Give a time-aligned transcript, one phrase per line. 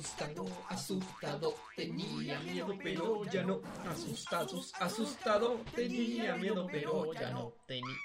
[0.00, 3.60] Asustado, asustado, tenía miedo, pero ya no.
[3.86, 7.52] Asustado, asustado, tenía miedo, pero ya no.
[7.66, 7.96] Tenía,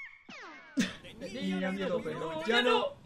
[1.18, 2.96] tenía miedo, pero ya no.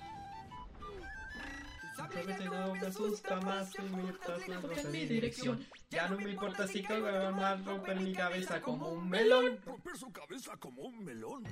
[1.95, 5.65] Simplemente no me asusta más si me estás en mi dirección.
[5.91, 9.61] Ya no me importa si caigo mal romper mi cabeza como un melón.
[9.65, 11.45] Romper su cabeza como un melón.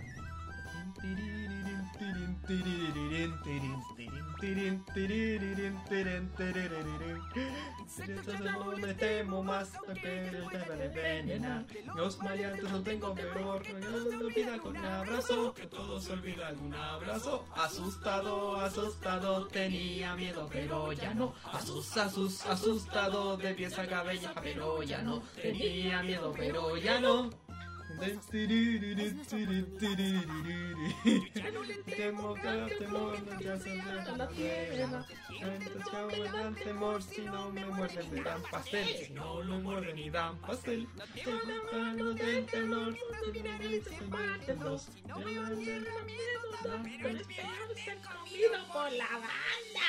[8.44, 11.66] No me temo más, pero te van a envenenar.
[11.96, 13.62] Los maleantes no tengo peor,
[14.20, 17.44] olvida con un abrazo, que todo se olvida un abrazo.
[17.56, 21.34] Asustado, asustado, tenía miedo, pero ya no.
[21.52, 25.22] Asus, asus, asustado, de pies a cabeza, pero ya no.
[25.40, 27.47] Tenía miedo, pero ya no.
[31.96, 33.76] Temo que temor no ya se
[34.16, 35.06] la tierra.
[36.64, 38.86] temor si no me muerden pastel.
[39.06, 39.42] Si no
[39.94, 40.86] ni dan pastel.
[42.14, 42.94] Del temor.
[48.72, 49.88] por la banda.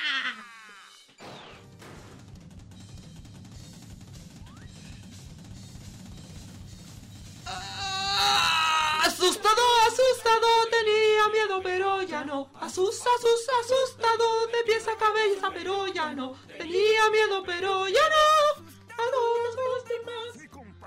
[9.05, 12.49] Asustado, asustado, tenía miedo, pero ya no.
[12.59, 16.35] Asus, asus, asustado, de pies a cabeza, pero ya no.
[16.57, 18.63] Tenía miedo, pero ya no.
[18.93, 19.59] A los.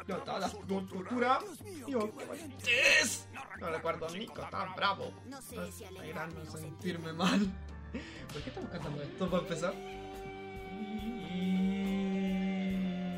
[0.07, 1.39] No, toda la cultura.
[1.87, 2.11] Yo,
[3.01, 3.29] es.
[3.61, 5.13] No recuerdo a Nico, tan bravo.
[5.31, 7.41] Estás alegrando sentirme mal.
[8.33, 9.75] ¿Por qué estamos cantando esto para empezar?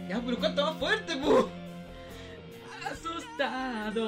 [0.09, 1.49] Ya, pero canta más fuerte, pu.
[2.95, 4.07] Asustado.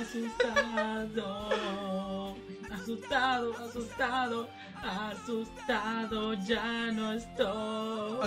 [0.00, 1.26] Asustado.
[2.70, 4.48] Asustado, asustado.
[4.80, 8.20] Asustado, ya no estoy.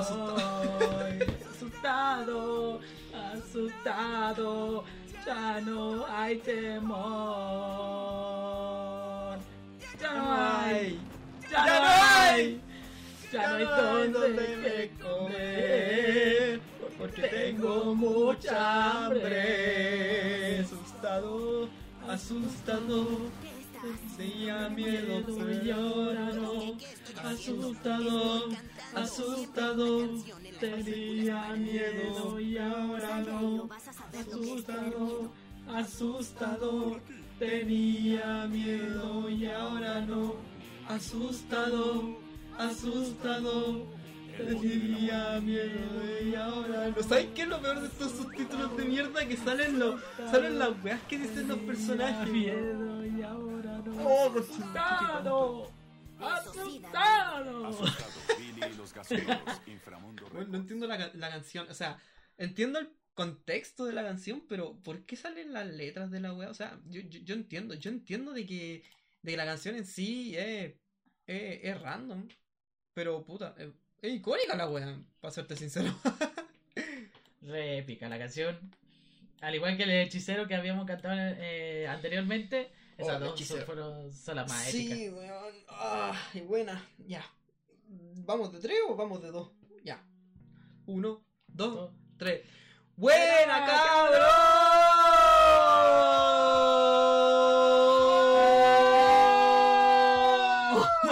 [1.55, 2.82] Asustado.
[3.33, 4.83] Asustado.
[5.26, 6.98] Ya no hay temor.
[10.02, 10.99] Ya no hay.
[11.49, 12.67] Ya no hay.
[13.37, 16.59] Ya no hay donde comer,
[16.98, 20.61] porque tengo mucha hambre.
[20.61, 21.70] Asustado,
[22.08, 23.08] asustado,
[24.17, 26.77] tenía miedo, pero ahora no.
[27.23, 28.49] Asustado,
[28.95, 30.09] asustado,
[30.59, 33.69] tenía miedo y ahora no.
[34.19, 35.31] Asustado,
[35.75, 36.99] asustado,
[37.37, 40.36] tenía miedo y ahora no.
[40.89, 42.27] Asustado
[42.58, 43.86] asustado.
[44.38, 47.04] Tenía miedo y ahora no.
[47.04, 49.28] ¿Sabes qué es lo peor de estos subtítulos de mierda?
[49.28, 52.32] Que salen, los, salen las weas que dicen los personajes.
[52.32, 53.96] Miedo y ahora no.
[54.04, 55.72] Oh, asustado.
[56.20, 57.72] Asustado.
[60.32, 61.67] Bueno, no entiendo la, la canción.
[61.70, 61.98] O sea,
[62.38, 66.52] entiendo el contexto de la canción, pero ¿por qué salen las letras de la wea?
[66.52, 68.84] O sea, yo, yo, yo entiendo, yo entiendo de que,
[69.23, 70.76] de que la canción en sí es,
[71.26, 72.28] es, es random.
[72.98, 73.68] Pero puta, es,
[74.02, 75.94] es icónica la wea, para serte sincero.
[77.42, 78.58] Re épica la canción.
[79.40, 83.66] Al igual que el hechicero que habíamos cantado eh, anteriormente, esas Oh, el dos hechicero.
[83.68, 84.98] fueron son las más épicas.
[84.98, 85.54] Sí, weón.
[85.70, 86.84] Ah, y buena.
[87.06, 87.24] Ya.
[88.26, 89.52] ¿Vamos de tres o vamos de dos?
[89.84, 90.04] Ya.
[90.88, 91.92] Uno, dos, Dos.
[92.18, 92.48] tres.
[92.96, 94.97] ¡Buena, cabrón!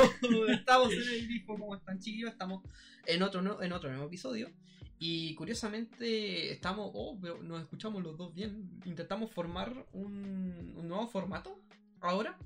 [0.50, 2.32] Estamos en el grifo, ¿cómo están chiquillos?
[2.32, 2.64] Estamos
[3.06, 4.52] en otro, en otro nuevo episodio.
[4.98, 8.80] Y curiosamente estamos, oh, pero nos escuchamos los dos bien.
[8.86, 11.60] Intentamos formar un, nuevo formato
[12.02, 12.38] ahora.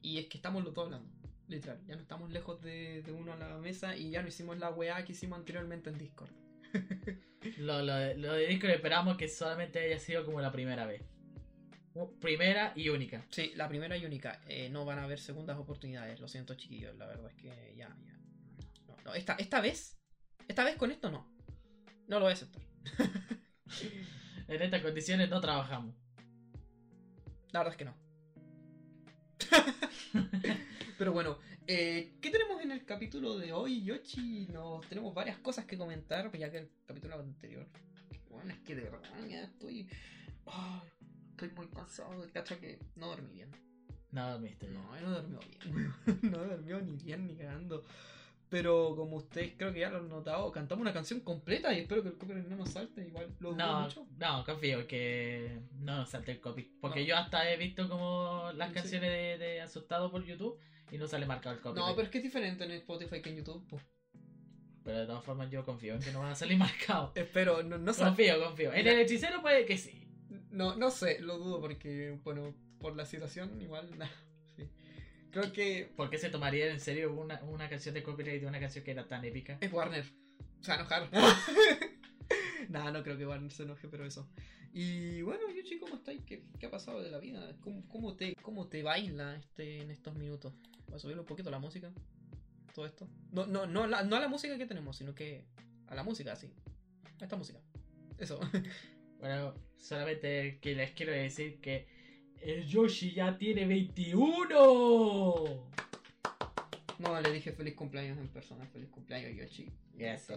[0.00, 1.10] Y es que estamos los dos hablando.
[1.48, 4.70] Literal, ya no estamos lejos de, uno a la mesa y ya no hicimos la
[4.70, 6.30] weá que hicimos anteriormente en Discord.
[7.58, 11.02] Lo de Discord esperamos que solamente haya sido como la primera vez.
[12.20, 13.24] Primera y única.
[13.30, 14.40] Sí, la primera y única.
[14.46, 17.88] Eh, no van a haber segundas oportunidades, lo siento chiquillos, la verdad es que ya,
[17.88, 17.88] ya.
[18.86, 19.98] No, no, esta, esta vez,
[20.46, 21.26] esta vez con esto no.
[22.06, 22.62] No lo voy a aceptar.
[24.48, 25.94] En estas condiciones no trabajamos.
[27.52, 27.94] La verdad es que no.
[30.98, 34.46] Pero bueno, eh, ¿qué tenemos en el capítulo de hoy, Yoshi?
[34.46, 37.68] Nos tenemos varias cosas que comentar, pues ya que el capítulo anterior.
[38.30, 39.86] Bueno, es que de verdad ya estoy.
[40.46, 40.88] ay,
[41.46, 42.10] estoy muy cansado.
[42.32, 43.50] Cacha que no dormí bien.
[44.10, 44.68] No dormiste.
[44.68, 45.92] No, no dormió bien.
[46.22, 47.84] no dormió ni bien ni cagando.
[48.48, 52.02] Pero como ustedes creo que ya lo han notado, cantamos una canción completa y espero
[52.02, 53.06] que el copyright no nos salte.
[53.06, 54.06] Igual lo No, mucho.
[54.16, 56.62] no, confío que no nos salte el copy.
[56.80, 57.06] Porque No.
[57.06, 58.74] yo hasta he visto como las Sí.
[58.74, 60.58] canciones de, de Asustado por YouTube
[60.90, 61.78] y no sale marcado el copy.
[61.78, 63.68] No, pero es que es diferente en Spotify que en YouTube.
[63.68, 63.78] po.
[64.82, 67.10] Pero de todas formas yo confío en que no van a salir marcados.
[67.14, 67.92] Espero, no, no.
[67.94, 68.72] Confío, confío.
[68.72, 70.07] En el hechicero puede que sí.
[70.58, 74.08] No, no sé, lo dudo porque, bueno, por la situación igual, nah,
[74.56, 74.68] sí.
[75.30, 78.58] Creo que ¿Por qué se tomaría en serio una, una canción de copyright de una
[78.58, 79.58] canción que era tan épica?
[79.60, 80.04] es Warner.
[80.60, 81.10] Se va a enojar.
[82.68, 84.28] nah, no creo que Warner se enoje, pero eso.
[84.72, 86.22] Y bueno, Yuchi, ¿cómo estáis?
[86.24, 87.56] ¿Qué, qué ha pasado de la vida?
[87.60, 90.52] ¿Cómo, cómo te, cómo te baila este, en estos minutos?
[90.86, 91.92] Voy a subir un poquito la música.
[92.74, 93.08] Todo esto.
[93.32, 95.44] No, no, no, la- no a la música que tenemos, sino que
[95.86, 96.52] a la música, sí.
[97.20, 97.60] A esta música.
[98.18, 98.40] Eso.
[99.18, 101.86] Bueno, solamente que les quiero decir que
[102.42, 105.68] el Yoshi ya tiene 21.
[106.98, 108.66] No, le dije feliz cumpleaños en persona.
[108.66, 109.70] Feliz cumpleaños, Yoshi.
[109.96, 110.30] Yes.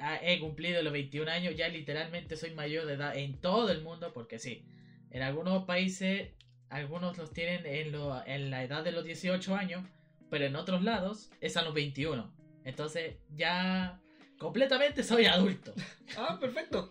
[0.00, 3.82] Ah, He cumplido los 21 años, ya literalmente soy mayor de edad en todo el
[3.82, 4.64] mundo, porque sí,
[5.10, 6.30] en algunos países,
[6.70, 9.84] algunos los tienen en, lo- en la edad de los 18 años,
[10.30, 12.32] pero en otros lados es a los 21.
[12.64, 14.00] Entonces ya
[14.38, 15.74] completamente soy adulto.
[16.16, 16.90] Ah, perfecto.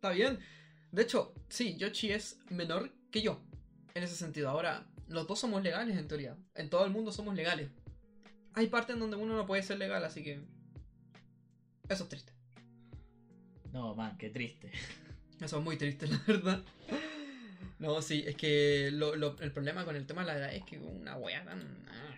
[0.00, 0.38] Está bien.
[0.92, 3.42] De hecho, sí, Yoshi es menor que yo.
[3.94, 4.48] En ese sentido.
[4.48, 6.38] Ahora, los dos somos legales en teoría.
[6.54, 7.68] En todo el mundo somos legales.
[8.54, 10.40] Hay partes en donde uno no puede ser legal, así que.
[11.90, 12.32] Eso es triste.
[13.72, 14.72] No, man, qué triste.
[15.38, 16.62] Eso es muy triste, la verdad.
[17.78, 20.64] No, sí, es que lo- lo- el problema con el tema de la edad es
[20.64, 21.60] que una wea tan.
[21.88, 22.16] ah.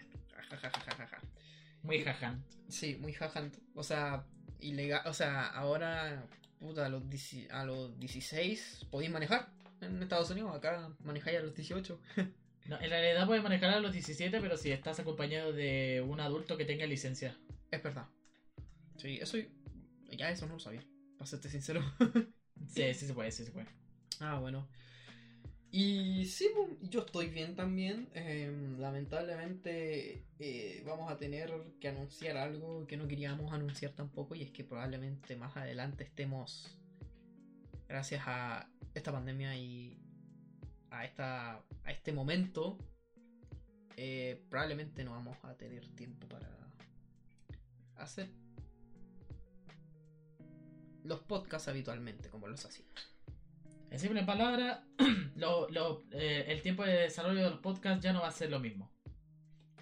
[1.82, 2.44] Muy jaján.
[2.68, 3.56] Sí, muy jajant.
[3.74, 4.24] O sea,
[4.60, 5.02] ilegal.
[5.06, 6.24] O sea, ahora,
[6.62, 9.48] puta, a los, 10 a los 16 podéis manejar
[9.80, 10.54] en Estados Unidos.
[10.54, 12.00] Acá manejáis a los 18.
[12.64, 16.56] No, en realidad puedes manejar a los 17, pero si estás acompañado de un adulto
[16.56, 17.36] que tenga licencia.
[17.72, 18.06] Es verdad.
[18.98, 19.36] Sí, eso.
[20.16, 20.84] Ya eso no lo sabía.
[21.18, 21.82] Para serte sincero.
[22.68, 23.66] Sí, sí se puede, sí se puede.
[24.20, 24.68] ah, bueno.
[25.74, 28.10] Y sí, pues, yo estoy bien también.
[28.12, 34.34] Eh, lamentablemente eh, vamos a tener que anunciar algo que no queríamos anunciar tampoco.
[34.34, 36.78] Y es que probablemente más adelante estemos,
[37.88, 39.98] gracias a esta pandemia y
[40.90, 42.76] a, esta, a este momento,
[43.96, 46.50] eh, probablemente no vamos a tener tiempo para
[47.96, 48.28] hacer
[51.02, 53.11] los podcasts habitualmente, como los hacíamos.
[53.92, 54.80] En simples palabras,
[55.36, 58.50] lo- lo- eh, el tiempo de desarrollo de los podcasts ya no va a ser
[58.50, 58.90] lo mismo.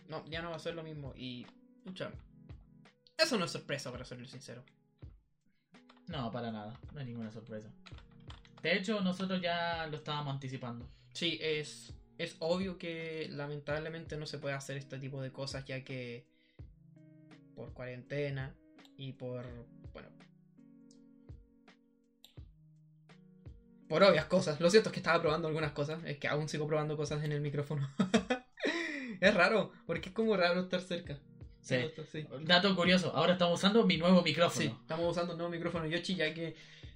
[0.09, 1.13] No, ya no va a ser lo mismo.
[1.17, 1.47] Y,
[1.77, 2.11] escucha,
[3.17, 4.65] eso no es sorpresa, para serle sincero.
[6.09, 7.71] No, para nada, no hay ninguna sorpresa.
[8.63, 10.91] De hecho, nosotros ya lo estábamos anticipando.
[11.15, 15.85] Sí, es, es obvio que lamentablemente no se puede hacer este tipo de cosas, ya
[15.85, 16.27] que
[17.55, 18.57] por cuarentena
[18.97, 19.45] y por,
[19.93, 20.09] bueno,
[23.91, 24.61] por obvias cosas.
[24.61, 27.33] Lo cierto es que estaba probando algunas cosas, es que aún sigo probando cosas en
[27.33, 27.91] el micrófono.
[29.21, 31.19] es raro, porque es como raro estar cerca.
[31.61, 31.77] Sí.
[32.11, 32.25] sí.
[32.43, 34.79] Dato curioso, ahora estamos usando mi nuevo Sí, micrófono.
[34.81, 36.55] estamos usando un nuevo micrófono Yoshi ya que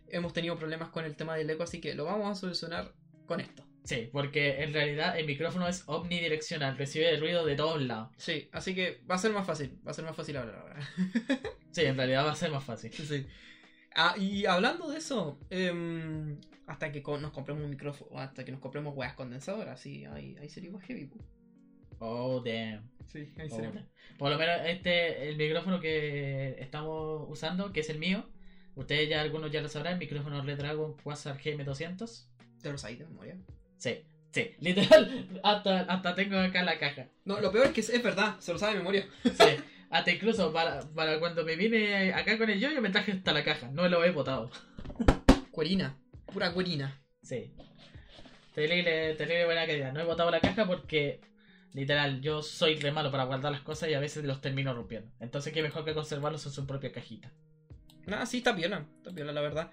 [0.08, 2.92] hemos tenido problemas con el tema del eco, así que lo vamos a solucionar
[3.26, 3.66] con esto.
[3.82, 8.10] Sí, porque en realidad el micrófono es omnidireccional, recibe el ruido de todos lados.
[8.16, 10.78] Sí, así que va a ser más fácil, va a ser más fácil hablar ahora.
[11.72, 12.92] Sí, en realidad va a ser más fácil.
[12.92, 13.26] sí.
[13.94, 18.60] Ah, y hablando de eso, em, hasta que nos compremos un micrófono, hasta que nos
[18.60, 21.10] compremos weas condensadoras, sí, ahí, ahí sería más heavy.
[22.00, 22.90] Oh, damn.
[23.06, 23.86] Sí, ahí Oh, sería.
[24.18, 28.28] Por lo menos este, el micrófono que estamos usando, que es el mío,
[28.74, 32.26] ustedes ya algunos ya lo sabrán, el micrófono Red Dragon Quasar GM200.
[32.62, 33.36] ¿Te lo sabes de memoria?
[33.76, 33.98] Sí,
[34.32, 37.08] sí, literal, hasta, hasta tengo acá la caja.
[37.24, 39.06] No, lo peor es que es, es verdad, se lo sabe de memoria.
[39.22, 39.30] Sí,
[39.94, 43.32] hasta incluso para, para cuando me vine acá con el yo, yo me traje hasta
[43.32, 44.50] la caja, no lo he botado.
[45.52, 45.96] Cuerina,
[46.26, 47.00] pura cuerina.
[47.22, 47.54] Sí.
[48.56, 49.92] Terrible, terrible buena calidad.
[49.92, 51.20] No he botado la caja porque,
[51.74, 55.12] literal, yo soy re malo para guardar las cosas y a veces los termino rompiendo.
[55.20, 57.32] Entonces, qué mejor que conservarlos en su propia cajita.
[58.04, 59.70] Nada, sí, está piola, está piola la verdad.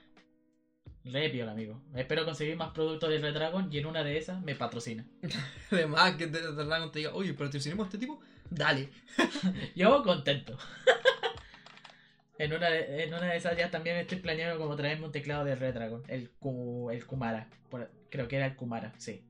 [1.03, 1.81] Re piola, amigo.
[1.95, 5.03] Espero conseguir más productos de Red Dragon y en una de esas me patrocina.
[5.71, 8.89] Además, que de, de Dragon te diga, oye, pero a este tipo, dale.
[9.75, 10.57] Yo contento.
[12.37, 15.43] en, una de, en una de esas ya también estoy planeando como traerme un teclado
[15.45, 16.03] de Red Dragon.
[16.07, 16.29] El,
[16.91, 17.49] el Kumara.
[17.69, 19.25] Por- creo que era el Kumara, sí.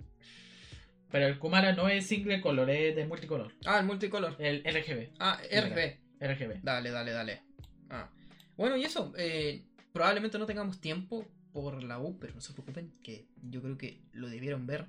[1.11, 3.53] Pero el Kumara no es single color, es de multicolor.
[3.65, 4.35] Ah, el multicolor.
[4.39, 5.11] El RGB.
[5.19, 5.99] Ah, RB.
[6.19, 6.61] RGB.
[6.63, 7.41] Dale, dale, dale.
[7.89, 8.09] Ah.
[8.55, 12.93] Bueno, y eso, eh, probablemente no tengamos tiempo por la U, pero no se preocupen,
[13.03, 14.87] que yo creo que lo debieron ver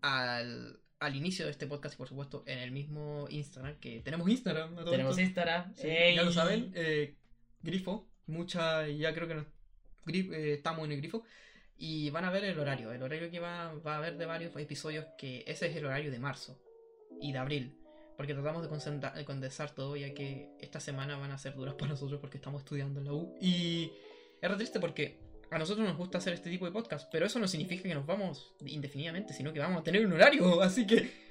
[0.00, 4.28] al, al inicio de este podcast y por supuesto en el mismo Instagram, que tenemos
[4.28, 4.74] Instagram.
[4.74, 5.18] todo Tenemos.
[5.18, 5.74] Instagram.
[5.76, 7.14] Sí, ya lo saben, eh,
[7.62, 9.34] Grifo, mucha, ya creo que
[10.06, 11.22] Gri- eh, estamos en el Grifo.
[11.80, 14.56] Y van a ver el horario, el horario que va, va a haber de varios
[14.56, 16.60] episodios, que ese es el horario de marzo
[17.20, 17.76] y de abril.
[18.16, 22.18] Porque tratamos de, condensar todo, ya que esta semana van a ser duras para nosotros
[22.20, 23.36] porque estamos estudiando en la U.
[23.40, 23.92] Y
[24.42, 27.38] es re triste porque a nosotros nos gusta hacer este tipo de podcast, pero eso
[27.38, 31.28] no significa que nos vamos indefinidamente, sino que vamos a tener un horario, así que...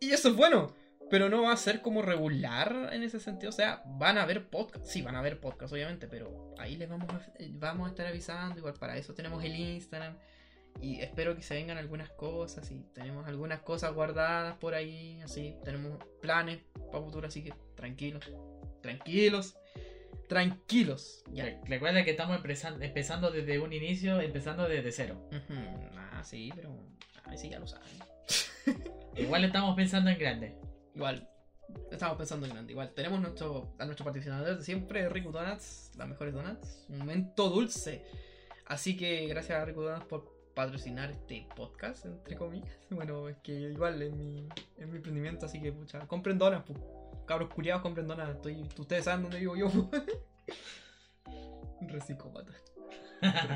[0.00, 0.74] Y eso es bueno,
[1.10, 4.48] pero no va a ser como regular en ese sentido, o sea, van a haber
[4.48, 8.06] podcasts, sí, van a haber podcasts, obviamente, pero ahí les vamos a, vamos a estar
[8.06, 10.18] avisando, igual para eso tenemos el Instagram,
[10.80, 15.56] y espero que se vengan algunas cosas, y tenemos algunas cosas guardadas por ahí, así,
[15.64, 16.58] tenemos planes
[16.90, 18.30] para futuro, así que tranquilos,
[18.82, 19.56] tranquilos,
[20.28, 21.44] tranquilos, ya.
[21.44, 22.36] Re- Recuerda que estamos
[22.80, 25.28] empezando, desde un inicio, empezando desde cero.
[26.12, 26.76] Ah, sí, pero.
[27.24, 27.88] Ay, sí, ya lo saben.
[29.16, 30.56] Igual estamos pensando en grande.
[30.94, 31.28] Igual,
[31.90, 32.72] estamos pensando en grande.
[32.72, 36.84] Igual, tenemos nuestro, a nuestro patrocinador de siempre, Rico Donuts, las mejores donuts.
[36.88, 38.04] Un momento dulce.
[38.66, 42.68] Así que gracias a Rico Donuts por patrocinar este podcast, entre comillas.
[42.90, 44.46] Bueno, es que igual es mi,
[44.78, 46.74] es mi emprendimiento, así que pucha, compren donuts, pu.
[47.26, 48.30] Cabros curiados, compren donuts.
[48.36, 49.70] Estoy, ustedes saben dónde vivo yo.
[51.80, 52.52] Re psicópata.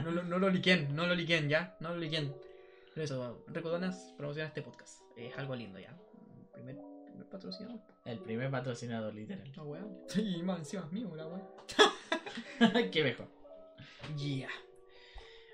[0.02, 2.34] No, lo- no lo liquen, no lo liquen ya, no lo liquen.
[2.94, 5.00] Pero eso, Rico Donuts promociona este podcast.
[5.16, 5.94] Es algo lindo ya.
[6.52, 7.80] Primer, primer patrocinador.
[8.04, 9.50] El primer patrocinador, literal.
[9.54, 9.82] La weá.
[10.16, 11.42] Y más encima es mío, la weá.
[12.90, 13.28] Qué mejor.
[14.16, 14.48] Ya.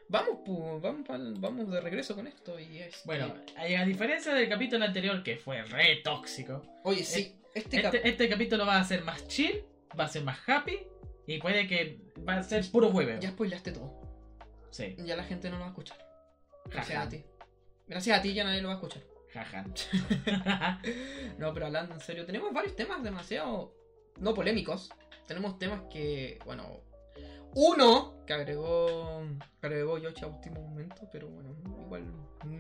[0.09, 1.07] Vamos, pu, vamos,
[1.41, 2.59] vamos de regreso con esto.
[2.61, 7.83] Y es Bueno, a diferencia del capítulo anterior, que fue re tóxico, Oye, sí, este,
[7.83, 9.65] cap- este, este capítulo va a ser más chill,
[9.99, 10.79] va a ser más happy
[11.27, 13.21] y puede que va a ser puro hueveo.
[13.21, 14.03] ya spoilaste todo.
[14.71, 15.99] Sí, Ya la gente no lo va a escuchar.
[16.67, 17.25] Gracias a ti.
[17.87, 19.03] Gracias a ti ya nadie lo va a escuchar.
[19.33, 19.65] jaja.
[21.39, 23.75] No, pero hablando en serio, tenemos varios temas demasiado
[24.19, 24.91] no polémicos.
[25.27, 26.81] Tenemos temas que, bueno,
[27.55, 29.23] uno que agregó
[29.61, 32.05] que agregó Yoshi a último momento, pero bueno, igual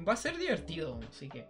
[0.06, 1.46] va a ser divertido, así que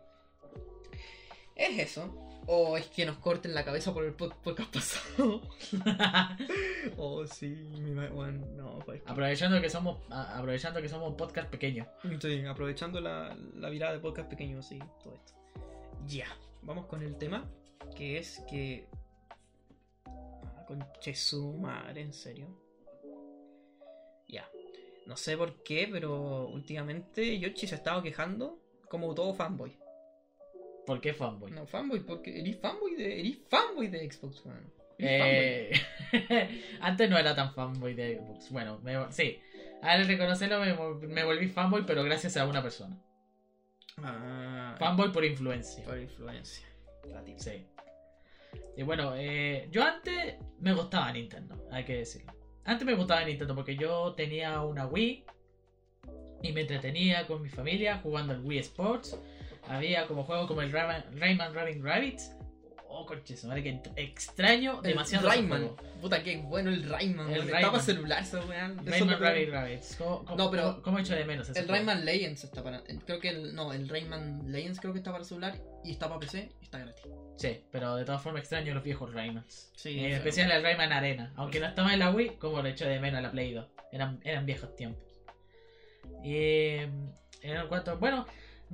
[1.54, 2.33] es eso.
[2.46, 5.40] O es que nos corten la cabeza por el pod- podcast pasado.
[6.98, 11.48] oh, sí, mi bueno, no, pues que- aprovechando que somos a- aprovechando que somos podcast
[11.48, 11.86] pequeño.
[12.20, 15.32] Sí, aprovechando la, la virada de podcast pequeño, sí, todo esto.
[16.06, 16.26] Ya,
[16.62, 17.48] vamos con el tema,
[17.96, 18.88] que es que...
[20.06, 22.48] Ah, conche su madre, en serio.
[24.28, 24.46] Ya,
[25.06, 28.58] no sé por qué, pero últimamente Yoshi se ha estado quejando
[28.90, 29.78] como todo fanboy.
[30.86, 31.50] ¿Por qué fanboy?
[31.52, 34.42] No, fanboy, porque eres fanboy de, eres fanboy de Xbox,
[34.98, 35.72] Eh,
[36.80, 38.50] Antes no era tan fanboy de Xbox.
[38.50, 39.38] Bueno, me- sí.
[39.82, 42.96] Al reconocerlo me, me volví fanboy, pero gracias a una persona.
[43.96, 44.12] fanboy.
[44.12, 45.84] Ah, Fanboy por influencia.
[45.84, 46.66] por influencia.
[47.36, 47.66] Sí.
[48.76, 52.32] Y bueno, eh, yo antes me gustaba Nintendo, hay que decirlo.
[52.64, 55.24] Antes me gustaba Nintendo porque yo tenía una Wii
[56.42, 59.18] y me entretenía con mi familia jugando al Wii Sports.
[59.68, 62.30] Había como juegos como el Rayman, Rayman Rabbids Rabbits.
[62.96, 65.70] Oh, conches, madre, que extraño demasiado Rayman.
[66.00, 67.26] Puta, qué bueno el Rayman.
[67.28, 67.48] El weón.
[67.48, 67.56] Rayman.
[67.60, 68.38] Está para celular esa.
[68.38, 69.96] Eso Rayman lo- Rabbids Rabbits.
[69.96, 71.78] ¿Cómo, cómo, No, pero- cómo- cómo echo de menos ese El juego?
[71.86, 72.82] Rayman Legends está para.
[73.04, 73.52] Creo que el.
[73.54, 76.78] No, el Rayman Legends creo que está para celular y está para PC y está
[76.78, 77.04] gratis.
[77.36, 79.72] Sí, pero de todas formas extraño los viejos Raymans.
[79.74, 81.32] Sí, en especial el Rayman Arena.
[81.34, 83.66] Aunque no estaba en la Wii, como lo echo de menos en la Play 2.
[83.90, 85.02] Eran, eran viejos tiempos.
[86.22, 86.88] Y eh,
[87.42, 87.98] en cuanto.
[87.98, 88.24] Bueno,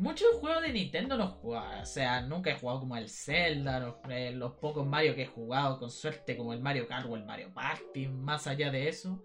[0.00, 1.82] muchos juegos de Nintendo no he jugado.
[1.82, 5.26] O sea, nunca he jugado como el Zelda, los, eh, los pocos Mario que he
[5.26, 8.08] jugado, con suerte, como el Mario Kart o el Mario Party.
[8.08, 9.24] Más allá de eso.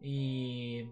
[0.00, 0.86] Y.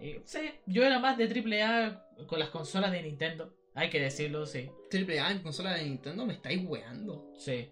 [0.00, 3.54] y sí, yo era más de AAA con las consolas de Nintendo.
[3.74, 4.70] Hay que decirlo, sí.
[4.90, 7.32] Triple A en consola de Nintendo me estáis weando.
[7.36, 7.70] Sí.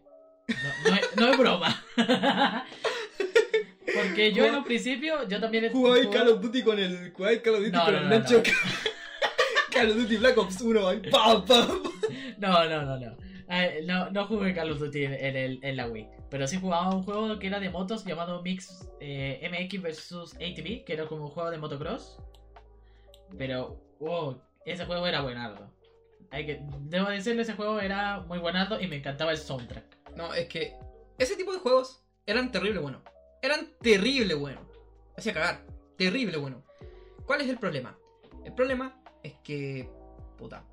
[0.48, 1.84] No, no es, no es broma.
[3.94, 5.70] Porque yo en un principio, yo también...
[5.70, 7.12] Jugáis jugaba- Call of Duty con el.
[7.12, 8.42] Jugáis Call of Duty No, con no, el Nacho.
[9.82, 11.02] Call of Duty Black Ops 1 ahí.
[11.10, 11.82] ¡Pam, pam!
[12.38, 13.16] No, no, no, no.
[13.48, 16.08] Eh, no, no jugué Call of Duty en, en el, en la Wii.
[16.30, 20.84] Pero sí jugaba un juego que era de motos llamado Mix eh, MX vs ATV,
[20.84, 22.18] que era como un juego de motocross.
[23.36, 25.68] Pero, wow, ese juego era buenardo.
[26.30, 30.14] Hay que, debo decirle, ese juego era muy buenardo y me encantaba el soundtrack.
[30.16, 30.76] No, es que.
[31.18, 33.02] Ese tipo de juegos eran terrible buenos.
[33.42, 34.64] Eran terrible buenos.
[35.16, 35.66] Hacía cagar.
[35.98, 36.62] Terrible bueno.
[37.26, 37.98] ¿Cuál es el problema?
[38.44, 39.88] El problema es que.
[40.38, 40.64] Puta.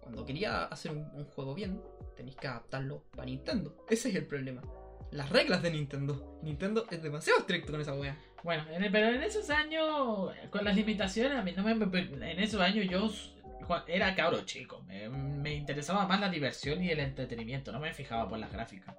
[0.00, 1.80] Cuando quería hacer un, un juego bien,
[2.16, 3.84] tenéis que adaptarlo para Nintendo.
[3.88, 4.62] Ese es el problema.
[5.10, 6.38] Las reglas de Nintendo.
[6.42, 8.18] Nintendo es demasiado estricto con esa wea.
[8.42, 12.38] Bueno, en el- pero en esos años, con las limitaciones, a mí no me, en
[12.40, 13.08] esos años yo
[13.86, 14.82] era cabro chico.
[14.82, 17.72] Me, me interesaba más la diversión y el entretenimiento.
[17.72, 18.94] No me fijaba por las gráficas.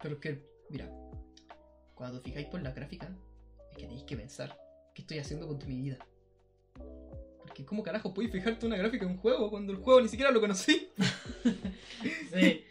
[0.00, 0.88] Pero es que, mira,
[1.96, 3.10] cuando fijáis por la gráfica,
[3.72, 4.56] es que tenéis que pensar,
[4.94, 5.98] ¿qué estoy haciendo con mi vida?
[7.56, 10.30] Porque ¿cómo carajo podéis fijarte una gráfica en un juego cuando el juego ni siquiera
[10.30, 10.88] lo conocí?
[12.30, 12.64] Sí.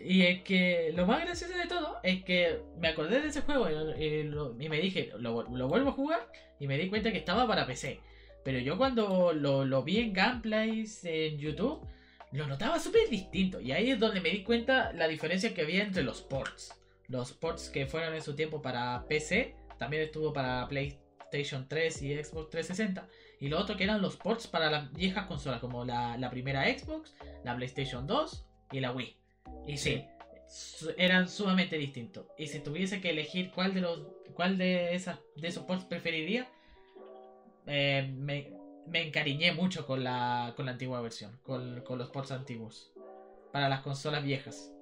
[0.00, 3.68] Y es que lo más gracioso de todo es que me acordé de ese juego
[3.70, 6.28] y, me dije, lo, lo vuelvo a jugar
[6.58, 8.00] y me di cuenta que estaba para PC.
[8.44, 11.86] Pero yo cuando lo, lo vi en gameplays en YouTube,
[12.32, 13.60] lo notaba súper distinto.
[13.60, 16.74] Y ahí es donde me di cuenta la diferencia que había entre los ports.
[17.06, 22.24] Los ports que fueron en su tiempo para PC, también estuvo para PlayStation 3 y
[22.24, 23.08] Xbox 360.
[23.40, 26.64] Y lo otro que eran los ports para las viejas consolas, como la, la primera
[26.64, 27.14] Xbox,
[27.44, 29.16] la PlayStation 2 y la Wii.
[29.66, 30.04] Y sí,
[30.96, 32.26] eran sumamente distintos.
[32.38, 34.00] Y si tuviese que elegir cuál de los
[34.34, 36.48] cuál de esas de esos ports preferiría,
[37.66, 38.52] eh, me,
[38.86, 42.92] me encariñé mucho con la, con la antigua versión, con, con los ports antiguos.
[43.52, 44.72] Para las consolas viejas.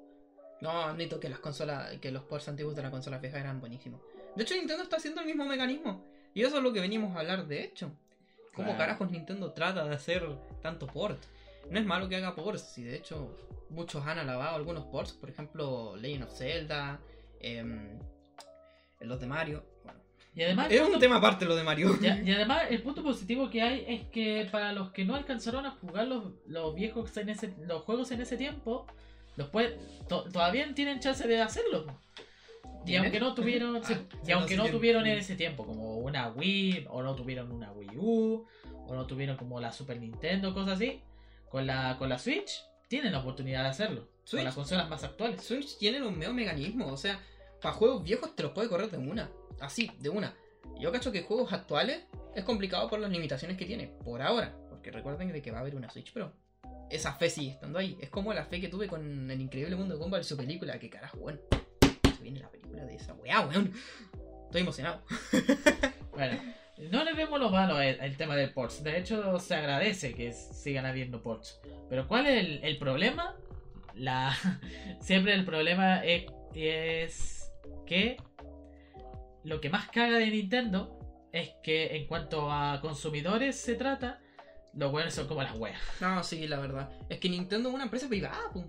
[0.60, 4.00] No, admito que las consolas, que los ports antiguos de la consola vieja eran buenísimos.
[4.34, 6.04] De hecho, Nintendo está haciendo el mismo mecanismo.
[6.34, 7.92] Y eso es lo que venimos a hablar de hecho.
[8.54, 8.78] ¿Cómo Claro.
[8.78, 10.26] carajos Nintendo trata de hacer
[10.62, 11.20] tanto port?
[11.70, 13.36] No es malo que haga ports, y de hecho
[13.70, 17.00] muchos han alabado algunos ports, por ejemplo Legend of Zelda,
[17.40, 17.98] em,
[19.00, 19.64] los de Mario.
[19.82, 19.98] Bueno,
[20.34, 21.96] Y además, es un tema aparte lo de Mario.
[22.00, 25.64] y, y además el punto positivo que hay es que para los que no alcanzaron
[25.66, 28.86] a jugar los, los viejos en ese, los juegos en ese tiempo,
[29.36, 31.86] los puede- to- todavía tienen chance de hacerlo.
[32.84, 33.04] Y ¿Tienen?
[33.04, 35.18] aunque no tuvieron, Ah, y aunque no, tuvieron tienen.
[35.18, 38.46] en ese tiempo como una Wii, o no tuvieron una Wii U,
[38.86, 41.00] o no tuvieron como la Super Nintendo, cosas así,
[41.48, 44.08] con la, con la Switch, tienen la oportunidad de hacerlo.
[44.24, 44.40] Switch.
[44.40, 45.42] Con las consolas más actuales.
[45.42, 47.20] Switch tiene los medio mecanismos, o sea,
[47.60, 50.34] para juegos viejos te los puede correr de una, así, de una.
[50.78, 54.90] Yo cacho que juegos actuales es complicado por las limitaciones que tiene, por ahora, porque
[54.90, 56.32] recuerden de que va a haber una Switch Pro.
[56.90, 59.94] Esa fe sigue estando ahí, es como la fe que tuve con el increíble mundo
[59.94, 61.40] de Gumball y su película, que carajo, weón.
[62.24, 63.70] Viene la película de esa weá, weón.
[64.46, 65.02] Estoy emocionado.
[66.14, 66.40] Bueno,
[66.92, 68.84] no le vemos lo malo al, tema del ports.
[68.84, 71.60] De hecho, se agradece que sigan habiendo ports.
[71.90, 73.36] Pero ¿cuál es el, el problema?
[73.96, 74.32] La
[75.00, 77.52] Siempre el problema es, es
[77.84, 78.16] que
[79.42, 81.00] lo que más caga de Nintendo
[81.32, 84.20] es que en cuanto a consumidores se trata,
[84.72, 85.80] los buenos son como las weas.
[86.00, 86.90] No, sí, la verdad.
[87.08, 88.64] Es que Nintendo es una empresa privada, po.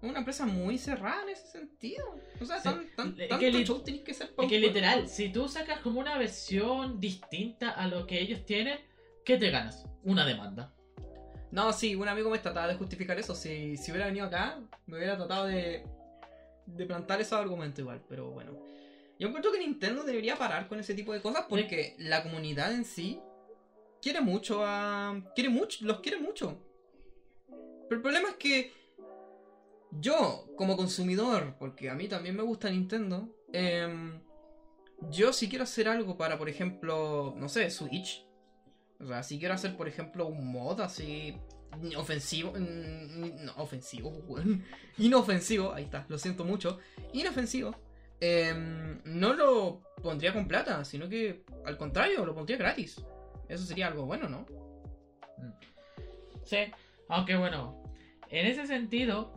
[0.00, 2.04] Es una empresa muy cerrada en ese sentido.
[2.40, 2.64] O sea, Sí.
[2.64, 5.80] tan, tan, que tanto li- show tenés que ser Es que literal, si tú sacas
[5.80, 8.78] como una versión distinta a lo que ellos tienen,
[9.24, 9.84] ¿qué te ganas?
[10.04, 10.72] Una demanda.
[11.50, 13.34] No, sí, un amigo me trataba de justificar eso.
[13.34, 15.82] Si, si hubiera venido acá, me hubiera tratado de,
[16.66, 18.52] de plantar esos argumentos igual, pero bueno.
[19.18, 22.84] Yo encuentro que Nintendo debería parar con ese tipo de cosas porque la comunidad en
[22.84, 23.18] sí
[24.00, 25.20] quiere mucho a.
[25.34, 26.62] quiere mucho, los quiere mucho.
[27.48, 28.72] Pero el problema es que
[29.92, 34.20] yo, como consumidor, porque a mí también me gusta Nintendo, em,
[35.10, 38.26] yo si quiero hacer algo para, por ejemplo, no sé, Switch.
[39.00, 41.36] O sea, si quiero hacer, por ejemplo, un mod así
[41.96, 44.12] ofensivo, mm, no, ofensivo,
[44.98, 46.78] inofensivo, ahí está, lo siento mucho,
[47.12, 47.74] inofensivo,
[48.20, 53.00] em, no lo pondría con plata, sino que al contrario, lo pondría gratis.
[53.48, 54.46] Eso sería algo bueno, ¿no?
[56.44, 56.58] Sí,
[57.08, 57.82] aunque bueno,
[58.30, 59.32] en ese sentido,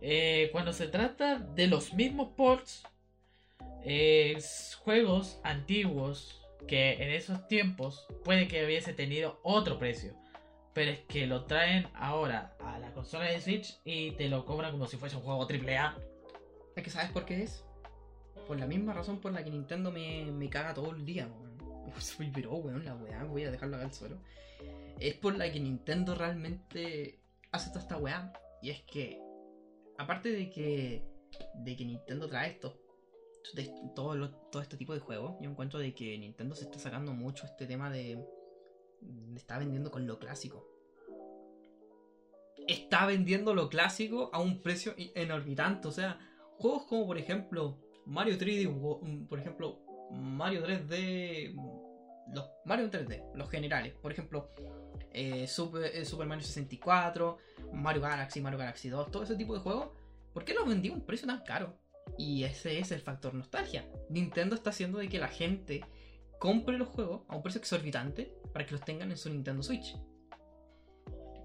[0.00, 2.84] eh, cuando se trata de los mismos ports,
[3.84, 4.38] eh,
[4.78, 10.14] juegos antiguos que en esos tiempos puede que hubiese tenido otro precio,
[10.72, 14.72] pero es que lo traen ahora a la consola de Switch y te lo cobran
[14.72, 15.96] como si fuese un juego AAA.
[16.76, 17.64] Es que ¿sabes por qué es?
[18.46, 21.50] Por la misma razón por la que Nintendo me, me caga todo el día, weón.
[21.98, 24.18] Soy pero, weón, la weá, voy a dejarlo acá al suelo.
[24.98, 27.18] Es por la que Nintendo realmente
[27.52, 28.32] hace toda esta weá.
[28.62, 29.20] Y es que,
[30.00, 31.02] aparte de que,
[31.54, 32.76] de que Nintendo trae esto,
[33.54, 37.12] de todo, todo este tipo de juegos, yo encuentro de que Nintendo se está sacando
[37.12, 38.22] mucho este tema de,
[39.36, 40.66] está vendiendo con lo clásico.
[42.68, 45.88] Está vendiendo lo clásico a un precio enormitante.
[45.88, 46.18] O sea,
[46.58, 49.80] juegos como por ejemplo Mario 3D, Wo- mm, por ejemplo
[50.12, 54.50] Mario 3D, mm, los Mario en 3D, los generales, por ejemplo
[55.12, 57.38] eh, Super, eh, Super Mario 64,
[57.72, 59.90] Mario Galaxy, Mario Galaxy 2, todo ese tipo de juegos,
[60.32, 61.76] ¿por qué los vendía a un precio tan caro?
[62.18, 63.86] Y ese es el factor nostalgia.
[64.08, 65.84] Nintendo está haciendo de que la gente
[66.38, 69.96] compre los juegos a un precio exorbitante para que los tengan en su Nintendo Switch.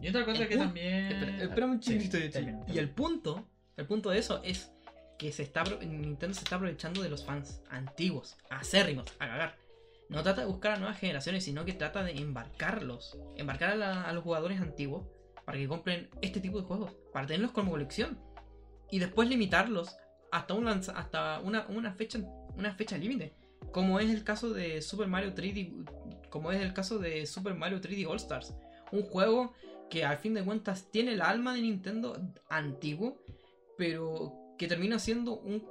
[0.02, 1.12] Y otra cosa El que también...
[1.12, 3.48] Espera, espera un Sí, de termina, Y el punto,
[3.78, 4.72] el punto de eso es
[5.18, 9.65] que se está Nintendo se está aprovechando de los fans antiguos, acérrimos, a cagar.
[10.10, 14.24] No trata de buscar a nuevas generaciones, sino que trata de embarcarlos, embarcar a, los
[14.24, 15.08] jugadores antiguos
[15.46, 18.20] para que compren este tipo de juegos, para tenerlos como colección.
[18.92, 19.96] Y después limitarlos
[20.32, 22.20] hasta un lanza- hasta una, una fecha
[22.56, 23.34] una fecha límite,
[23.72, 27.82] como es el caso de Super Mario 3D, como es el caso de Super Mario
[27.82, 28.54] 3D All Stars,
[28.92, 29.54] un juego
[29.90, 32.18] que al fin de cuentas tiene el alma de Nintendo
[32.50, 33.18] antiguo,
[33.78, 35.64] pero que termina siendo un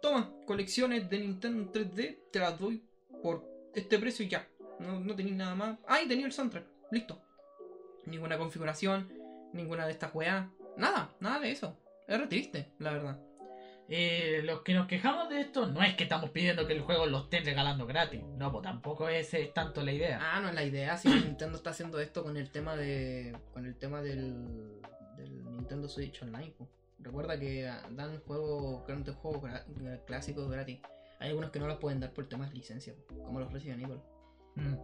[0.00, 2.82] toma, colecciones de Nintendo 3D, te las doy
[3.22, 4.48] por este precio y ya.
[4.78, 5.78] No, no tenéis nada más.
[5.86, 6.64] Ah, y tenía el soundtrack.
[6.90, 7.22] Listo.
[8.06, 9.12] Ninguna configuración,
[9.52, 10.46] ninguna de estas weas.
[10.76, 11.78] Nada, nada de eso.
[12.06, 13.18] Es re triste, la verdad.
[13.88, 17.06] Eh, los que nos quejamos de esto no es que estamos pidiendo que el juego
[17.06, 18.22] lo estén regalando gratis.
[18.38, 20.18] No, pues tampoco esa es tanto la idea.
[20.20, 20.96] Ah, no es la idea.
[20.96, 23.36] Si Nintendo está haciendo esto con el tema de.
[23.52, 24.80] con el tema del.
[25.16, 26.54] del Nintendo Switch Online.
[27.00, 29.42] Recuerda que ah, dan juegos, grandes juegos
[30.06, 30.80] clásicos gratis.
[31.22, 34.00] Hay algunos que no los pueden dar por temas de licencia, como los Resident Evil.
[34.56, 34.74] Mm.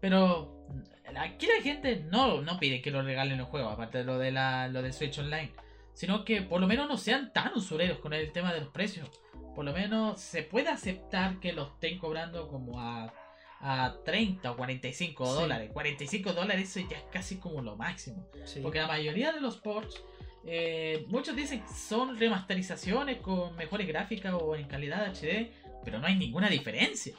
[0.00, 4.04] Pero mm, aquí la gente no, no pide que lo regalen los juegos, aparte de
[4.04, 5.52] lo de la, lo del Switch Online.
[5.94, 9.08] Sino que por lo menos no sean tan usureros con el tema de los precios.
[9.54, 13.14] Por lo menos se puede aceptar que lo estén cobrando como a,
[13.60, 15.32] a 30 o 45 Sí.
[15.32, 15.70] dólares.
[15.72, 18.26] 45 dólares eso ya es casi como lo máximo.
[18.44, 18.60] Sí.
[18.60, 20.02] Porque la mayoría de los ports,
[20.46, 25.50] eh, muchos dicen que son remasterizaciones con mejores gráficas o en calidad HD,
[25.84, 27.14] pero no hay ninguna diferencia.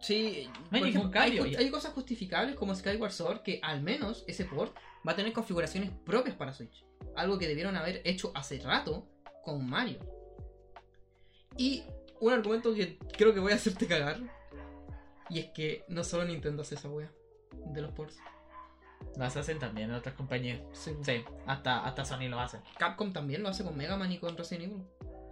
[0.00, 1.44] Sí, No hay ningún ejemplo, hay cambio.
[1.46, 5.32] ju- Hay, cosas justificables como Skyward Sword que al menos ese port va a tener
[5.32, 6.84] configuraciones propias para Switch.
[7.16, 9.06] Algo que debieron haber hecho hace rato
[9.44, 9.98] con Mario.
[11.56, 11.84] Y
[12.20, 14.20] un argumento que creo que voy a hacerte cagar.
[15.30, 17.10] Y es que no solo Nintendo hace esa wea
[17.66, 18.18] de los ports.
[19.16, 20.60] Las hacen también en otras compañías.
[20.72, 20.92] Sí.
[21.02, 22.58] Sí, hasta, hasta Sony lo hace.
[22.78, 24.82] Capcom también lo hace con Mega Man y con Resident Evil.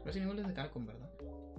[0.04, 1.08] Resident Evil es de Capcom, ¿verdad?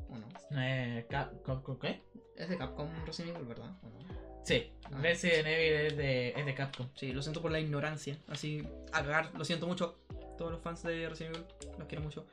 [0.10, 0.28] ¿O no?
[0.62, 2.02] Eh, Cap- Cap- ¿con ¿Qué?
[2.38, 3.72] Es de Capcom Resident Evil, ¿verdad?
[3.84, 4.04] ¿O no?
[4.46, 5.00] Sí, Ah.
[5.02, 6.88] Resident Evil es de, es de Capcom.
[6.96, 8.18] Sí, lo siento por la ignorancia.
[8.28, 9.98] Así, a cagar, lo siento mucho.
[10.38, 11.48] Todos los fans de Resident Evil,
[11.80, 12.26] los quiero mucho.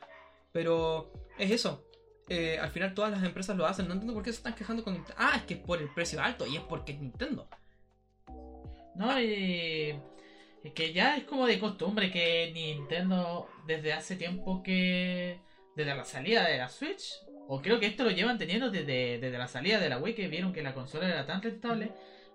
[0.52, 1.84] Pero es eso.
[2.28, 3.86] Eh, al final todas las empresas lo hacen.
[3.88, 5.16] No entiendo por qué se están quejando con Nintendo.
[5.20, 7.48] Ah, es que es por el precio alto y es porque es Nintendo.
[9.00, 9.94] No, y.
[10.62, 15.40] Es que ya es como de costumbre que Nintendo, desde hace tiempo que.
[15.74, 17.04] Desde la salida de la Switch,
[17.48, 20.28] o creo que esto lo llevan teniendo desde, desde la salida de la Wii, que
[20.28, 21.92] vieron que la consola era tan rentable,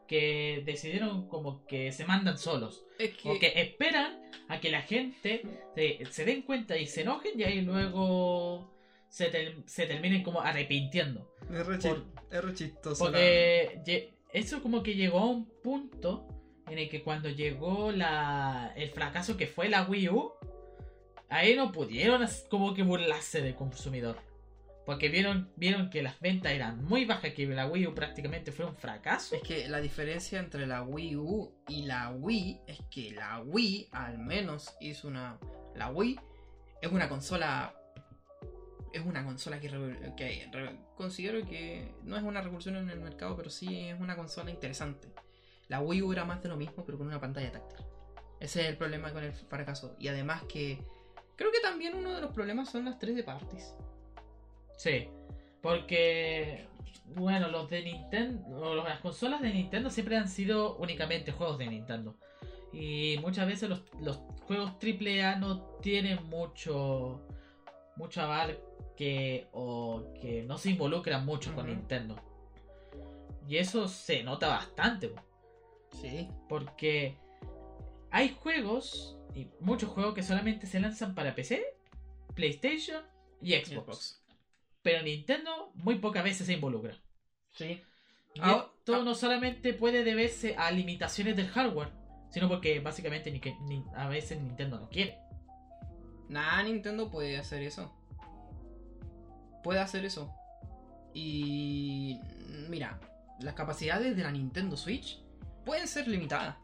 [0.07, 2.83] que decidieron como que se mandan solos.
[2.97, 3.29] Es que.
[3.29, 5.43] O que esperan a que la gente
[5.75, 8.73] se, se den cuenta y se enojen y ahí luego
[9.09, 11.29] se, ter- se terminen como arrepintiendo.
[11.51, 13.03] Es re, por- es re chistoso.
[13.05, 16.27] Porque eso como que llegó a un punto
[16.67, 20.33] en el que cuando llegó la el fracaso que fue la Wii U,
[21.29, 24.17] ahí no pudieron como que burlarse del consumidor.
[24.85, 28.65] Porque vieron, vieron que las ventas eran muy bajas, que la Wii U prácticamente fue
[28.65, 29.35] un fracaso.
[29.35, 33.89] Es que la diferencia entre la Wii U y la Wii es que la Wii
[33.91, 35.39] al menos hizo una...
[35.75, 36.19] La Wii
[36.81, 37.73] es una consola...
[38.93, 39.69] Es una consola que,
[40.15, 40.49] que
[40.95, 45.09] considero que no es una revolución en el mercado, pero sí es una consola interesante.
[45.67, 47.85] La Wii U era más de lo mismo, pero con una pantalla táctil.
[48.39, 49.95] Ese es el problema con el fracaso.
[49.99, 50.83] Y además que...
[51.35, 53.75] Creo que también uno de los problemas son las 3D parties.
[54.77, 55.09] Sí,
[55.61, 56.67] porque
[57.07, 62.15] bueno, los de Nintendo, las consolas de Nintendo siempre han sido únicamente juegos de Nintendo.
[62.71, 67.21] Y muchas veces los, los juegos AAA no tienen mucho
[67.95, 71.67] mucho abarque o que no se involucran mucho con.
[71.67, 72.15] Nintendo.
[73.47, 75.13] Y eso se nota bastante,
[76.01, 76.29] Sí.
[76.49, 77.17] porque
[78.11, 81.63] hay juegos y muchos juegos que solamente se lanzan para PC,
[82.33, 83.03] PlayStation
[83.41, 84.21] y Xbox.
[84.81, 86.95] Pero Nintendo muy pocas veces se involucra.
[87.51, 87.81] Sí.
[88.35, 89.03] Y Ah, esto ah.
[89.03, 91.89] no solamente puede deberse a limitaciones del hardware,
[92.29, 95.17] sino porque básicamente ni que, ni- a veces Nintendo no quiere.
[96.29, 97.91] Nada, Nintendo puede hacer eso.
[99.63, 100.31] Puede hacer eso.
[101.13, 102.19] Y
[102.69, 102.99] mira,
[103.39, 105.19] las capacidades de la Nintendo Switch
[105.65, 106.55] pueden ser limitadas.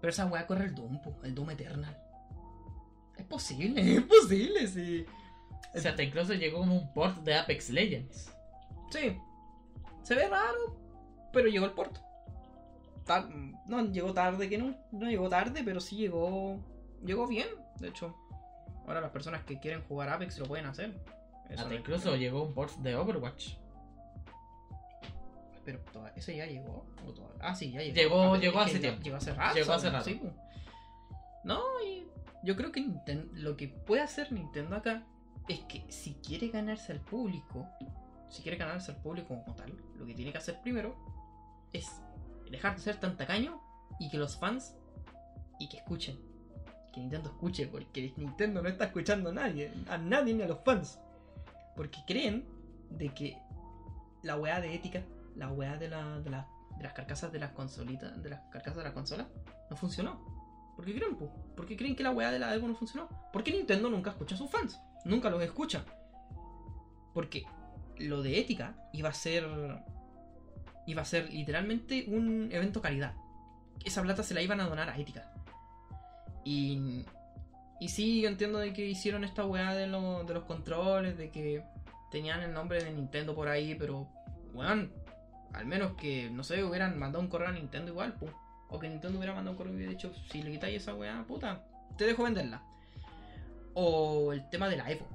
[0.00, 1.96] Pero esa weá corre el Doom, po, el Doom Eternal.
[3.16, 5.04] Es posible, es posible, sí.
[5.74, 8.34] O sea, hasta incluso llegó como un port de Apex Legends.
[8.90, 9.16] Sí.
[10.02, 10.76] Se ve raro,
[11.32, 11.96] pero llegó el port.
[13.66, 16.58] No llegó tarde, que no, no llegó tarde, pero sí llegó.
[17.04, 18.16] Llegó bien, de hecho.
[18.86, 20.90] Ahora las personas que quieren jugar Apex lo pueden hacer.
[21.48, 23.54] Eso Hasta no- incluso llegó un port de Overwatch.
[25.64, 25.80] Pero
[26.16, 26.86] ese ya llegó.
[27.06, 27.94] ¿O toda- Ah, sí, ya llegó.
[27.94, 29.02] Llegó- Ah, llegó hace tiempo.
[29.02, 29.54] Llegó hace rato.
[29.54, 30.04] Llegó hace rato.
[30.04, 30.20] Sí.
[31.44, 32.06] No, y
[32.42, 32.86] yo creo que
[33.34, 35.04] lo que puede hacer Nintendo acá
[35.48, 37.66] es que si quiere ganarse al público,
[38.28, 40.94] si quiere ganarse al público como tal, lo que tiene que hacer primero
[41.72, 41.86] es
[42.50, 43.60] dejar de ser tan tacaño
[43.98, 44.74] y que los fans
[45.58, 46.18] y que escuchen.
[46.92, 50.58] Que Nintendo escuche, porque Nintendo no está escuchando a nadie, a nadie ni a los
[50.64, 50.98] fans.
[51.76, 52.44] Porque creen
[52.90, 53.38] de que
[54.22, 55.02] la weá de ética,
[55.36, 58.76] la weá de, la, de, la- de las carcasas de las consolitas, de las carcasas
[58.78, 59.28] de la consola,
[59.70, 60.24] no funcionó.
[60.76, 61.30] ¿Por qué creen, po?
[61.56, 63.08] ¿Por qué creen que la weá de la Evo no funcionó?
[63.32, 64.80] Porque Nintendo nunca escucha a sus fans.
[65.04, 65.84] Nunca los escucha.
[67.12, 67.44] Porque
[67.98, 69.46] lo de ética iba a ser.
[70.86, 73.14] Iba a ser literalmente un evento caridad.
[73.84, 75.32] Esa plata se la iban a donar a ética.
[76.44, 77.04] Y.
[77.78, 81.64] Y sí, yo entiendo de que hicieron esta weá de, de los controles, de que
[82.10, 84.08] tenían el nombre de Nintendo por ahí, pero.
[84.52, 84.92] Weón,
[85.52, 88.28] al menos que, no sé, hubieran mandado un correo a Nintendo igual, pu.
[88.68, 91.24] O que Nintendo hubiera mandado un correo y hubiera dicho, si le quitáis esa weá,
[91.26, 91.64] puta,
[91.96, 92.62] te dejo venderla.
[93.74, 95.06] O el tema de la Evo,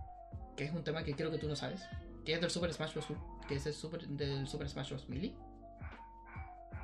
[0.55, 1.85] que es un tema que creo que tú no sabes,
[2.25, 3.07] que es del Super Smash Bros.
[3.47, 5.07] Que es el super, del Super Smash Bros.
[5.07, 5.33] Melee.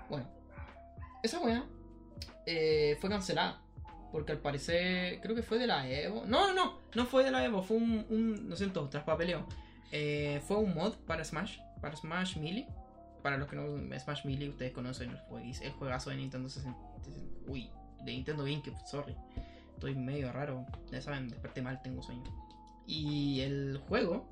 [0.09, 0.27] Bueno,
[1.23, 1.63] esa weá
[2.45, 3.61] eh, fue cancelada.
[4.11, 6.25] Porque al parecer, creo que fue de la Evo.
[6.25, 9.47] No, no, no, no fue de la Evo, fue un, lo siento, traspapeleo.
[9.91, 12.67] Eh, fue un mod para Smash, para Smash Melee.
[13.21, 16.77] Para los que no Smash Melee, ustedes conocen el, el juegazo de Nintendo 60.
[17.47, 17.69] Uy,
[18.03, 19.15] de Nintendo GameCube, sorry.
[19.73, 22.23] Estoy medio raro, ya saben, desperté mal, tengo sueño.
[22.87, 24.27] Y el juego,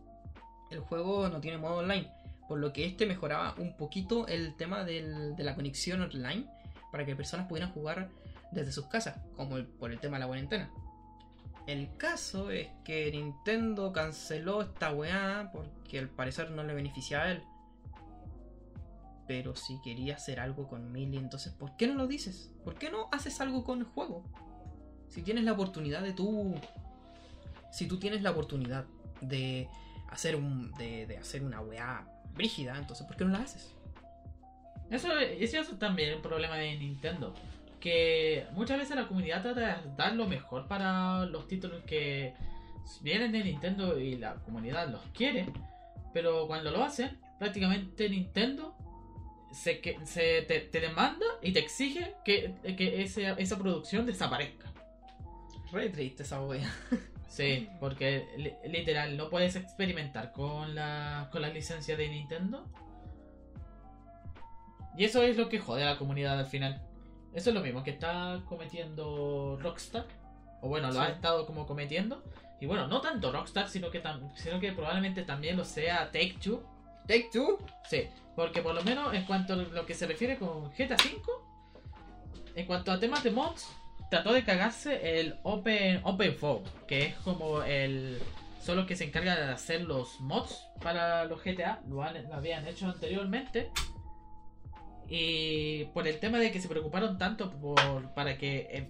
[0.71, 2.11] el juego no tiene modo online,
[2.47, 6.45] por lo que este mejoraba un poquito el tema del- de la conexión online
[6.91, 8.09] para que personas pudieran jugar
[8.51, 10.69] desde sus casas, como el- por el tema de la cuarentena.
[11.67, 17.31] El caso es que Nintendo canceló esta weá porque al parecer no le beneficiaba a
[17.33, 17.43] él.
[19.29, 22.51] Pero si quería hacer algo con Melee, entonces ¿por qué no lo dices?
[22.63, 24.23] ¿Por qué no haces algo con el juego?
[25.07, 26.55] Si tienes la oportunidad de tú.
[27.71, 28.85] Si tú tienes la oportunidad
[29.21, 29.69] de
[30.09, 30.71] hacer un.
[30.79, 33.71] de, de hacer una weá brígida, entonces ¿por qué no la haces?
[34.89, 37.35] Eso, eso es también un problema de Nintendo.
[37.79, 42.33] Que muchas veces la comunidad trata de dar lo mejor para los títulos que
[43.03, 45.45] vienen de Nintendo y la comunidad los quiere.
[46.15, 48.75] Pero cuando lo hacen, prácticamente Nintendo
[49.51, 54.71] se, que, se te, te demanda y te exige que, que ese- esa producción desaparezca.
[55.71, 56.67] Re triste esa weá.
[57.29, 62.65] Sí, porque li- literal no puedes experimentar con la con las licencias de Nintendo.
[64.97, 66.81] Y eso es lo que jode a la comunidad al final.
[67.33, 70.05] Eso es lo mismo que está cometiendo Rockstar.
[70.61, 72.23] O bueno, lo ha estado como cometiendo.
[72.59, 76.37] Y bueno, no tanto Rockstar, sino que, tam- sino que probablemente también lo sea Take
[76.43, 76.63] Two.
[77.09, 77.57] Take Two.
[77.89, 81.21] Sí, porque por lo menos en cuanto a lo que se refiere con GTA V,
[82.55, 83.67] en cuanto a temas de mods,
[84.11, 86.37] trató de cagarse el Open Open
[86.87, 88.21] que es como el
[88.61, 92.67] solo que se encarga de hacer los mods para los GTA, lo, han- lo habían
[92.67, 93.71] hecho anteriormente.
[95.09, 98.89] Y por el tema de que se preocuparon tanto por para que eh,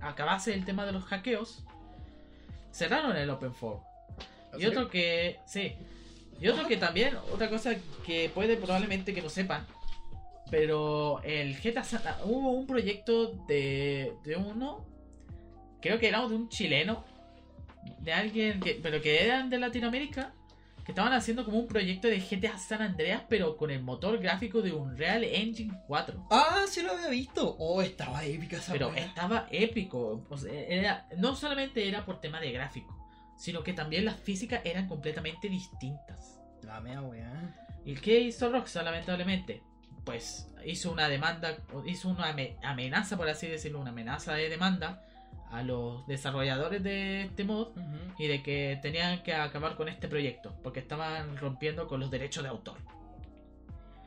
[0.00, 1.64] acabase el tema de los hackeos,
[2.72, 3.52] cerraron el Open
[4.58, 5.38] y otro que.
[5.46, 5.76] Sí.
[6.42, 9.64] Y otro que también, otra cosa que puede probablemente que no sepan.
[10.50, 14.84] Pero el GTA San- hubo un proyecto de, de uno.
[15.80, 17.04] Creo que era de un chileno.
[18.00, 18.78] De alguien que.
[18.82, 20.34] Pero que eran de Latinoamérica.
[20.84, 23.22] Que estaban haciendo como un proyecto de GTA San Andreas.
[23.28, 26.26] Pero con el motor gráfico de Unreal Engine 4.
[26.30, 27.56] Ah, sí lo había visto.
[27.58, 30.22] Oh, estaba épica esa Pero estaba épico.
[30.28, 33.01] O sea, era, no solamente era por tema de gráfico.
[33.36, 36.38] Sino que también las físicas eran completamente distintas.
[36.62, 37.56] La mea weá.
[37.84, 39.62] ¿Y qué hizo Rockstar lamentablemente?
[40.04, 45.02] Pues hizo una demanda, hizo una ame- amenaza, por así decirlo, una amenaza de demanda
[45.50, 47.68] a los desarrolladores de este mod
[48.18, 52.42] y de que tenían que acabar con este proyecto porque estaban rompiendo con los derechos
[52.42, 52.78] de autor.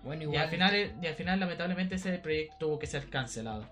[0.03, 3.67] Bueno, Y al final, y al final lamentablemente ese proyecto tuvo que ser cancelado.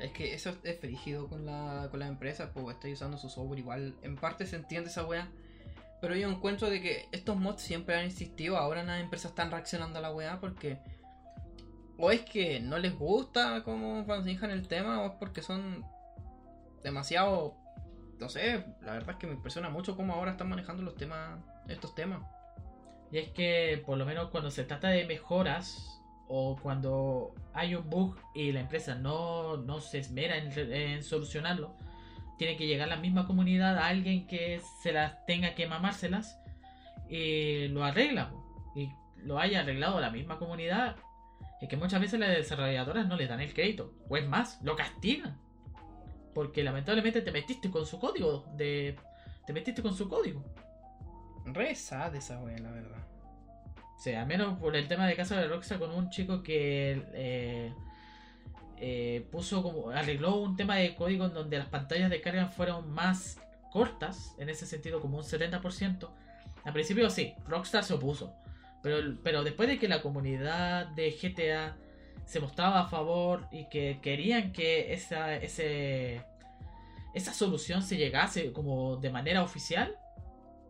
[0.00, 3.58] Es que eso es frígido con la, con la empresa, pues estoy usando su software
[3.58, 3.94] igual.
[4.02, 5.28] En parte se entiende esa weá.
[6.00, 8.56] Pero yo encuentro de que estos mods siempre han existido.
[8.56, 10.78] Ahora las empresas están reaccionando a la weá porque.
[11.98, 15.84] O es que no les gusta cómo manejan el tema, o es porque son
[16.82, 17.56] demasiado.
[18.18, 21.38] No sé, la verdad es que me impresiona mucho cómo ahora están manejando los temas.
[21.68, 22.22] Estos temas.
[23.12, 25.99] Y es que por lo menos cuando se trata de mejoras
[26.32, 31.74] o cuando hay un bug y la empresa no, no se esmera en, solucionarlo,
[32.38, 36.38] tiene que llegar la misma comunidad a alguien que se las tenga que mamárselas
[37.08, 38.32] y lo arregla.
[38.76, 40.94] Y lo haya arreglado la misma comunidad.
[41.60, 43.92] Es que muchas veces las desarrolladoras no le dan el crédito.
[44.08, 45.36] O es más, lo castigan.
[46.32, 48.46] Porque lamentablemente te metiste con su código.
[48.56, 48.96] De,
[49.46, 50.44] te metiste con su código.
[51.44, 53.09] Re sad esa weá, la verdad.
[54.06, 57.74] Al menos por el tema de Casa de Rockstar con un chico que eh,
[58.78, 62.90] eh, puso como arregló un tema de código en donde las pantallas de carga fueron
[62.90, 63.38] más
[63.70, 66.08] cortas, en ese sentido como un 70%.
[66.64, 68.32] Al principio sí, Rockstar se opuso,
[68.82, 71.76] pero, pero después de que la comunidad de GTA
[72.24, 76.22] se mostraba a favor y que querían que esa, ese,
[77.12, 79.94] esa solución se llegase como de manera oficial,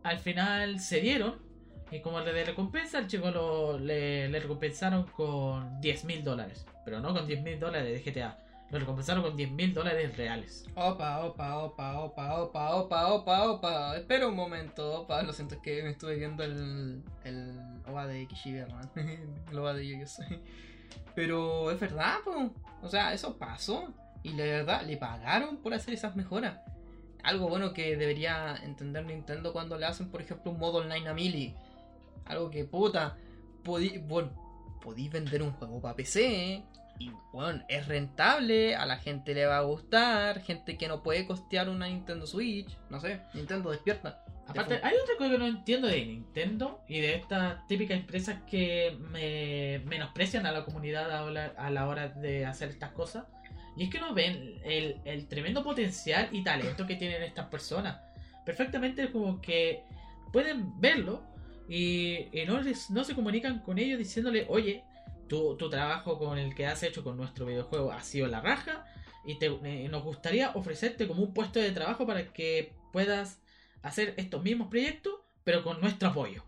[0.03, 1.50] al final se dieron
[1.91, 6.65] y como de recompensa, el chico lo, le, le recompensaron con 10 mil dólares.
[6.85, 8.39] Pero no con 10 mil dólares de GTA.
[8.71, 10.65] Lo recompensaron con 10 mil dólares reales.
[10.77, 13.97] Opa, opa, opa, opa, opa, opa, opa, opa.
[13.97, 15.23] Espera un momento, opa.
[15.23, 18.89] Lo siento, es que me estuve viendo el, el OVA de Kishibe, man.
[19.51, 20.37] el OVA de Yu-Gi-Oh!
[21.17, 22.55] Pero es verdad, po.
[22.83, 23.93] O sea, eso pasó.
[24.23, 26.61] Y la verdad, le pagaron por hacer esas mejoras.
[27.25, 31.15] Algo bueno que debería entender Nintendo cuando le hacen, por ejemplo, un modo online a
[31.15, 31.57] Mili.
[32.31, 33.17] Algo que puta.
[33.65, 34.31] Podí, bueno,
[34.81, 36.63] podí vender un juego para PC.
[36.99, 41.27] Y bueno, es rentable, a la gente le va a gustar, gente que no puede
[41.27, 44.23] costear una Nintendo Switch, no sé, Nintendo despierta.
[44.47, 48.99] Aparte, hay otra cosa que no entiendo de Nintendo y de estas típicas empresas que
[49.11, 53.25] me menosprecian a la comunidad a la, a la hora de hacer estas cosas.
[53.77, 57.99] Y es que no ven el, el tremendo potencial y talento que tienen estas personas.
[58.45, 59.85] Perfectamente como que
[60.33, 61.23] pueden verlo
[61.71, 64.83] y no, les- no se comunican con ellos diciéndole, oye,
[65.29, 68.85] tu, tu trabajo con el que has hecho con nuestro videojuego ha sido la raja
[69.25, 73.41] y te, eh, nos gustaría ofrecerte como un puesto de trabajo para que puedas
[73.83, 76.43] hacer estos mismos proyectos, pero con nuestro apoyo.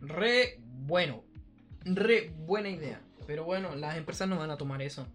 [0.00, 1.22] Re bueno,
[1.84, 3.00] re buena idea.
[3.26, 5.06] Pero bueno, las empresas no van a tomar eso.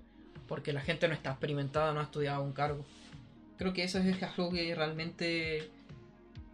[0.48, 2.84] Porque la gente no está experimentada, no ha estudiado un cargo.
[3.58, 5.70] Creo que eso es algo que realmente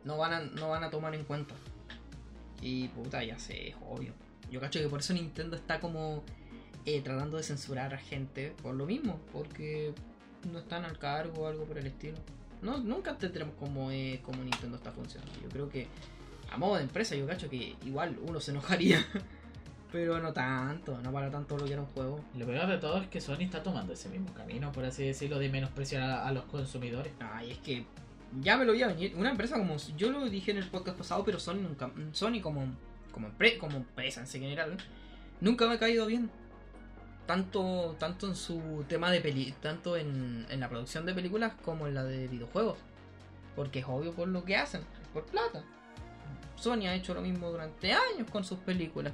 [0.03, 1.53] no van a, no van a tomar en cuenta.
[2.61, 4.13] Y puta, ya sé, es obvio.
[4.51, 6.23] Yo cacho que por eso Nintendo está como
[6.85, 9.19] eh, tratando de censurar a gente por lo mismo.
[9.31, 9.93] Porque
[10.51, 12.17] no están al cargo o algo por el estilo.
[12.61, 15.33] No, nunca tendremos como, eh, como Nintendo está funcionando.
[15.41, 15.87] Yo creo que
[16.51, 19.05] a modo de empresa, yo cacho que igual uno se enojaría.
[19.91, 22.19] Pero no tanto, no para tanto lo que era un juego.
[22.35, 25.39] Lo peor de todo es que Sony está tomando ese mismo camino, por así decirlo,
[25.39, 27.13] de menospreciar a, a los consumidores.
[27.19, 27.85] Ay, es que
[28.41, 29.13] ya me lo iba a venir.
[29.15, 29.77] Una empresa como.
[29.97, 31.91] Yo lo dije en el podcast pasado, pero Sony nunca.
[32.11, 32.65] Sony como,
[33.11, 34.77] como, empre- como empresa en general.
[35.41, 36.29] Nunca me ha caído bien.
[37.25, 39.53] Tanto, tanto en su tema de peli.
[39.61, 42.77] Tanto en, en la producción de películas como en la de videojuegos.
[43.55, 44.81] Porque es obvio por lo que hacen.
[44.81, 45.63] es Por plata.
[46.55, 49.13] Sony ha hecho lo mismo durante años con sus películas.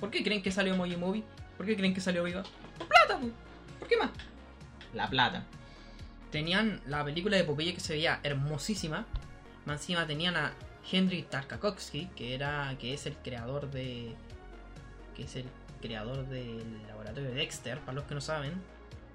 [0.00, 1.22] ¿Por qué creen que salió Emoji Movie?
[1.56, 2.42] ¿Por qué creen que salió Viva?
[2.78, 3.20] Por plata.
[3.78, 4.10] ¿Por qué más?
[4.94, 5.44] La plata.
[6.32, 9.06] Tenían la película de Popeye que se veía hermosísima.
[9.66, 10.54] Más encima tenían a
[10.90, 14.16] Henry Tarkovsky, que era que es el creador de
[15.14, 15.44] que es el
[15.80, 18.54] creador del laboratorio de Dexter, para los que no saben.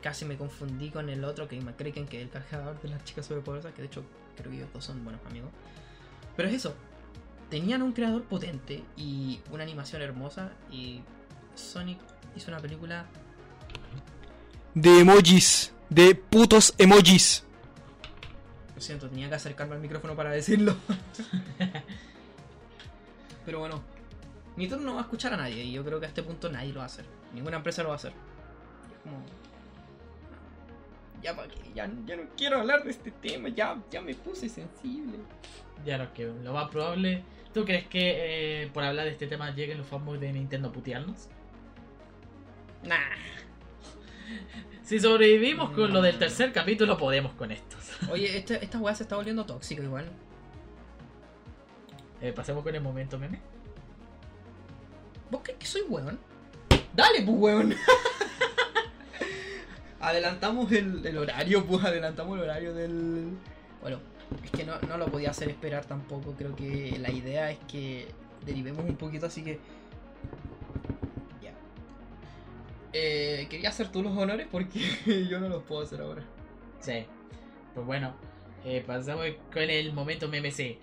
[0.01, 3.03] Casi me confundí con el otro que me creen que es el creador de las
[3.03, 4.05] chicas superpoderosas, que de hecho
[4.37, 5.49] creo que ellos dos son buenos amigos.
[6.35, 6.75] Pero es eso.
[7.49, 11.01] Tenían un creador potente y una animación hermosa y
[11.55, 11.97] Sonic
[12.35, 13.05] hizo una película
[14.77, 15.73] De emojis.
[15.89, 17.43] De putos emojis.
[18.75, 20.77] Lo siento, tenía que acercarme al micrófono para decirlo.
[23.45, 23.81] Pero bueno,
[24.55, 26.73] Nintendo no va a escuchar a nadie y yo creo que a este punto nadie
[26.73, 27.05] lo va a hacer.
[27.33, 28.11] Ninguna empresa lo va a hacer.
[28.11, 29.17] Es como...
[31.23, 34.47] Ya, pa' qué, ya, ya no quiero hablar de este tema, ya, ya me puse
[34.47, 35.17] sensible.
[35.87, 37.23] Ya lo que lo más probable.
[37.51, 40.71] ¿Tú crees que eh, por hablar de este tema lleguen los fanboys de Nintendo a
[40.71, 41.29] putearnos?
[42.83, 43.46] Nah.
[44.83, 47.79] Si sobrevivimos con lo del tercer capítulo, podemos con estos.
[48.09, 50.05] Oye, este- esta weá se está volviendo tóxica igual.
[52.21, 53.39] Eh, pasemos con el momento meme.
[55.29, 56.17] ¿Vos crees que soy weón?
[56.95, 57.75] Dale, pues weón.
[59.99, 63.29] adelantamos el, el horario, pues adelantamos el horario del...
[63.81, 63.99] Bueno,
[64.43, 66.33] es que no, no lo podía hacer esperar tampoco.
[66.37, 68.07] Creo que la idea es que
[68.45, 69.59] derivemos un poquito, así que...
[72.99, 74.79] Eh, quería hacer tú los honores porque
[75.29, 76.23] yo no los puedo hacer ahora.
[76.79, 77.05] Sí.
[77.75, 78.15] Pues bueno,
[78.65, 80.49] eh, pasamos con el momento meme.
[80.51, 80.79] Sí.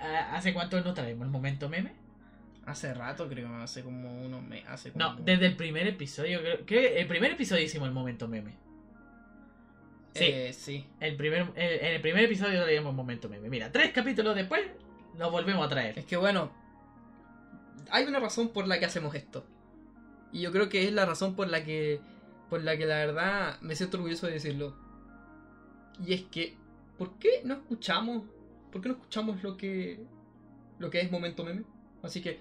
[0.00, 1.92] Ah, ¿Hace cuánto no traemos el momento meme?
[2.66, 4.94] Hace rato creo, hace como unos meses.
[4.96, 6.40] No, desde el primer episodio.
[6.40, 8.52] Creo que el primer episodio hicimos el momento meme.
[10.14, 10.24] Sí.
[10.24, 10.86] Eh, sí.
[11.00, 13.48] El primer, el- en el primer episodio traíamos el momento meme.
[13.48, 14.62] Mira, tres capítulos después
[15.16, 15.98] lo volvemos a traer.
[15.98, 16.50] Es que bueno,
[17.90, 19.44] hay una razón por la que hacemos esto.
[20.32, 22.00] Y yo creo que es la razón por la que
[22.48, 24.74] por la que la verdad me siento orgulloso de decirlo.
[26.04, 26.56] Y es que
[26.98, 28.24] ¿por qué no escuchamos?
[28.70, 30.00] ¿Por qué no escuchamos lo que
[30.78, 31.64] lo que es momento meme?
[32.02, 32.40] Así que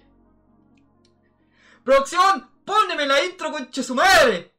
[1.84, 2.48] ¡Producción!
[2.64, 4.52] ¡Póneme la intro, conche su madre!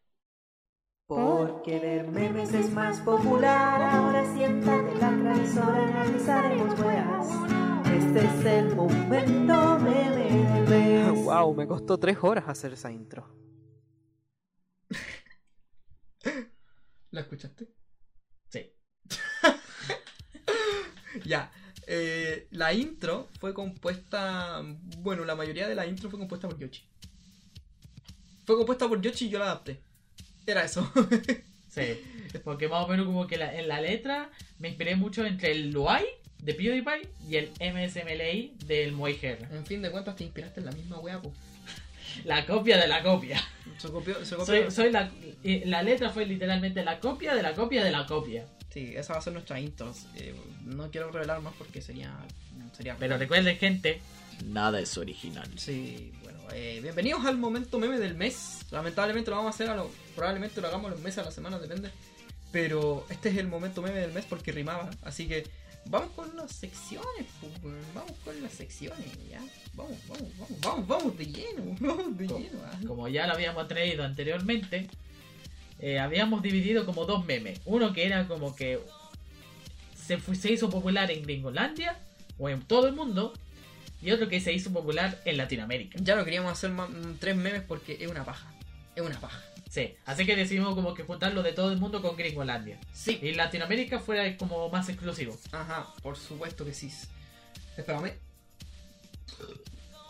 [1.06, 3.82] Porque ver memes es más popular.
[3.82, 7.61] Ahora siéntate la tradición, analizaremos weas.
[8.14, 11.24] Este es el momento mes.
[11.24, 13.26] Wow, me costó tres horas hacer esa intro.
[17.10, 17.68] ¿La escuchaste?
[18.48, 18.70] Sí.
[21.26, 21.52] Ya.
[21.86, 24.62] eh, la intro fue compuesta.
[24.98, 26.88] Bueno, la mayoría de la intro fue compuesta por Yoshi.
[28.46, 29.82] Fue compuesta por Yoshi y yo la adapté.
[30.46, 30.90] Era eso.
[31.72, 32.28] Sí.
[32.44, 35.70] Porque más o menos como que la- en la letra me inspiré mucho entre el
[35.70, 36.04] Luai
[36.42, 39.48] de PewDiePie y el MSMLI del Moiher.
[39.50, 41.32] en fin de cuentas, te inspiraste en la misma wea, po.
[42.24, 43.42] La copia de la copia.
[43.78, 44.24] Se copió.
[44.24, 44.44] Se copió.
[44.44, 45.10] Soy, soy la,
[45.42, 48.46] y la letra fue literalmente la copia de la copia de la copia.
[48.70, 49.94] Sí, esa va a ser nuestra intro.
[50.16, 50.34] Eh,
[50.64, 52.12] no quiero revelar más porque sería.
[52.76, 52.96] Sería.
[52.98, 54.00] Pero recuerden, gente,
[54.46, 55.48] nada es original.
[55.56, 58.66] Sí, bueno, eh, bienvenidos al momento meme del mes.
[58.70, 59.90] Lamentablemente lo vamos a hacer a lo.
[60.14, 61.90] Probablemente lo hagamos los meses a la semana, depende.
[62.50, 64.90] Pero este es el momento meme del mes porque rimaba.
[65.02, 65.44] Así que
[65.86, 69.40] vamos con las secciones, pues, vamos con las secciones, ya.
[69.74, 72.58] Vamos, vamos, vamos, vamos, vamos de lleno, vamos de lleno.
[72.64, 72.78] ah.
[72.86, 74.88] Como ya lo habíamos traído anteriormente,
[75.78, 77.60] eh, habíamos dividido como dos memes.
[77.64, 78.78] Uno que era como que
[79.96, 81.98] se, fu- se hizo popular en Gringolandia
[82.38, 83.32] o en todo el mundo.
[84.00, 85.96] Y otro que se hizo popular en Latinoamérica.
[86.02, 88.52] Ya no queríamos hacer mm, tres memes porque es una paja.
[88.96, 89.40] Es una paja.
[89.72, 92.78] Sí, así que decidimos como que juntarlo de todo el mundo con Gringolandia.
[92.92, 93.18] Sí.
[93.22, 95.34] Y Latinoamérica fuera como más exclusivo.
[95.50, 96.92] Ajá, por supuesto que sí.
[97.78, 98.12] Espérame.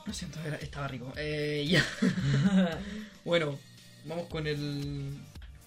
[0.05, 1.13] Lo siento, era- estaba rico.
[1.17, 1.87] Eh, ya.
[3.25, 3.57] Bueno,
[4.05, 5.17] vamos con el.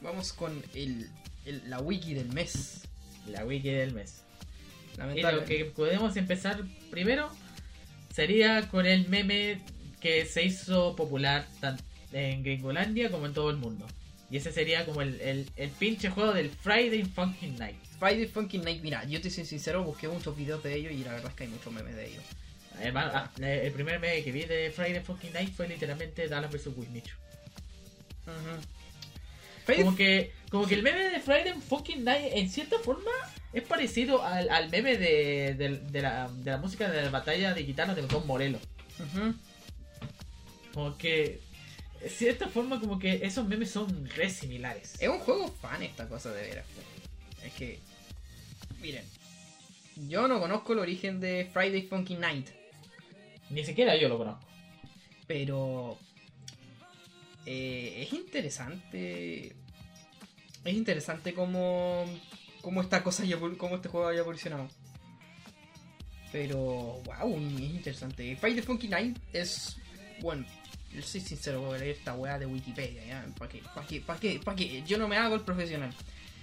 [0.02, 1.10] Vamos con el,
[1.46, 2.82] el- la wiki del mes.
[3.28, 4.24] La wiki del mes.
[5.16, 7.30] Y lo que podemos empezar primero
[8.14, 9.62] sería con el meme
[10.02, 11.82] que se hizo popular tanto
[12.16, 13.86] en Gringolandia como en todo el mundo.
[14.32, 17.78] Y ese sería como el, el, el pinche juego del Friday Funkin' Night.
[18.00, 21.12] Friday Funkin' Night, mira, yo te soy sincero, busqué muchos videos de ellos y la
[21.14, 22.24] verdad es que hay muchos memes de ellos.
[22.82, 26.52] Hermano, ah, eh, el primer meme que vi de Friday Funkin' Night fue literalmente Dallas
[26.52, 26.68] vs.
[26.76, 27.16] Wismichu.
[29.78, 33.12] Como que, como que el meme de Friday Fucking Night en cierta forma
[33.54, 37.54] es parecido al, al meme de, de- de la, de la música de la batalla
[37.54, 38.62] de guitarra de Don Morelos.
[40.74, 41.40] Como que,
[42.02, 44.96] en cierta forma, como que esos memes son re similares.
[45.00, 46.66] Es un juego fan esta cosa de veras.
[47.44, 47.80] Es que,
[48.82, 49.06] miren,
[50.08, 52.50] yo no conozco el origen de Friday Funkin' Night.
[53.50, 54.46] Ni siquiera yo lo conozco.
[55.28, 55.98] Pero
[57.46, 59.56] eh, es interesante.
[60.64, 62.06] Es interesante cómo,
[62.62, 64.68] cómo esta cosa evol- cómo este juego haya evolucionado.
[66.32, 66.58] Pero,
[67.06, 68.38] wow, es interesante.
[68.42, 69.78] The Funky Night es.
[70.20, 70.46] Bueno,
[70.96, 73.26] yo soy sincero, voy a leer esta weá de Wikipedia, ¿ya?
[73.38, 73.62] ¿Para qué?
[73.74, 74.02] ¿Para qué?
[74.02, 74.40] ¿Para qué?
[74.44, 74.84] ¿Para qué?
[74.84, 75.94] Yo no me hago el profesional.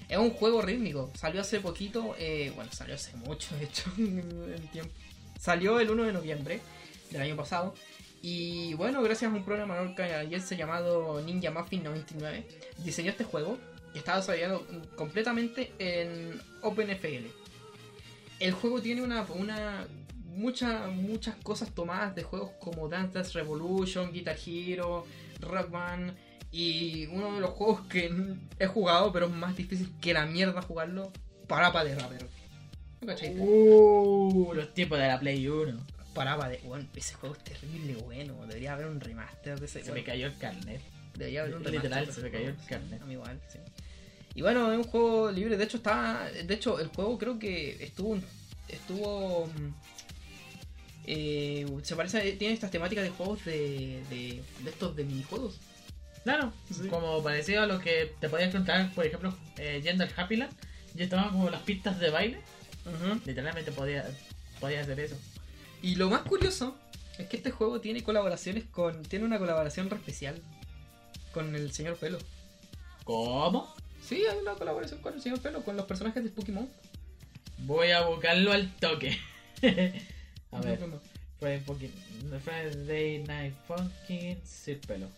[0.08, 1.10] Es un juego rítmico.
[1.14, 4.92] Salió hace poquito, eh, bueno, salió hace mucho, de hecho, en tiempo.
[5.40, 6.60] Salió el 1 de noviembre
[7.10, 7.74] del año pasado.
[8.20, 12.46] Y bueno, gracias a un programador canadiense llamado Ninja Muffin 99,
[12.78, 13.58] diseñó este juego
[13.92, 17.26] que está desarrollado completamente en OpenFL.
[18.38, 19.86] El juego tiene una, una
[20.32, 25.06] muchas muchas cosas tomadas de juegos como Dance Dance Revolution, Guitar Hero,
[25.40, 26.14] Rock Band
[26.50, 28.10] y uno de los juegos que
[28.58, 31.12] he jugado pero es más difícil que la mierda jugarlo,
[31.46, 32.26] Parapa de Rapper.
[33.38, 35.86] Uh, los tiempos de la Play 1.
[36.14, 36.58] Parapa de...
[36.58, 40.26] Bueno, ese juego es terrible bueno, debería haber un remaster de ese Se me cayó
[40.26, 40.80] el carnet.
[41.14, 42.98] Debería haber un Literal, remaster de se me cayó el carnet.
[42.98, 43.58] sí, a mí igual, sí.
[44.34, 45.56] Y bueno, es un juego libre.
[45.56, 46.30] De hecho, está.
[46.30, 48.18] De hecho, el juego creo que estuvo.
[48.68, 49.50] Estuvo.
[51.06, 52.32] Eh, se parece.
[52.32, 54.02] Tiene estas temáticas de juegos de.
[54.10, 55.58] de, de estos de minijuegos.
[56.24, 56.86] Claro, Sí.
[56.88, 60.52] como parecido a lo que te podías encontrar, por ejemplo, eh, yendo al Happy Land.
[60.96, 62.40] Y estaban como las pistas de baile.
[63.24, 64.04] Literalmente podía,
[64.60, 65.16] podía hacer eso.
[65.82, 66.76] Y lo más curioso
[67.18, 69.02] es que este juego tiene colaboraciones con.
[69.02, 70.40] Tiene una colaboración re especial
[71.32, 72.18] con el señor Pelo.
[73.04, 73.74] ¿Cómo?
[74.06, 76.68] Sí, hay una colaboración con el señor Pelo, con los personajes de Pokémon.
[77.58, 79.16] Voy a buscarlo al toque.
[80.52, 80.78] a ver,
[81.40, 82.40] fue Pokémon.
[82.44, 85.08] Friday Night Funkin' Sir Pelo.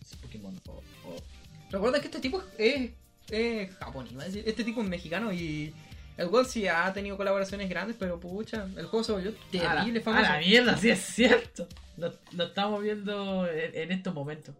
[0.00, 0.54] Es Pokémon.
[0.68, 1.22] Oh, oh.
[1.70, 2.90] Recuerda que este tipo es,
[3.30, 4.36] es japonés.
[4.36, 5.74] Este tipo es mexicano y
[6.16, 9.84] el juego sí ha tenido colaboraciones grandes, pero pucha, el juego se volvió A la,
[9.84, 11.66] terrible a la mierda, sí es cierto.
[11.96, 14.54] Lo, lo estamos viendo en, en estos momentos.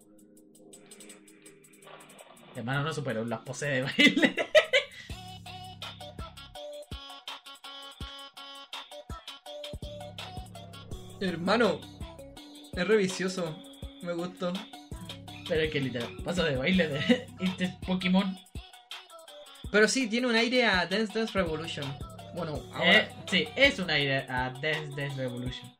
[2.56, 4.45] Hermano, no superó las poses de baile.
[11.20, 11.80] Hermano,
[12.72, 13.56] es re vicioso.
[14.02, 14.52] Me gustó.
[15.48, 18.36] Pero es que literal, paso de baile de este Pokémon.
[19.70, 21.86] Pero sí, tiene un aire a Dance Dance Revolution.
[22.34, 22.98] Bueno, ahora.
[22.98, 25.72] Eh, sí, es una idea a Dance Dance Revolution.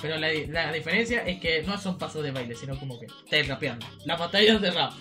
[0.00, 3.42] Pero la, la diferencia es que no son pasos de baile, sino como que te
[3.44, 3.86] rapeando.
[4.04, 4.92] Las batallas de rap.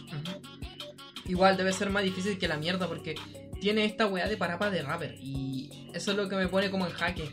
[1.26, 3.16] Igual debe ser más difícil que la mierda porque
[3.60, 5.16] tiene esta weá de parapa de rapper.
[5.20, 7.32] Y eso es lo que me pone como en jaque.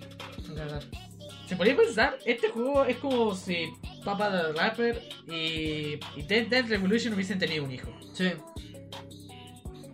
[1.48, 3.72] Se podría pensar, este juego es como si
[4.04, 7.90] Papa de Rapper y, y Dance Dance Revolution hubiesen tenido un hijo.
[8.12, 8.32] Sí.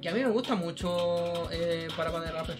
[0.02, 2.58] Que a mí me gusta mucho eh, parapa de rapper.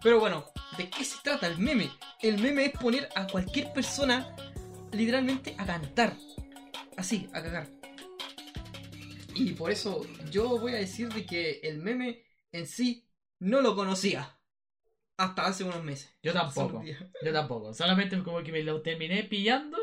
[0.00, 0.44] Pero bueno,
[0.78, 1.90] ¿de qué se trata el meme?
[2.22, 4.36] El meme es poner a cualquier persona
[4.92, 6.14] literalmente a cantar.
[6.96, 7.66] Así, a cagar.
[9.34, 13.08] Y por eso yo voy a decir de que el meme en sí
[13.40, 14.35] no lo conocía.
[15.18, 16.14] Hasta hace unos meses.
[16.22, 16.82] Yo tampoco.
[17.22, 17.72] Yo tampoco.
[17.72, 19.78] Solamente como que me lo terminé pillando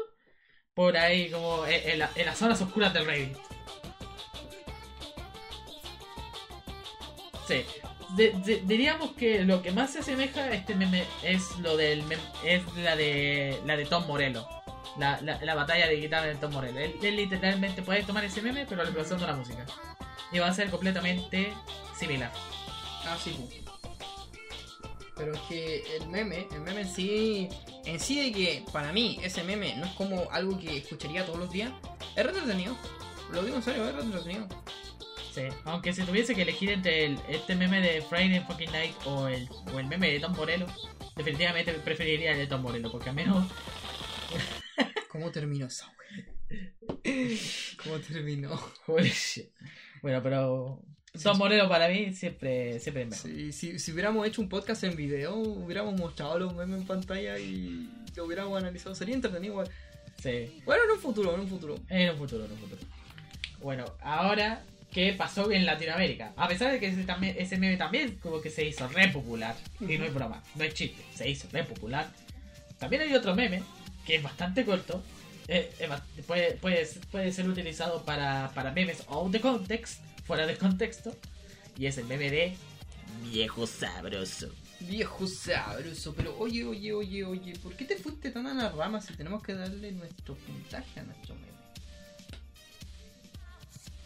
[0.76, 3.38] por ahí, como en, en la- en las zonas oscuras del Reddit.
[7.48, 7.66] Sí.
[8.16, 12.04] De- de- diríamos que lo que más se asemeja a este meme es lo del
[12.46, 14.48] es la de la de Tom Morello.
[15.00, 16.78] La, la, la batalla de guitarra de Tom Morello.
[16.80, 19.66] Él, él literalmente puede tomar ese meme, pero le pasando la música.
[20.32, 21.52] Y va a ser completamente
[21.98, 22.32] similar.
[23.06, 23.50] Ah, sí, pu.
[25.16, 27.50] Pero es que el meme, el meme en sí,
[27.86, 31.40] en sí de que para mí ese meme no es como algo que escucharía todos
[31.40, 31.72] los días,
[32.16, 32.76] es re entretenido.
[33.32, 34.48] Lo digo en serio, es re entretenido.
[35.34, 39.28] Sí, aunque si tuviese que elegir entre el, este meme de Friday Fucking Night o
[39.28, 40.68] el, o el meme de Tom Morello,
[41.16, 43.46] definitivamente preferiría el de Tom Morello, porque al menos
[45.10, 45.92] ¿Cómo terminó esa?
[47.84, 48.60] ¿Cómo terminó?
[50.02, 50.82] Bueno, pero
[51.22, 53.30] Tom Morello para mí siempre, siempre es mejor.
[53.30, 57.38] Sí, si, si hubiéramos hecho un podcast en video, hubiéramos mostrado los memes en pantalla
[57.38, 58.96] y lo hubiéramos analizado.
[58.96, 59.70] Sería entretenido igual.
[60.22, 61.76] Sí, Bueno, en un futuro, en un futuro.
[61.90, 62.82] en un futuro, en un futuro.
[63.62, 66.34] Bueno, ahora, ¿qué pasó en Latinoamérica?
[66.36, 69.56] A pesar de que ese, también, ese meme también como que se hizo re popular,
[69.82, 72.10] y no es broma, no es chiste, se hizo re popular.
[72.80, 73.62] También hay otro meme
[74.06, 75.04] que es bastante corto,
[75.48, 75.72] eh,
[76.26, 81.16] puede, puede, puede ser utilizado para, para memes out de context, fuera de contexto,
[81.78, 82.56] y es el meme de
[83.24, 84.50] viejo sabroso.
[84.80, 89.06] Viejo sabroso, pero oye, oye, oye, oye, ¿por qué te fuiste tan a las ramas
[89.06, 91.54] si tenemos que darle nuestro puntaje a nuestro meme?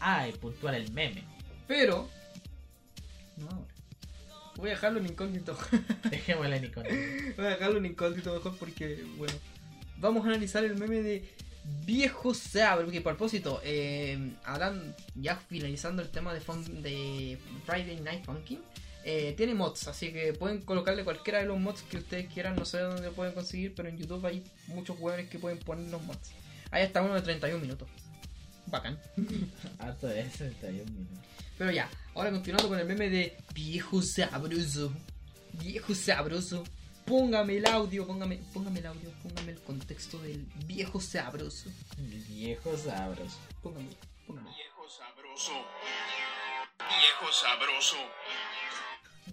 [0.00, 1.24] Ah, y puntuar el meme.
[1.66, 2.08] Pero.
[3.36, 3.74] No ahora.
[4.56, 5.56] Voy a dejarlo en incógnito.
[6.10, 6.88] Dejémosla en icono.
[7.36, 9.34] Voy a dejarlo en incógnito mejor porque, bueno.
[9.98, 11.28] Vamos a analizar el meme de
[11.84, 12.84] Viejo Sabro.
[12.84, 18.60] Porque, por propósito, eh, hablando, ya finalizando el tema de, fun- de Friday Night Funkin',
[19.04, 19.88] eh, tiene mods.
[19.88, 22.56] Así que pueden colocarle cualquiera de los mods que ustedes quieran.
[22.56, 25.90] No sé dónde lo pueden conseguir, pero en YouTube hay muchos hueones que pueden poner
[25.90, 26.30] los mods.
[26.70, 27.88] Ahí está uno de 31 minutos.
[28.66, 28.98] Bacán.
[29.78, 31.18] Harto de 61 minutos.
[31.56, 34.92] Pero ya, ahora continuando con el meme de viejo sabroso.
[35.54, 36.64] Viejo sabroso.
[37.08, 41.70] Póngame el audio, póngame, póngame el audio, póngame el contexto del viejo sabroso.
[41.96, 43.38] El viejo sabroso.
[43.62, 43.88] Póngame,
[44.26, 44.50] póngame.
[44.50, 45.52] Viejo sabroso.
[46.78, 47.96] Viejo sabroso.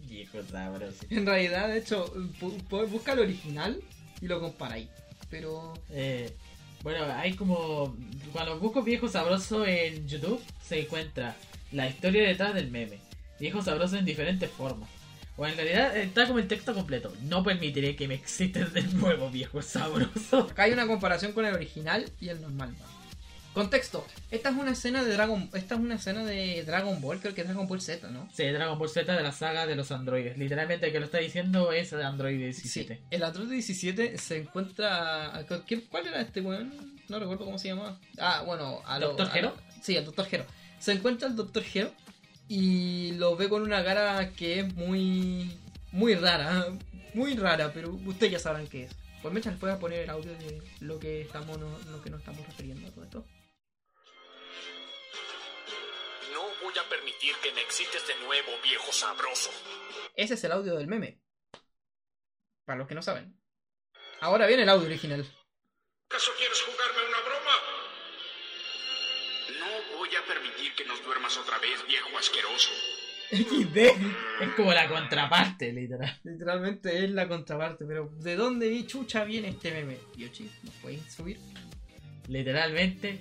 [0.07, 1.05] Viejo sabroso.
[1.09, 2.13] En realidad, de hecho,
[2.69, 3.81] busca el original
[4.21, 4.87] y lo comparáis.
[5.29, 6.33] Pero Eh,
[6.81, 7.95] bueno, hay como.
[8.31, 11.35] Cuando busco viejo sabroso en YouTube, se encuentra
[11.71, 12.99] la historia detrás del meme.
[13.39, 14.89] Viejo sabroso en diferentes formas.
[15.37, 17.13] O en realidad está como el texto completo.
[17.23, 20.47] No permitiré que me existen de nuevo, viejo sabroso.
[20.51, 22.73] acá hay una comparación con el original y el normal.
[23.53, 27.33] Contexto, esta es una escena de Dragon, esta es una escena de Dragon Ball, creo
[27.33, 28.27] que es Dragon Ball Z, ¿no?
[28.33, 30.37] Sí, Dragon Ball Z de la saga de los androides.
[30.37, 32.95] Literalmente el que lo está diciendo es de Android 17.
[32.95, 35.45] Sí, el Android 17 se encuentra.
[35.65, 36.99] ¿qué- ¿Cuál era este weón?
[37.07, 37.97] No recuerdo cómo se llamaba.
[38.17, 39.55] Ah, bueno, a lo- ¿Doctor Gero?
[39.81, 40.45] sí, el Doctor Gero.
[40.79, 41.93] Se encuentra el Doctor Gero
[42.47, 45.57] y lo ve con una cara que es muy.
[45.91, 46.67] muy rara.
[47.13, 48.91] Muy rara, pero ustedes ya sabrán qué es.
[49.21, 52.19] Pues Mecha, ¿les puedes poner el audio de lo que estamos no- lo que nos
[52.19, 53.25] estamos refiriendo a todo esto?
[56.33, 59.49] No voy a permitir que me excites de nuevo, viejo sabroso.
[60.15, 61.19] Ese es el audio del meme.
[62.65, 63.39] Para los que no saben.
[64.21, 65.25] Ahora viene el audio original.
[66.09, 67.74] ¿Acaso quieres jugarme una broma?
[70.05, 72.69] No voy a permitir que nos duermas otra vez, viejo asqueroso.
[73.31, 73.77] XD.
[74.43, 76.15] Es como la contraparte, literal.
[76.23, 79.97] Literalmente es la contraparte, pero ¿de dónde vi chucha viene este meme?
[80.15, 81.39] Yoshi, ¿nos puedes subir?
[82.27, 83.19] Literalmente,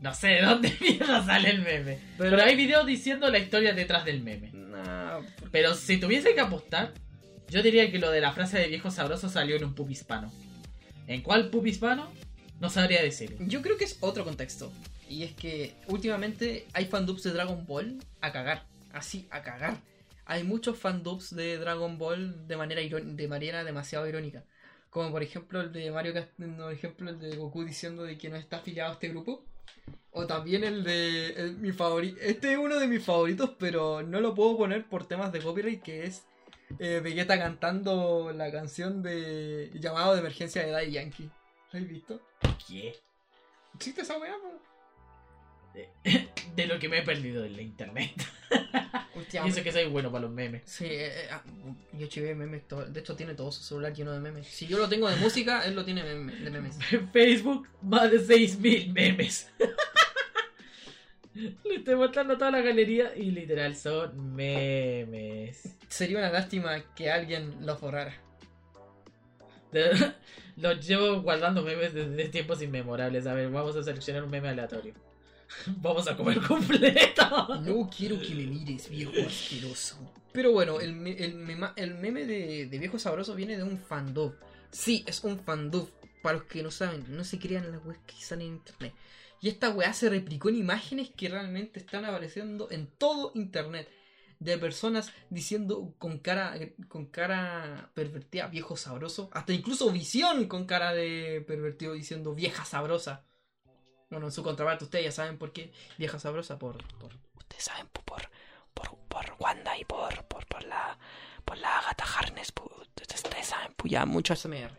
[0.00, 1.98] no sé de dónde mierda sale el meme.
[2.18, 4.50] Pero- Pero, hay videos diciendo la historia detrás del meme.
[4.52, 5.48] Nah, ¿por qué?
[5.52, 6.92] Pero si tuviese que apostar,
[7.48, 10.32] yo diría que lo de la frase de viejo sabroso salió en un pub hispano.
[11.06, 12.12] ¿En cuál pub hispano?
[12.60, 13.36] No sabría decir.
[13.40, 14.72] Yo creo que es otro contexto.
[15.08, 18.66] Y es que últimamente hay fandubs de Dragon Ball a cagar.
[18.92, 19.76] Así, a cagar.
[20.26, 24.44] Hay muchos fandubs de Dragon Ball de manera, irón- de manera demasiado irónica.
[24.90, 28.16] Como por ejemplo el de Mario Cast- no, por ejemplo el de Goku diciendo de
[28.16, 29.44] que no está afiliado a este grupo.
[30.12, 32.16] O también el de el- mi favorito.
[32.20, 35.82] Este es uno de mis favoritos, pero no lo puedo poner por temas de copyright,
[35.82, 36.22] que es
[36.78, 41.30] eh, Vegeta cantando la canción de llamado de emergencia de Daddy Yankee.
[41.72, 42.20] ¿Lo has visto?
[42.66, 42.94] ¿Qué?
[43.74, 44.34] ¿Existe esa weá?
[46.56, 48.12] De lo que me he perdido en la internet.
[49.32, 50.62] Y eso que soy bueno para los memes.
[50.66, 51.42] Sí, eh, eh, ah,
[51.92, 52.66] Yoshi ve memes.
[52.68, 54.46] todo- de hecho, tiene todo su celular lleno de memes.
[54.46, 56.76] Si yo lo tengo de música, él lo tiene meme- de memes.
[56.92, 59.50] En Facebook, más de 6.000 memes.
[61.34, 65.76] Le estoy mostrando toda la galería y literal son memes.
[65.88, 68.14] Sería una lástima que alguien los borrara.
[70.56, 73.26] Los llevo guardando memes desde tiempos inmemorables.
[73.26, 74.94] A ver, vamos a seleccionar un meme aleatorio.
[75.66, 77.60] Vamos a comer completo.
[77.62, 79.96] No quiero que me mires, viejo asqueroso.
[80.32, 84.34] Pero bueno, el, el, mema- el meme de, de viejo sabroso viene de un fandub.
[84.70, 85.90] Sí, es un fandub.
[86.22, 88.94] Para los que no saben, no se crean las weas que salen en internet.
[89.42, 93.88] Y esta weá se replicó en imágenes que realmente están apareciendo en todo internet.
[94.40, 99.30] De personas diciendo con cara, con cara pervertida, viejo sabroso.
[99.32, 103.24] Hasta incluso visión con cara de pervertido diciendo vieja sabrosa.
[104.14, 106.58] Bueno, en su contraparte ustedes ya saben por qué vieja sabrosa.
[106.58, 108.22] Por, por Ustedes saben po- por,
[108.72, 110.96] por, por Wanda y por, por, por la
[111.44, 112.52] por la Agatha Harness.
[112.86, 114.70] Ustedes saben, pues ya mucho ASMR.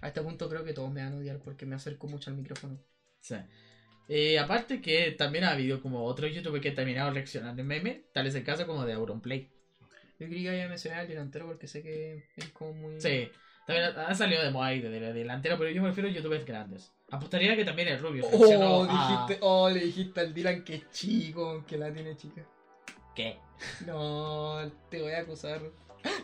[0.00, 2.36] A este punto creo que todos me van a odiar porque me acerco mucho al
[2.36, 2.78] micrófono.
[3.20, 3.36] Sí.
[4.08, 8.10] Eh, aparte que también ha habido como otros youtubers que han terminado reaccionando en memes.
[8.12, 9.50] Tal es el caso como de Auronplay.
[10.18, 13.00] Yo quería ya mencionar al delantero porque sé que es como muy...
[13.00, 13.30] Sí.
[13.66, 16.12] También ha ha salido de moda ahí de, de delantero, pero yo me refiero a
[16.12, 16.92] youtubers grandes.
[17.14, 18.92] Apostaría que también el Rubio Oh, a-
[19.26, 22.42] dijiste, oh, le dijiste al Dylan que es chico, que la tiene chica.
[23.14, 23.38] ¿Qué?
[23.86, 24.58] No,
[24.90, 25.60] te voy a acusar.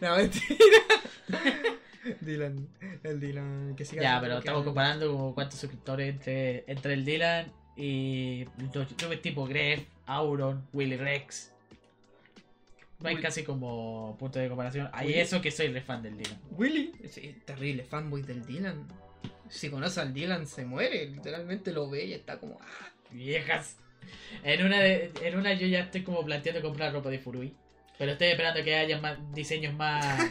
[0.01, 0.57] No, mentira.
[2.20, 2.68] Dylan,
[3.03, 4.03] el Dylan, que siga.
[4.03, 9.47] Ya, pero estamos comparando como cuántos suscriptores entre, entre el Dylan y los youtubers tipo
[9.47, 11.53] Gref, Auron, Willy Rex.
[13.01, 14.88] No hay Will- casi como punto de comparación.
[14.93, 16.38] Hay Willy- eso que soy re fan del Dylan.
[16.53, 16.93] Willy,
[17.45, 18.86] terrible fanboy del Dylan.
[19.51, 22.59] Si conoce al Dylan se muere, literalmente lo ve y está como...
[22.63, 22.89] ah.
[23.11, 23.77] Viejas.
[24.45, 27.53] En una, de, en una yo ya estoy como planteando comprar ropa de Furui.
[27.99, 30.19] Pero estoy esperando que haya más diseños más.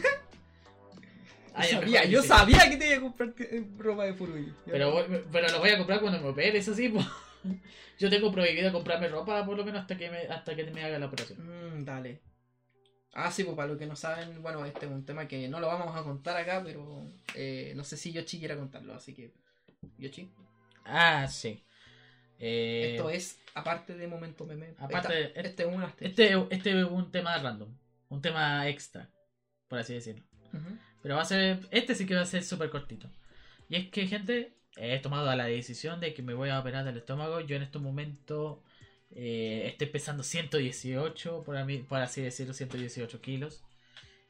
[1.62, 4.52] Yo sabía, yo sabía que te iba a comprar eh, ropa de Furui.
[4.66, 6.88] Pero, voy- pero lo voy a comprar cuando me opere, eso sí.
[6.88, 7.00] po.
[7.98, 10.98] Yo tengo prohibido comprarme ropa por lo menos hasta que me, hasta que me haga
[10.98, 11.38] la operación.
[11.80, 12.20] Mm, dale.
[13.12, 15.58] Ah, sí, pues para los que no saben, bueno, este es un tema que no
[15.60, 17.02] lo vamos a contar acá, pero
[17.34, 19.32] eh, no sé si Yoshi quiera contarlo, así que...
[19.98, 20.30] Yoshi,
[20.84, 21.62] Ah, sí.
[22.38, 24.74] Eh, esto es aparte de Momento Meme.
[24.78, 26.22] aparte- Esta- este es un asterisco.
[26.22, 27.68] este, este es un tema random.
[28.08, 29.08] Un tema extra,
[29.68, 30.24] por así decirlo.
[31.02, 31.60] Pero va a ser.
[31.70, 33.08] Este sí que va a ser súper cortito.
[33.68, 36.96] Y es que, gente, he tomado la decisión de que me voy a operar del
[36.96, 37.40] estómago.
[37.40, 38.62] Yo en este momento
[39.14, 43.62] eh, estoy pesando 118, por, mí- por así decirlo, 118 kilos.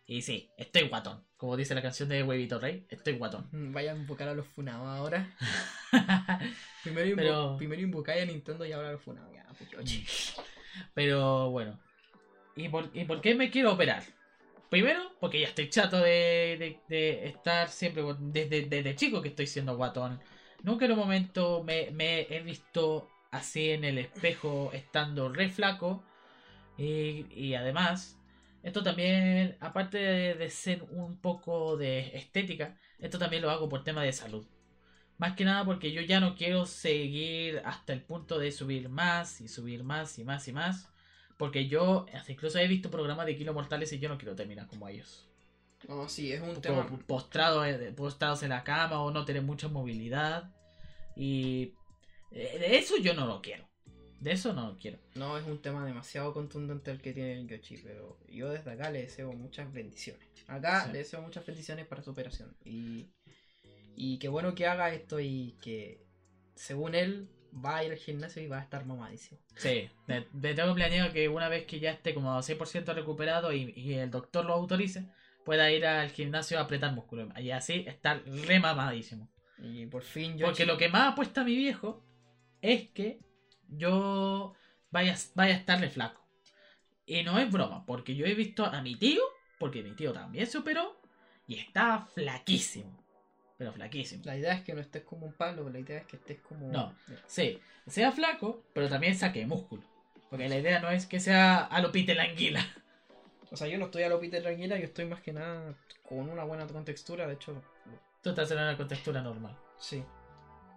[0.06, 1.24] Y sí, estoy guatón.
[1.36, 3.48] Como dice la canción de Huevito Rey, estoy guatón.
[3.52, 5.34] Mm, Vaya a invocar a los funados ahora.
[6.82, 9.32] Primero, invo- Pero- primero invocáis a Nintendo y ahora a los funados.
[9.32, 10.34] Ya, pues.
[10.94, 11.78] Pero bueno.
[12.56, 14.02] ¿Y por, ¿Y por qué me quiero operar?
[14.68, 19.46] Primero, porque ya estoy chato de, de- de estar siempre, desde, desde chico que estoy
[19.46, 20.20] siendo guatón.
[20.62, 26.02] Nunca en un momento me, me he visto así en el espejo estando re flaco.
[26.78, 28.18] Y, y además,
[28.62, 33.84] esto también, aparte de, de ser un poco de estética, esto también lo hago por
[33.84, 34.46] tema de salud.
[35.18, 39.42] Más que nada porque yo ya no quiero seguir hasta el punto de subir más
[39.42, 40.88] y subir más y más y más.
[41.36, 44.66] Porque yo hasta incluso he visto programas de Kilo Mortales y yo no quiero terminar
[44.66, 45.26] como ellos.
[45.88, 46.86] No, sí, es un tema.
[46.86, 50.50] Como postrados, eh, postrados en la cama o no tener mucha movilidad.
[51.16, 51.74] Y
[52.30, 53.70] de eso yo no lo quiero.
[54.20, 54.98] De eso no lo quiero.
[55.14, 59.00] No, es un tema demasiado contundente el que tiene Yoshi, pero yo desde acá le
[59.02, 60.28] deseo muchas bendiciones.
[60.46, 60.92] Acá Sí.
[60.92, 62.54] le deseo muchas bendiciones para su operación.
[62.62, 63.08] Y,
[63.96, 66.04] y qué bueno que haga esto y que,
[66.54, 67.30] según él,
[67.64, 69.40] va a ir al gimnasio y va a estar mamadísimo.
[69.56, 70.20] Sí, me,
[70.54, 74.44] tengo planeado que una vez que ya esté como 100% recuperado y, y el doctor
[74.44, 75.06] lo autorice,
[75.46, 77.28] pueda ir al gimnasio a apretar músculo.
[77.38, 79.30] Y así estar remamadísimo.
[79.58, 80.44] Y por fin Yoshi...
[80.44, 82.04] Porque lo que más apuesta mi viejo
[82.62, 83.20] es que
[83.68, 84.54] yo
[84.90, 86.20] vaya, vaya a estarle flaco.
[87.06, 89.22] Y no es broma, porque yo he visto a mi tío,
[89.58, 91.00] porque mi tío también se operó,
[91.46, 93.04] y está flaquísimo.
[93.58, 94.22] pero flaquísimo.
[94.24, 96.70] La idea es que no estés como un palo, la idea es que estés como.
[96.70, 96.94] No.
[97.26, 99.82] Sí, sea flaco, pero también saque músculo.
[100.30, 102.64] Porque la idea no es que sea a lo Peter Languila.
[103.50, 105.74] O sea, yo no estoy a lo Peter tranquila, yo estoy más que nada
[106.08, 107.61] con una buena contextura, de hecho.
[108.22, 109.58] Tú estás en una contextura normal.
[109.76, 110.04] Sí.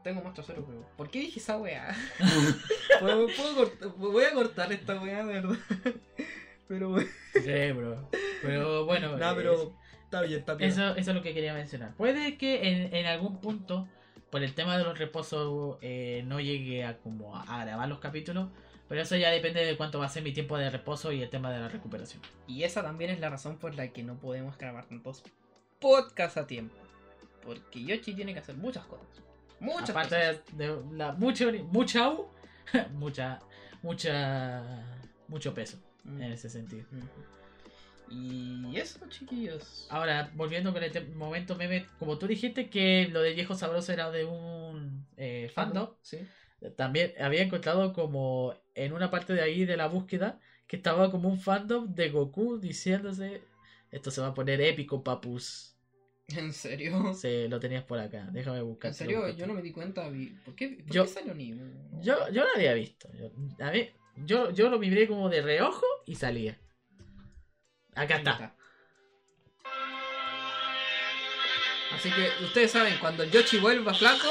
[0.03, 0.85] Tengo más trasero, pero.
[0.97, 1.95] ¿Por qué dije esa weá?
[2.99, 5.57] ¿Puedo- puedo cort- Voy a cortar esta weá, de verdad.
[6.67, 7.09] Pero bueno.
[7.33, 8.09] Sí, bro.
[8.41, 9.73] Pero bueno, Nada, es- pero.
[10.05, 10.69] Está bien, está bien.
[10.69, 11.93] eso, eso es lo que quería mencionar.
[11.95, 13.87] Puede que en, en algún punto,
[14.29, 18.49] por el tema de los reposos, eh, no llegue a como a grabar los capítulos.
[18.89, 21.29] Pero eso ya depende de cuánto va a ser mi tiempo de reposo y el
[21.29, 22.21] tema de la recuperación.
[22.47, 25.23] Y esa también es la razón por la que no podemos grabar tantos
[25.79, 26.75] podcasts a tiempo.
[27.43, 29.07] Porque Yoshi tiene que hacer muchas cosas.
[29.63, 30.57] Muchas Aparte cosas.
[30.57, 31.47] de, la mucha
[32.09, 32.27] U,
[32.93, 33.39] mucha,
[33.81, 34.63] mucha,
[35.27, 36.21] mucho peso Mm.
[36.21, 36.85] en ese sentido.
[38.09, 39.87] Y eso, chiquillos.
[39.89, 44.11] Ahora, volviendo con el momento meme, como tú dijiste que lo de viejo sabroso era
[44.11, 46.19] de un eh, fandom, Sí.
[46.75, 51.29] también había encontrado como en una parte de ahí de la búsqueda que estaba como
[51.29, 53.41] un fandom de Goku diciéndose
[53.91, 55.72] esto se va a poner épico, papus.
[56.37, 57.13] ¿En serio?
[57.13, 58.89] Se lo tenías por acá, déjame buscar.
[58.91, 60.07] En serio, yo no me di cuenta.
[60.09, 61.63] vi- ¿Por qué, por Yo- qué salió ni uno?
[62.01, 63.09] Yo, yo lo había visto.
[63.13, 63.31] Yo,
[63.65, 63.89] a mí,
[64.25, 66.59] yo, yo lo miré como de reojo y salía.
[67.95, 68.55] Acá está.
[71.91, 74.27] Así que ustedes saben, cuando el Yoshi vuelva flaco,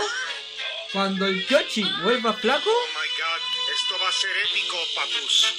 [0.93, 3.40] cuando el Yoshi vuelva flaco, Oh my god,
[3.72, 5.55] esto va a ser épico, papus.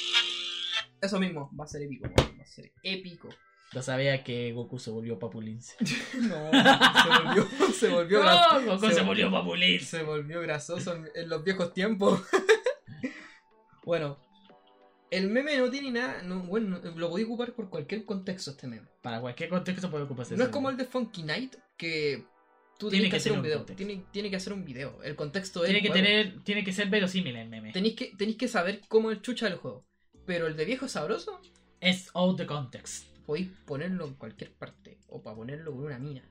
[1.02, 3.30] eso mismo, va a ser épico, va a ser épico.
[3.74, 5.76] No sabía que Goku se volvió papulince.
[6.22, 9.86] No, se volvió, se volvió, No, Goku se se, vol- volvió papulince.
[9.86, 12.22] se volvió grasoso en, en los viejos tiempos.
[13.86, 14.18] bueno,
[15.12, 18.88] el meme no tiene nada, no, bueno, lo podía ocupar por cualquier contexto este meme.
[19.02, 20.36] Para cualquier contexto puede ocuparse.
[20.38, 22.26] No es como el de Funky Night que
[22.80, 23.64] tú Tiene tienes que, hacer un un video.
[23.66, 25.02] Tiene, tiene que hacer un video.
[25.04, 26.06] El contexto tiene es que juego.
[26.06, 27.72] tener, tiene que ser verosímil el meme.
[27.72, 29.86] Tenéis que, tenéis que saber cómo el chucha del juego.
[30.26, 31.42] Pero el de viejo sabroso,
[31.82, 33.08] Es out the context.
[33.26, 34.98] Podéis ponerlo en cualquier parte.
[35.08, 36.24] O para ponerlo con una mina.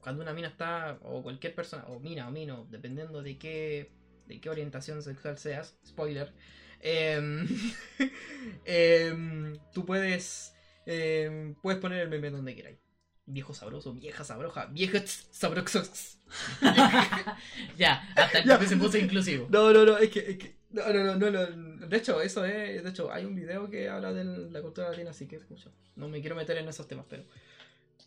[0.00, 3.90] Cuando una mina está, o cualquier persona, o mina o mino, dependiendo de qué,
[4.26, 6.32] de qué orientación sexual seas, spoiler,
[6.80, 7.46] em,
[8.64, 10.54] em, tú puedes,
[10.86, 12.78] em, puedes poner el meme donde queráis.
[13.26, 16.18] Viejo sabroso, vieja sabroja, vieja sabrosos.
[17.76, 19.46] ya, hasta que se puso inclusivo.
[19.50, 22.44] No, no, no, es que, es que- no, no, no, no, no, de hecho, eso
[22.44, 25.70] es, de hecho, hay un video que habla de la cultura latina, así que, pucha,
[25.96, 27.24] no me quiero meter en esos temas, pero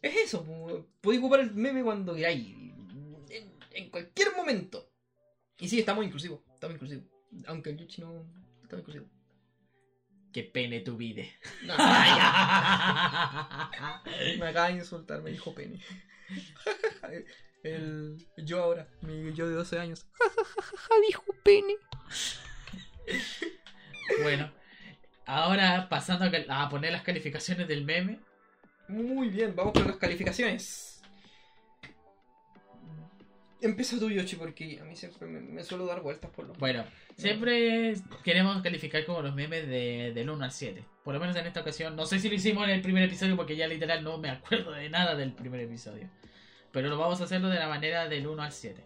[0.02, 0.46] es eso,
[1.02, 2.56] podéis ocupar el meme cuando queráis,
[3.30, 4.90] en, en cualquier momento.
[5.60, 7.06] Y sí, estamos inclusivos, estamos inclusivos,
[7.48, 8.26] aunque el Yuchi no,
[8.64, 9.10] estamos inclusivos.
[10.34, 11.24] Que pene tu vida.
[11.64, 11.76] No,
[14.40, 15.82] me acaba de insultar, me dijo pene.
[17.64, 20.08] El, yo ahora, mi yo de 12 años.
[21.08, 21.76] dijo pene.
[24.24, 24.52] Bueno,
[25.26, 28.20] ahora pasando a, poner las calificaciones del meme.
[28.88, 31.02] Muy bien, vamos con las calificaciones.
[33.62, 36.58] Empieza tú, Yoshi, porque a mí siempre me, me suelo dar vueltas por los.
[36.58, 36.84] Bueno,
[37.16, 37.94] siempre
[38.24, 40.84] queremos calificar como los memes de, del 1 al 7.
[41.04, 41.96] Por lo menos en esta ocasión.
[41.96, 44.72] No sé si lo hicimos en el primer episodio porque ya literal no me acuerdo
[44.72, 46.10] de nada del primer episodio.
[46.72, 48.84] Pero lo vamos a hacerlo de la manera del 1 al 7.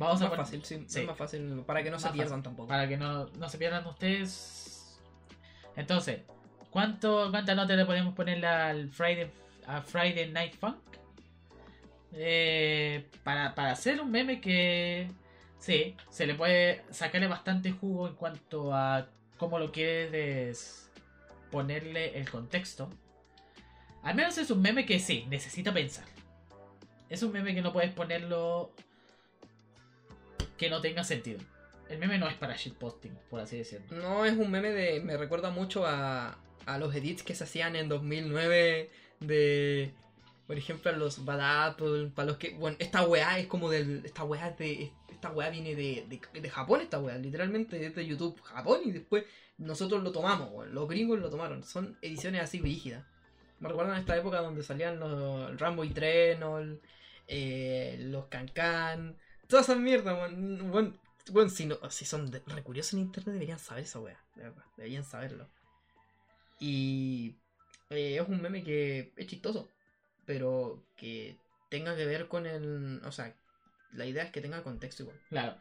[0.00, 1.00] Vamos es a más fácil, sí, sí.
[1.00, 2.68] Es más fácil para que no se pierdan fácil, tampoco.
[2.68, 4.98] Para que no, no se pierdan ustedes.
[5.76, 6.22] Entonces,
[6.70, 9.30] ¿cuánto, ¿cuánta nota le podemos poner al Friday,
[9.66, 10.78] a Friday Night Funk?
[12.14, 15.10] Eh, para, para hacer un meme que
[15.58, 20.90] sí, se le puede sacarle bastante jugo en cuanto a cómo lo quieres
[21.50, 22.88] ponerle el contexto.
[24.02, 26.06] Al menos es un meme que sí, necesita pensar.
[27.10, 28.72] Es un meme que no puedes ponerlo
[30.60, 31.40] que no tenga sentido.
[31.88, 33.96] El meme no es para shitposting, por así decirlo.
[33.96, 35.00] No es un meme de.
[35.00, 38.90] Me recuerda mucho a, a los edits que se hacían en 2009
[39.20, 39.90] de.
[40.46, 42.50] Por ejemplo, a los Bad Apple, para los que.
[42.50, 44.02] Bueno, esta weá es como del.
[44.04, 44.92] Esta weá es de.
[45.08, 47.16] Esta weá viene de, de, Japón, esta weá.
[47.16, 49.24] Literalmente es de YouTube Japón y después
[49.56, 50.68] nosotros lo tomamos.
[50.68, 51.64] Los gringos lo tomaron.
[51.64, 53.02] Son ediciones así rígidas.
[53.60, 56.82] Me recuerdan a esta época donde salían los Rambo y Trenol,
[57.28, 59.16] eh, los Cancan,
[59.50, 60.98] todas esas mierdas, weón.
[61.30, 64.18] Weón, si, no, si son de- re curiosos en internet deberían saber esa weá.
[64.34, 65.50] de verdad, Deberían saberlo.
[66.58, 67.36] Y
[67.90, 69.68] eh, es un meme que es chistoso,
[70.24, 71.36] pero que
[71.68, 73.00] tenga que ver con el...
[73.04, 73.34] O sea,
[73.92, 75.20] la idea es que tenga contexto igual.
[75.28, 75.56] Claro.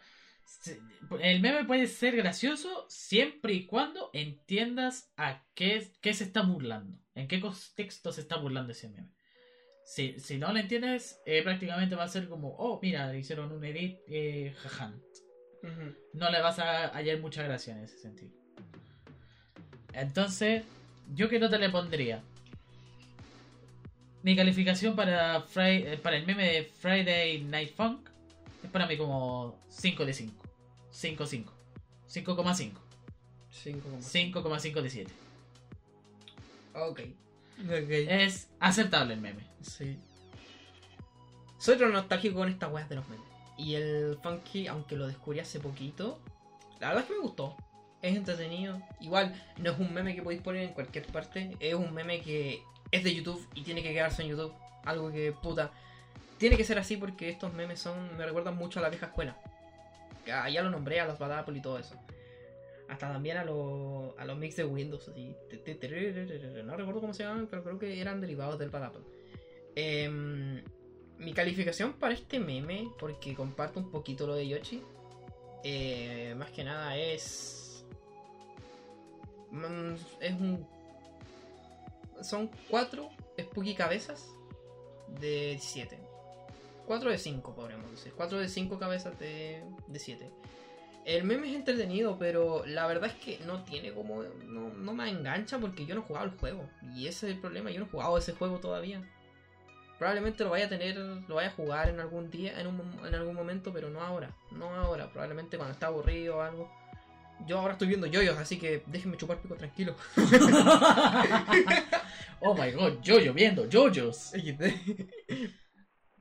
[1.19, 6.97] El meme puede ser gracioso siempre y cuando entiendas a qué, qué se está burlando.
[7.15, 9.09] En qué contexto se está burlando ese meme.
[9.89, 13.65] Si, si no lo entiendes, eh, prácticamente va a ser como, oh, mira, hicieron un
[13.65, 14.93] edit, eh, jajan.
[15.63, 15.95] Ujú.
[16.13, 18.29] No le vas a hallar mucha gracia en ese sentido.
[19.93, 20.61] Entonces,
[21.15, 22.21] ¿yo qué nota le pondría?
[24.21, 28.11] Mi calificación para, eh, para el meme de Friday Night Funk
[28.63, 30.43] es para mí como 5 de 5.
[30.91, 31.53] 5, 5.
[32.05, 32.79] 5,5.
[33.51, 35.11] Cinco como- 5,5 de 7.
[36.75, 37.01] Ok.
[37.67, 39.43] Es aceptable el meme.
[39.61, 39.99] Sí.
[41.57, 43.25] Soy otro nostálgico con estas weas de los memes.
[43.57, 46.19] Y el Funky, aunque lo descubrí hace poquito,
[46.79, 47.57] la verdad es que me gustó.
[48.01, 48.81] Es entretenido.
[49.01, 51.57] Igual, no es un meme que podéis poner en cualquier parte.
[51.59, 54.53] Es un meme que es de YouTube y tiene que quedarse en YouTube.
[54.85, 55.71] Algo que, puta,
[56.37, 59.35] tiene que ser así porque estos memes son me recuerdan mucho a la vieja escuela.
[60.25, 61.95] Ya, ya lo nombré, a los Bad Apple y todo eso.
[62.89, 65.35] Hasta también a los, a los mix de Windows, así.
[66.65, 69.01] No recuerdo cómo se llaman, pero creo que eran derivados del Bad Apple.
[69.75, 70.63] Em,
[71.19, 74.81] mi calificación para este meme, porque comparto un poquito lo de Yoshi,
[75.63, 77.85] eh, más que nada es.
[79.51, 80.67] mm, Es un.
[82.23, 83.09] Son cuatro
[83.39, 84.27] Spooky cabezas
[85.19, 85.97] de 7.
[86.85, 88.13] 4 de 5, podríamos decir.
[88.17, 90.27] 4 de 5 cabezas de, de 7.
[91.05, 94.23] El meme es entretenido, pero la verdad es que no tiene como.
[94.23, 96.69] No, no me engancha porque yo no he jugado el juego.
[96.95, 99.01] Y ese es el problema, yo no he jugado ese juego todavía.
[99.97, 103.15] Probablemente lo vaya a tener, lo vaya a jugar en algún día, en, un, en
[103.15, 104.35] algún momento, pero no ahora.
[104.51, 106.71] No ahora, probablemente cuando está aburrido o algo.
[107.45, 109.95] Yo ahora estoy viendo yoyos, así que déjenme chupar pico tranquilo.
[112.41, 114.33] oh my god, yo viendo, yoyos.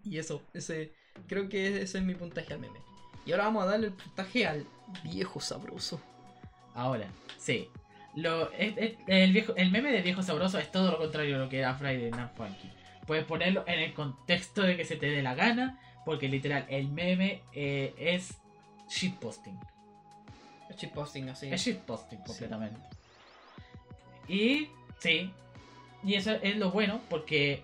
[0.05, 0.95] y eso, ese
[1.27, 2.79] creo que ese es mi puntaje al meme.
[3.27, 4.67] Y ahora vamos a darle el puntaje al
[5.03, 6.01] viejo sabroso.
[6.75, 7.07] Ahora,
[7.39, 7.69] sí.
[8.15, 11.39] Lo, es- es- el, viejo, el meme de viejo sabroso es todo lo contrario a
[11.39, 12.71] lo que era Friday Night Funky.
[13.07, 16.89] Puedes ponerlo en el contexto de que se te dé la gana, porque literal, el
[16.89, 18.35] meme eh, es
[18.89, 19.59] shitposting.
[20.71, 21.49] El shitposting así.
[21.53, 22.81] Es shitposting completamente.
[24.27, 25.33] Y sí,
[26.05, 27.63] y eso es lo bueno, porque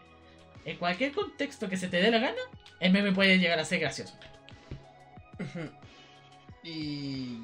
[0.64, 2.40] en cualquier contexto que se te dé la gana,
[2.80, 4.14] el meme puede llegar a ser gracioso.
[6.62, 7.38] Y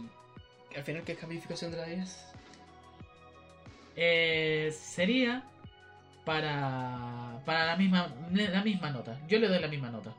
[0.77, 2.27] al final, ¿qué calificación de la 10?
[3.97, 5.45] Eh, sería
[6.25, 9.21] para para la misma la misma nota.
[9.29, 10.15] Yo le doy la misma nota.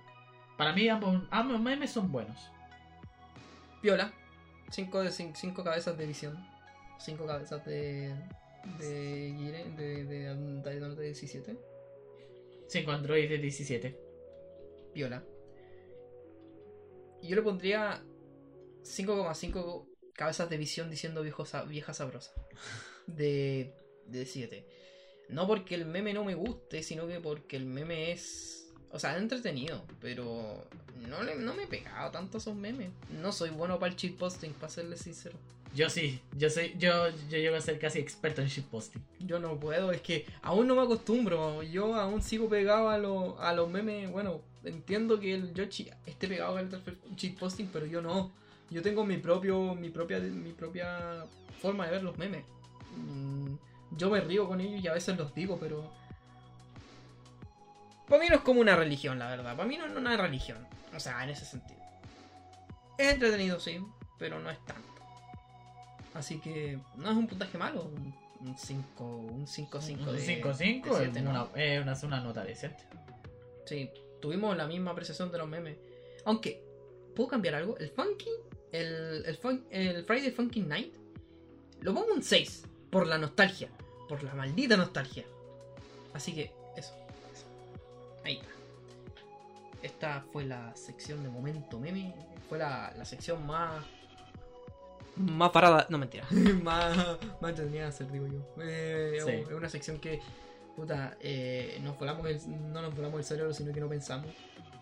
[0.58, 2.52] Para mí ambos, ambos memes son buenos.
[3.82, 4.12] Viola.
[4.70, 6.38] 5 de 5 cabezas de visión.
[7.00, 8.14] 5 cabezas de.
[8.78, 9.34] de.
[9.38, 10.04] Gire- de.
[10.06, 10.36] de.
[10.36, 11.58] de, de, de 17.
[12.68, 13.98] 5 Android de 17.
[14.94, 15.24] Viola.
[17.24, 18.04] Yo le pondría
[18.84, 22.32] 5,5 cabezas de visión diciendo viejo vieja sabrosa.
[23.08, 23.74] De,
[24.08, 24.66] de 7.
[25.30, 28.74] No porque el meme no me guste, sino que porque el meme es.
[28.92, 30.66] O sea, es entretenido, pero
[31.08, 32.90] no, le- no me he pegado tanto a esos memes.
[33.10, 35.38] No soy bueno para el cheat posting, para serles sincero.
[35.74, 39.02] Yo sí, yo soy yo yo llego a ser casi experto en shitposting.
[39.20, 41.64] Yo no puedo, es que aún no me acostumbro.
[41.64, 44.12] Yo aún sigo pegado a, lo- a los memes.
[44.12, 46.70] Bueno, entiendo que el Yoshi esté pegado al
[47.40, 48.32] posting, pero yo no.
[48.70, 51.26] Yo tengo mi propio, mi propia, mi propia
[51.62, 52.46] forma de ver los memes.
[52.96, 53.56] Mm,
[53.98, 55.92] Yo me río con ellos y a veces los digo, pero
[58.08, 59.56] para mí no es como una religión, la verdad.
[59.56, 60.68] Para mí no es una religión.
[60.96, 61.80] O sea, en ese sentido.
[62.98, 63.82] Es entretenido, sí,
[64.20, 64.90] pero no es tanto.
[66.14, 67.90] Así que no es un puntaje malo.
[68.42, 71.30] Un 5, un 5-5 Un de 5-5 de es siete, ¿no?
[71.30, 72.84] una, una, es una nota decente.
[73.66, 73.90] Sí,
[74.22, 75.78] tuvimos la misma apreciación de los memes.
[76.26, 76.64] Aunque,
[77.16, 77.78] ¿puedo cambiar algo?
[77.78, 78.30] El Funky,
[78.72, 80.94] el, el, fun- el Friday Funky Night,
[81.82, 83.70] lo pongo un 6 por la nostalgia.
[84.08, 85.26] Por la maldita nostalgia.
[86.14, 86.94] Así que, eso.
[87.34, 87.46] eso.
[88.24, 88.50] Ahí está.
[89.82, 92.14] Esta fue la sección de momento meme.
[92.50, 93.84] Fue la, la sección más.
[95.16, 95.88] Más parada.
[95.90, 96.26] No, mentira.
[96.62, 96.98] más,
[97.42, 98.40] más entretenida de hacer, digo yo.
[98.64, 99.32] Eh, Sí.
[99.32, 100.20] Es una sección que.
[100.76, 102.40] Puta, eh, nos volamos el,
[102.74, 104.28] no nos volamos el cerebro, sino que no pensamos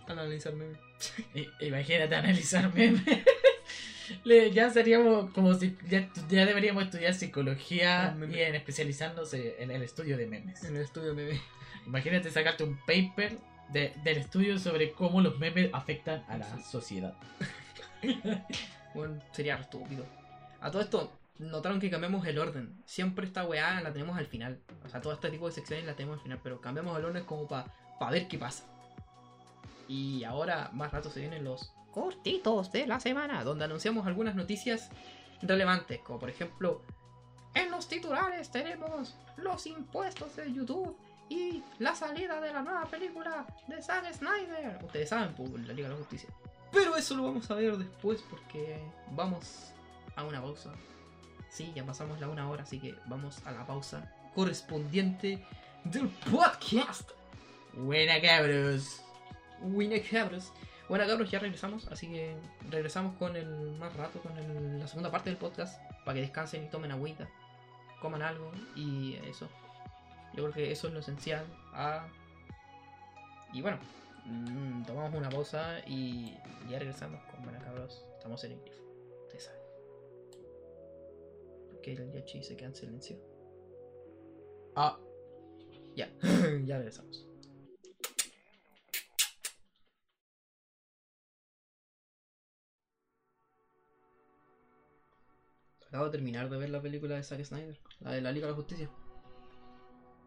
[0.08, 0.78] al analizar memes.
[1.62, 3.02] Imagínate analizar memes.
[4.26, 8.38] Ya seríamos como si ya, ya deberíamos estudiar psicología meme.
[8.38, 10.64] y en especializarnos en el estudio de memes.
[10.64, 11.42] En el estudio de memes.
[11.86, 13.38] Imagínate sacarte un paper
[13.72, 17.14] de- del estudio sobre cómo los memes afectan a la sociedad.
[18.96, 20.04] Bueno, sería estúpido.
[20.62, 22.82] A todo esto, notaron que cambiamos el orden.
[22.86, 24.60] Siempre esta weá la tenemos al final.
[24.86, 27.26] O sea, todo este tipo de secciones la tenemos al final, pero cambiamos el orden
[27.26, 27.72] como para
[28.12, 28.66] ver qué pasa.
[29.88, 34.90] Y ahora, más rato se vienen los cortitos de la semana, donde anunciamos algunas noticias
[35.42, 36.84] relevantes, como por ejemplo,
[37.54, 40.96] en los titulares tenemos los impuestos de YouTube
[41.30, 44.80] y la salida de la nueva película de Zack Snyder.
[44.84, 46.30] Ustedes saben, por la Liga de la Justicia.
[46.72, 48.80] Pero eso lo vamos a ver después porque
[49.12, 49.72] vamos
[50.16, 50.72] a una pausa.
[51.50, 55.44] Sí, ya pasamos la una hora, así que vamos a la pausa correspondiente
[55.84, 57.10] del podcast.
[57.74, 59.02] Buena cabros.
[59.62, 60.52] Buena cabros.
[60.88, 62.36] Bueno cabros, ya regresamos, así que
[62.70, 63.48] regresamos con el
[63.78, 67.28] más rato, con el- la segunda parte del podcast, para que descansen y tomen agüita,
[68.02, 69.48] coman algo y eso.
[70.34, 71.46] Yo creo que eso es lo esencial.
[71.74, 72.08] Ah,
[73.54, 73.78] y bueno,
[74.26, 76.36] mm, tomamos una pausa y
[76.70, 78.04] ya regresamos con Buena cabros.
[78.18, 78.60] Estamos en el
[81.98, 83.18] el Yachi se queda en silencio.
[84.76, 85.00] Ah,
[85.96, 86.10] Ya,
[86.66, 87.26] ya regresamos.
[95.88, 98.52] Acabo de terminar de ver la película de Zack Snyder, la de la Liga de
[98.52, 98.90] la Justicia.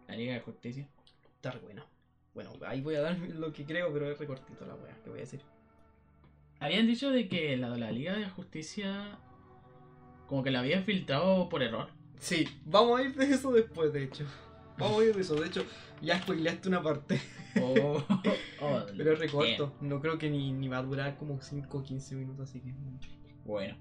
[0.08, 0.88] la Liga de Justicia.
[1.36, 1.86] Está re buena.
[2.34, 5.20] Bueno, ahí voy a dar lo que creo, pero es recortito la wea que voy
[5.20, 5.42] a decir.
[6.60, 9.18] Habían dicho de que la de la Liga de Justicia
[10.32, 11.88] como que la habían filtrado por error.
[12.18, 14.24] Sí, vamos a ir de eso después, de hecho.
[14.78, 15.62] Vamos a ir de eso, de hecho,
[16.00, 17.20] ya spoileaste una parte.
[17.60, 18.02] Oh,
[18.62, 21.82] oh, Pero es recorto, no creo que ni, ni va a durar como 5 o
[21.82, 22.72] 15 minutos, así que.
[23.44, 23.76] Bueno.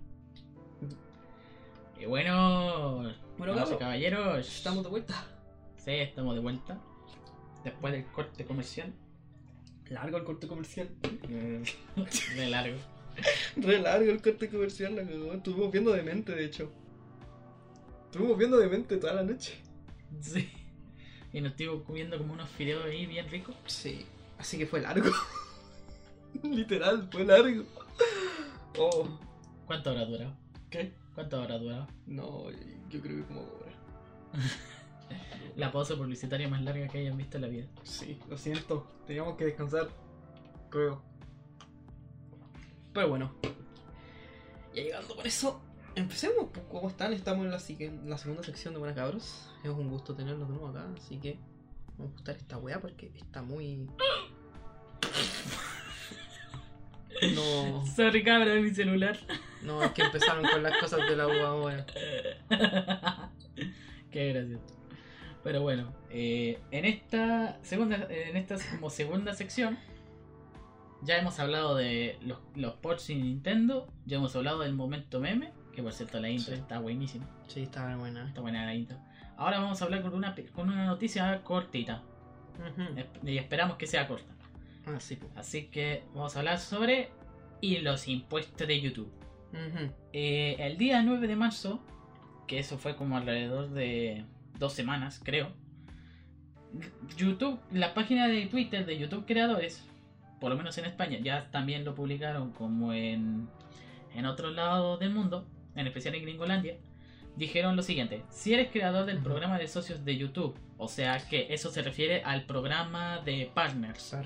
[1.98, 5.26] Y bueno, Bueno, Carlos, caballeros, estamos de vuelta.
[5.78, 6.82] Sí, estamos de vuelta.
[7.64, 8.94] Después del corte comercial.
[9.90, 10.90] Largo el corte comercial.
[12.36, 12.78] De largo.
[13.56, 15.34] Re largo el corte comercial, la cagó.
[15.34, 16.72] Estuvimos viendo demente, de hecho.
[18.06, 19.54] Estuvimos viendo demente toda la noche.
[20.20, 20.50] Sí.
[21.34, 23.56] Y nos estuvimos comiendo como unos fideos ahí bien ricos.
[23.66, 24.06] Sí,
[24.38, 25.10] así que fue largo.
[26.44, 27.64] Literal, fue largo.
[28.78, 29.08] Oh,
[29.66, 30.36] ¿Cuánto habrá durado?
[30.70, 30.94] ¿qué?
[31.14, 31.88] ¿Cuánto habrá durado?
[32.08, 32.50] No,
[32.90, 33.72] yo creo que como ahora.
[35.56, 37.68] La pausa publicitaria más larga que hayan visto en la vida.
[37.84, 38.88] Sí, lo siento.
[39.06, 39.90] Teníamos que descansar.
[40.70, 41.02] Creo.
[42.94, 43.34] Pero bueno.
[44.74, 45.62] Ya llegando por eso.
[45.96, 46.48] Empecemos.
[46.54, 47.14] pues, ¿Cómo están?
[47.14, 49.50] Estamos en la, en la segunda sección de Buenas Cabros.
[49.64, 50.88] Es un gusto tenerlos de nuevo acá.
[50.98, 51.40] Así que
[51.98, 53.88] vamos a gustar esta weá porque está muy.
[57.36, 59.16] No, Sorry cabra de mi celular.
[59.62, 61.86] no, es que empezaron con las cosas de la U ahora.
[64.12, 64.66] Qué gracioso.
[65.44, 69.78] Pero bueno, eh, en esta segunda, en esta como segunda sección,
[71.04, 75.52] ya hemos hablado de los, los ports sin Nintendo, ya hemos hablado del momento meme,
[75.74, 76.60] que por cierto la intro Sí.
[76.62, 78.28] está buenísima, Sí, está buena.
[78.28, 78.98] está buena la intro.
[79.38, 82.04] Ahora vamos a hablar con una, con una noticia cortita,
[83.24, 84.32] y esperamos que sea corta.
[84.86, 85.18] Ah, sí.
[85.36, 87.10] Así que vamos a hablar sobre
[87.62, 89.12] y los impuestos de YouTube.
[90.14, 91.84] Eh, el día 9 de marzo,
[92.48, 94.26] que eso fue como alrededor de
[94.60, 95.52] dos semanas, creo.
[97.18, 99.86] YouTube, la página de Twitter de YouTube Creadores,
[100.42, 103.48] por lo menos en España, ya también lo publicaron como en,
[104.16, 106.78] en otros lados del mundo, en especial en Gringolandia.
[107.38, 111.54] Dijeron lo siguiente: si eres creador del programa de socios de YouTube, o sea que
[111.54, 114.18] eso se refiere al programa de partners,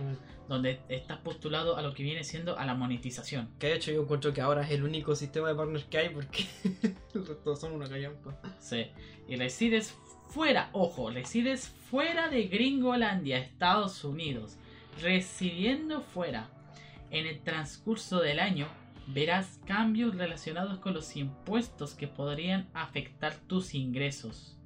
[0.48, 3.50] donde estás postulado a lo que viene siendo a la monetización.
[3.60, 6.10] Que de hecho yo encuentro que ahora es el único sistema de partners que hay
[6.10, 6.46] porque
[7.14, 8.40] el resto son una callampa.
[8.60, 8.88] Sí.
[9.28, 9.94] Y resides
[10.30, 14.58] fuera, ojo, resides fuera de Gringolandia, Estados Unidos.
[15.02, 16.50] Residiendo fuera.
[17.12, 18.68] En el transcurso del año
[19.08, 24.58] verás cambios relacionados con los impuestos que podrían afectar tus ingresos.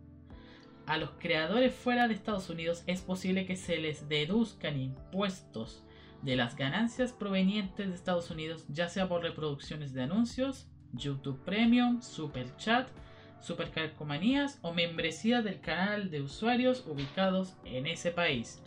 [0.86, 5.84] A los creadores fuera de Estados Unidos es posible que se les deduzcan impuestos
[6.22, 12.02] de las ganancias provenientes de Estados Unidos, ya sea por reproducciones de anuncios, YouTube Premium,
[12.02, 12.88] Super Chat,
[13.42, 18.62] Supercalcomanías o membresía del canal de usuarios ubicados en ese país.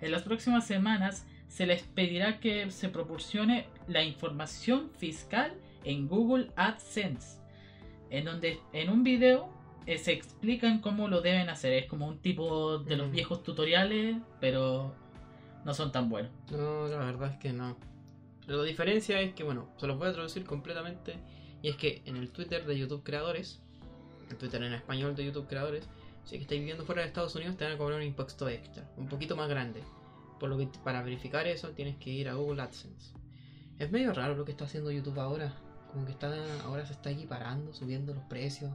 [0.00, 6.50] En las próximas semanas se les pedirá que se proporcione la información fiscal en Google
[6.56, 7.38] AdSense,
[8.10, 9.48] en donde en un video
[9.86, 11.72] eh, se explican cómo lo deben hacer.
[11.74, 13.12] Es como un tipo de los Mm.
[13.12, 14.94] viejos tutoriales, pero
[15.64, 16.32] no son tan buenos.
[16.50, 17.76] No, la verdad es que no.
[18.46, 21.16] La diferencia es que, bueno, se los voy a traducir completamente.
[21.62, 23.60] Y es que en el Twitter de YouTube Creadores,
[24.30, 25.88] el Twitter en español de YouTube Creadores,
[26.24, 29.08] si estáis viviendo fuera de Estados Unidos, te van a cobrar un impuesto extra, un
[29.08, 29.82] poquito más grande.
[30.40, 33.14] Por lo que para verificar eso tienes que ir a Google AdSense.
[33.78, 35.52] Es medio raro lo que está haciendo YouTube ahora.
[35.92, 36.32] Como que está
[36.64, 38.72] ahora se está equiparando, subiendo los precios,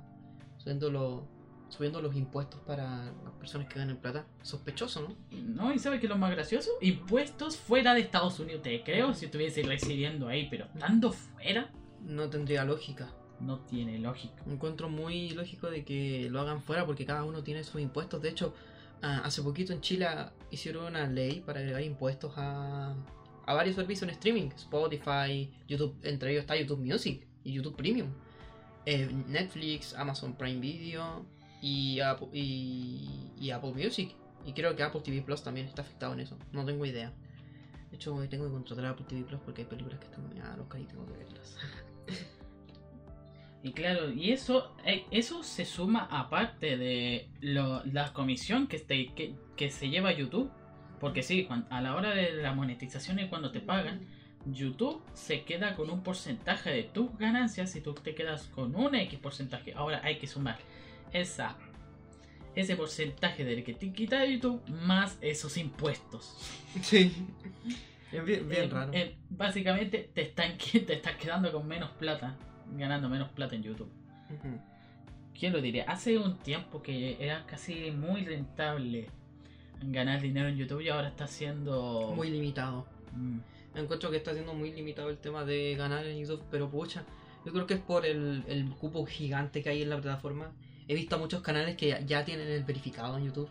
[0.57, 1.23] subiendo, los
[1.69, 4.25] subiendo los impuestos para las personas que ganan plata.
[4.41, 5.15] Sospechoso, ¿no?
[5.31, 6.71] No, y ¿sabes qué es lo más gracioso?
[6.81, 8.63] Impuestos fuera de Estados Unidos.
[8.63, 11.71] Te creo si estuviese residiendo ahí, pero estando fuera,
[12.01, 13.09] No tendría lógica.
[13.41, 14.43] No tiene lógica.
[14.47, 18.21] Encuentro muy lógico de que lo hagan fuera porque cada uno tiene sus impuestos.
[18.21, 18.53] De hecho,
[19.01, 20.07] Ah, hace poquito en Chile
[20.51, 22.93] hicieron una ley para agregar impuestos a,
[23.45, 24.49] a varios servicios en streaming.
[24.57, 28.09] Spotify, YouTube, entre ellos está YouTube Music y YouTube Premium.
[28.85, 31.25] Eh, Netflix, Amazon Prime Video
[31.61, 34.15] y Apple, y, Apple Music.
[34.45, 36.37] Y creo que Apple TV Plus también está afectado en eso.
[36.51, 37.13] No tengo idea.
[37.91, 40.39] De hecho, hoy tengo que contratar Apple TV Plus porque hay películas que están muy
[40.39, 41.55] a y tengo que verlas.
[43.61, 49.13] Y claro, y eso eh, eso se suma aparte de lo- la comisión que, te-
[49.13, 50.49] que, que se lleva YouTube.
[50.99, 54.01] Porque sí, a la hora de la monetización y cuando te pagan,
[54.45, 58.95] YouTube se queda con un porcentaje de tus ganancias y tú te quedas con un
[58.95, 59.73] X porcentaje.
[59.73, 60.57] Ahora hay que sumar
[61.13, 61.55] esa,
[62.55, 66.35] ese porcentaje del que te quita YouTube más esos impuestos.
[66.81, 67.11] Sí.
[68.11, 68.91] Es bien, bien Eh, raro.
[68.93, 72.35] eh, básicamente te están, te estás quedando con menos plata,
[72.77, 73.89] ganando menos plata en YouTube.
[75.37, 75.85] ¿Quién lo diría?
[75.87, 79.07] Hace un tiempo que era casi muy rentable
[79.81, 82.13] ganar dinero en YouTube y ahora está siendo...
[82.15, 82.85] Muy limitado.
[83.13, 83.39] Mm,
[83.75, 87.03] Encuentro que está siendo muy limitado el tema de ganar en YouTube, pero pucha,
[87.45, 90.51] yo creo que es por el, el cupo gigante que hay en la plataforma.
[90.87, 93.49] He visto a muchos canales que ya, ya tienen el verificado en YouTube.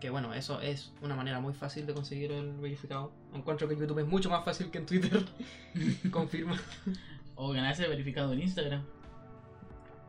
[0.00, 3.12] Que bueno, eso es una manera muy fácil de conseguir el verificado.
[3.34, 5.24] Encuentro que YouTube es mucho más fácil que en Twitter.
[6.10, 6.56] Confirma.
[7.40, 8.84] O ganarse verificado en Instagram.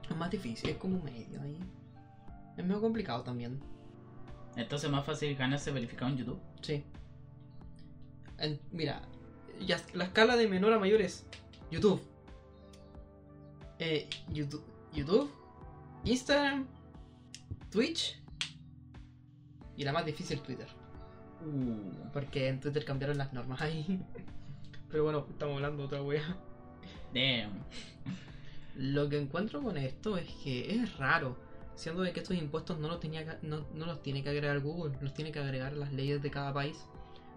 [0.09, 1.59] Es más difícil, es como un medio ahí.
[2.57, 3.59] Es medio complicado también.
[4.55, 6.39] Entonces es más fácil ganarse verificado en YouTube.
[6.61, 6.84] Sí.
[8.39, 9.03] En- mira,
[9.65, 11.27] ya, la escala de menor a mayor es
[11.69, 12.01] YouTube.
[13.77, 15.32] Eh, YouTube, YouTube,
[16.03, 16.65] Instagram,
[17.69, 18.19] Twitch
[19.77, 20.67] y la más difícil Twitter.
[21.45, 24.03] Uh, Porque en Twitter cambiaron las normas ahí.
[24.89, 26.36] Pero bueno, estamos hablando de otra wea.
[27.14, 27.51] Damn.
[28.76, 31.38] Lo que encuentro con esto es que es raro,
[31.76, 35.74] siendo de que estos impuestos no los, tiene que agregar Google, los tiene que agregar
[35.74, 36.78] las leyes de cada país.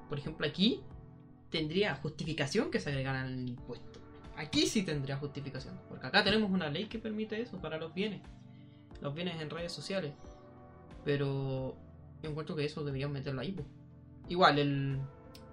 [0.09, 0.81] Por ejemplo, aquí
[1.51, 4.01] tendría justificación que se agregaran el impuesto.
[4.37, 8.23] Aquí sí tendría justificación, porque acá tenemos una ley que permite eso para los bienes,
[9.01, 10.13] los bienes en redes sociales.
[11.05, 11.77] Pero
[12.23, 13.57] yo encuentro que eso deberían meterlo ahí.
[14.29, 14.99] Igual, el,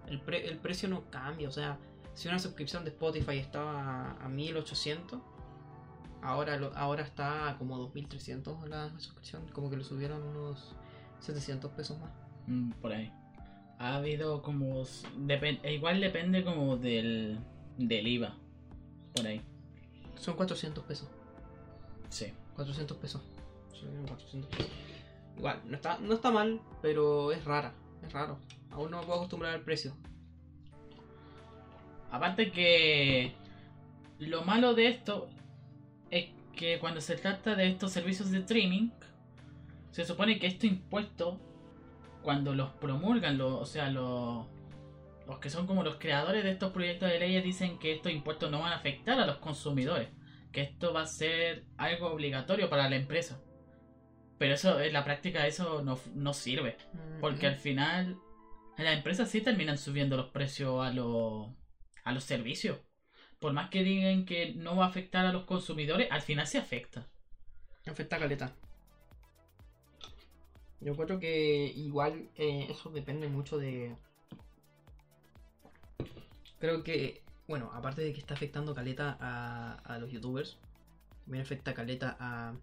[0.07, 1.77] el, pre- el precio no cambia, o sea,
[2.19, 5.21] si una suscripción de Spotify estaba a 1800,
[6.21, 10.75] ahora, lo- ahora está como 2300 la suscripción, como que le subieron unos
[11.21, 12.11] 700 pesos más.
[12.47, 13.11] Mm, por ahí.
[13.77, 14.83] Ha habido como...
[15.63, 17.39] e igual depende como del,
[17.77, 18.35] del IVA.
[19.15, 19.41] Por ahí.
[20.17, 21.07] Son 400 pesos.
[22.09, 22.33] Sí.
[22.55, 23.21] 400 pesos.
[23.71, 24.71] Subieron 400 pesos.
[25.37, 27.73] Igual, no está, no está mal, pero es rara.
[28.03, 28.39] Es raro.
[28.71, 29.95] Aún no me puedo acostumbrar al precio.
[32.11, 33.33] Aparte que
[34.19, 35.29] lo malo de esto
[36.09, 38.89] es que cuando se trata de estos servicios de streaming,
[39.91, 41.37] se supone que estos impuestos,
[42.21, 44.45] cuando los promulgan, lo- o sea, los,
[45.27, 48.49] los que son como los creadores de estos proyectos de leyes dicen que estos impuestos
[48.51, 50.09] no van a afectar a los consumidores,
[50.51, 53.39] que esto va a ser algo obligatorio para la empresa.
[54.37, 56.77] Pero eso, en la práctica, eso no, no sirve.
[57.21, 58.17] Porque al final
[58.77, 61.49] las empresas sí terminan subiendo los precios a, los
[62.09, 62.79] a los servicios.
[63.39, 66.57] Por más que digan que no va a afectar a los consumidores, al final se
[66.57, 67.07] afecta.
[67.87, 68.53] Afecta a caleta.
[70.81, 73.95] Yo creo que igual eh, eso depende mucho de.
[76.59, 80.57] Creo que, bueno, aparte de que está afectando caleta a, a los youtubers,
[81.23, 82.53] también afecta caleta a.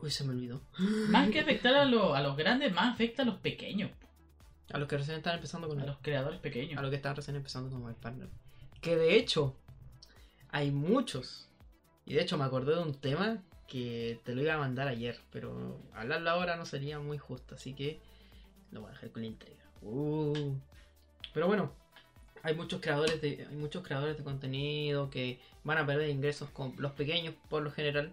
[0.00, 0.60] Uy, se me olvidó.
[1.08, 3.90] Más que afectar a, lo- a los grandes, más afecta a los pequeños,
[4.72, 6.78] A los que recién están empezando con a el, los creadores pequeños.
[6.78, 8.28] a los que están recién empezando con el partner.
[8.80, 9.56] Que de hecho,
[10.48, 11.48] hay muchos.
[12.06, 15.18] Y de hecho me acordé de un tema que te lo iba a mandar ayer,
[15.32, 18.00] pero hablarlo ahora no sería muy justo, así que
[18.70, 19.64] lo voy a dejar con la intriga.
[19.82, 20.54] Uh.
[21.32, 21.72] Pero bueno,
[22.42, 26.74] hay muchos creadores de hay muchos creadores de contenido que van a perder ingresos con
[26.78, 28.12] los pequeños por lo general.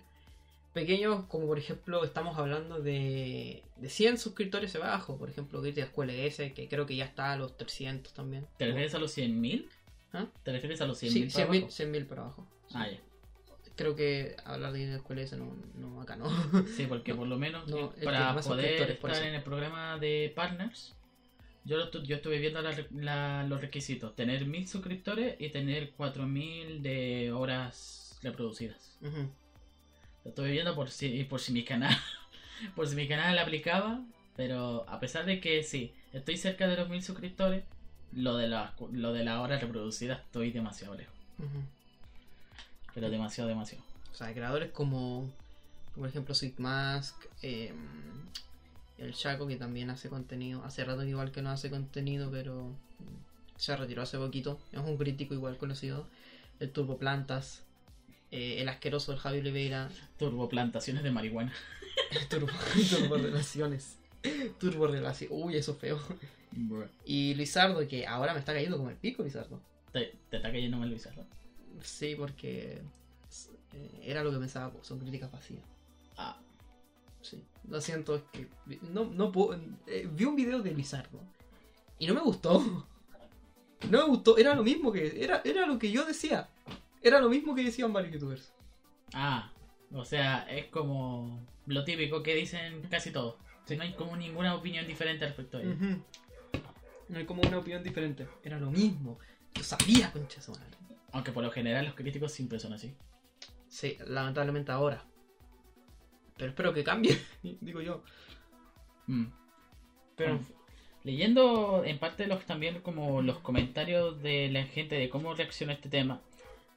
[0.73, 5.81] Pequeños como por ejemplo estamos hablando de, de 100 suscriptores abajo, por ejemplo Grit de
[5.81, 8.48] Escuela S, que creo que ya está a los 300 también.
[8.57, 9.68] ¿Te refieres a los 100.000?
[10.14, 10.27] ¿Ah?
[10.43, 11.11] ¿Te refieres a los 100.000?
[11.11, 11.72] Sí, para 100.000 abajo?
[11.72, 12.48] 100.000 para abajo.
[12.69, 12.76] Sí.
[12.77, 12.99] Ah, ya.
[13.76, 16.26] Creo que hablar de Grit de Escuela S no, no acá no.
[16.77, 20.93] Sí, porque por lo menos No, eh, para poder estar en el programa de partners,
[21.65, 26.81] yo, lo yo estuve viendo la la- los requisitos: tener 1000 suscriptores y tener 4000
[26.81, 28.98] de horas reproducidas.
[29.02, 29.30] Ujú.
[30.23, 31.95] Lo estuve viendo por si, por si mi canal,
[32.76, 34.02] por si mi canal aplicaba,
[34.35, 37.64] pero a pesar de que sí, estoy cerca de los 1000 suscriptores,
[38.14, 41.15] lo de la, lo de la hora reproducida estoy demasiado lejos.
[42.93, 43.84] Pero demasiado, demasiado.
[44.11, 45.31] O sea, creadores como
[45.95, 47.73] Por ejemplo, Sweet Mask, eh,
[48.98, 50.64] el Chaco que también hace contenido.
[50.64, 52.76] Hace rato que igual que no hace contenido, pero
[53.57, 54.60] se retiró hace poquito.
[54.72, 56.07] Es un crítico igual conocido.
[56.60, 57.64] El Turbo Plantas,
[58.32, 61.53] eh, el asqueroso del Javi Oliveira, Turboplantaciones de marihuana.
[62.30, 62.48] Turbo,
[62.90, 63.98] turbo Relaciones.
[64.60, 65.38] Turbo Relaciones.
[65.38, 65.99] Uy, eso es feo.
[67.06, 69.60] Y Lizardo, que ahora me está cayendo como el pico, Lizardo.
[69.91, 71.26] Te, te está cayendo mal Luisardo.
[71.82, 72.82] Sí, porque
[73.74, 75.64] eh, era lo que pensaba, son críticas vacías.
[76.18, 76.38] Ah,
[77.22, 78.48] Sí, lo siento, es que
[78.91, 79.60] no, no puedo.
[79.86, 81.20] eh, vi un video de Lizardo
[81.99, 82.62] y no me gustó.
[83.90, 85.24] No me gustó, era lo mismo que.
[85.24, 86.48] Era, era lo que yo decía.
[87.02, 88.53] Era lo mismo que decían varios youtubers.
[89.14, 89.52] ah,
[89.94, 93.36] o sea, es como lo típico que dicen casi todos.
[93.76, 95.76] No hay como ninguna opinión diferente respecto de ello.
[97.10, 98.28] No hay como una opinión diferente.
[98.44, 99.18] Era lo mismo.
[99.53, 100.78] Yo sabía, concha su madre.
[101.11, 102.94] Aunque por lo general los críticos siempre son así.
[103.68, 105.03] Sí, lamentablemente ahora.
[106.38, 107.18] Pero espero que cambie,
[107.61, 108.03] digo yo.
[109.07, 109.26] Mm.
[110.15, 110.48] Pero Bueno,
[111.03, 115.76] leyendo en parte los también como los comentarios de la gente de cómo reacciona a
[115.76, 116.22] este tema.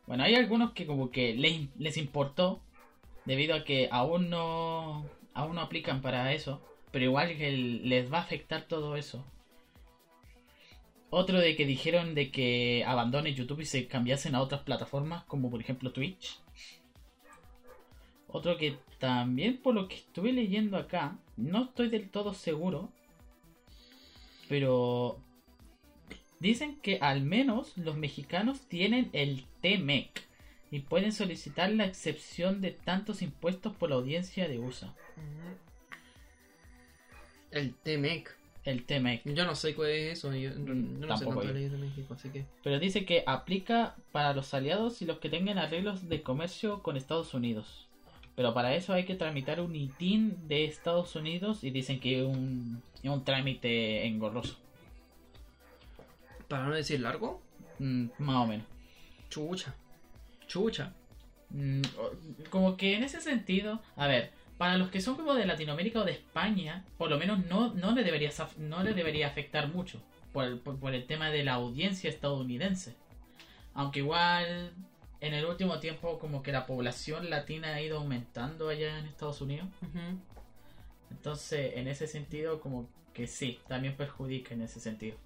[0.07, 2.61] Bueno, hay algunos que como que les, les importó
[3.25, 6.61] debido a que aún no aún no aplican para eso,
[6.93, 9.25] pero igual que les va a afectar todo eso.
[11.11, 15.51] Otro de que dijeron de que abandone YouTube y se cambiasen a otras plataformas como
[15.51, 16.41] por ejemplo Twitch.
[18.29, 22.91] Otro que también por lo que estuve leyendo acá, no estoy del todo seguro,
[24.49, 25.19] pero
[26.45, 30.23] dicen que al menos los mexicanos tienen el TMEC
[30.71, 34.95] y pueden solicitar la excepción de tantos impuestos por la audiencia de USA.
[37.51, 38.37] el TMEC.
[38.65, 39.23] El TMEC.
[39.25, 40.35] Yo no sé cuál es eso.
[40.35, 41.49] Yo, yo no sé tampoco tanto yo.
[41.49, 42.45] de leyes de México, así que.
[42.63, 46.99] Pero dice que aplica para los aliados y los que tengan arreglos de comercio con
[46.99, 47.89] Estados Unidos.
[48.37, 52.27] Pero para eso hay que tramitar un ITIN de Estados Unidos y dicen que es
[52.27, 54.59] un, es un trámite engorroso.
[56.49, 57.43] Para no decir largo,
[57.79, 58.67] Mm, más o menos.
[59.29, 59.75] chucha.
[60.47, 60.93] Chucha.
[61.51, 61.83] Mm,
[62.51, 66.05] como que en ese sentido, a ver, para los que son como de Latinoamérica o
[66.05, 70.01] de España, por lo menos no, no, le, debería, no le debería afectar mucho
[70.33, 72.95] por el, por, por el tema de la audiencia estadounidense.
[73.75, 74.73] Aunque igual
[75.21, 79.41] en el último tiempo como que la población latina ha ido aumentando allá en Estados
[79.41, 79.67] Unidos.
[81.11, 85.17] Entonces, en ese sentido, como que sí, también perjudica en ese sentido.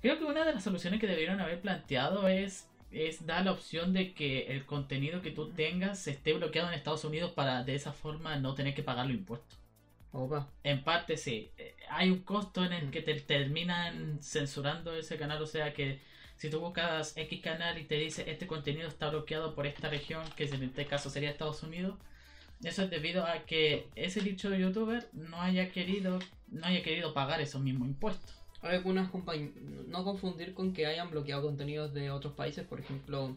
[0.00, 3.92] Creo que una de las soluciones que debieron haber planteado es, es dar la opción
[3.92, 7.92] de que el contenido que tú tengas esté bloqueado en Estados Unidos para de esa
[7.92, 9.58] forma no tener que pagar los impuestos.
[10.12, 10.48] Opa.
[10.64, 15.40] En parte sí, eh, hay un costo en el que te terminan censurando ese canal,
[15.40, 16.00] o sea que
[16.36, 20.24] si tú buscas X canal y te dice este contenido está bloqueado por esta región,
[20.34, 21.96] que en este caso sería Estados Unidos,
[22.64, 26.18] eso es debido a que ese dicho youtuber no haya querido,
[26.48, 28.39] no haya querido pagar esos mismos impuestos.
[28.62, 29.52] Algunas compañías.
[29.88, 32.66] No confundir con que hayan bloqueado contenidos de otros países.
[32.66, 33.36] Por ejemplo,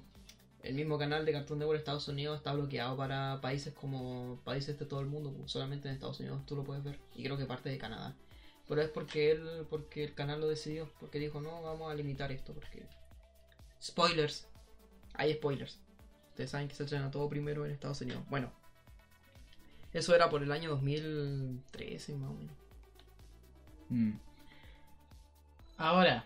[0.64, 4.86] el mismo canal de Cartoon Network Estados Unidos está bloqueado para países como países de
[4.86, 5.32] todo el mundo.
[5.32, 7.00] pues, Solamente en Estados Unidos tú lo puedes ver.
[7.16, 8.16] Y creo que parte de Canadá.
[8.68, 10.90] Pero es porque él, porque el canal lo decidió.
[11.00, 12.54] Porque dijo, no, vamos a limitar esto.
[12.54, 12.86] Porque.
[13.82, 14.48] Spoilers.
[15.14, 15.80] Hay spoilers.
[16.30, 18.24] Ustedes saben que se estrena todo primero en Estados Unidos.
[18.30, 18.52] Bueno.
[19.94, 22.56] Eso era por el año 2013 más o menos.
[23.90, 24.14] Mm.
[25.78, 26.26] Ahora,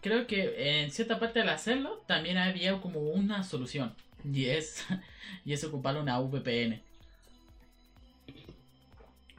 [0.00, 3.94] creo que en cierta parte al hacerlo también había como una solución.
[4.24, 4.84] Y es,
[5.44, 6.82] y es ocupar una VPN.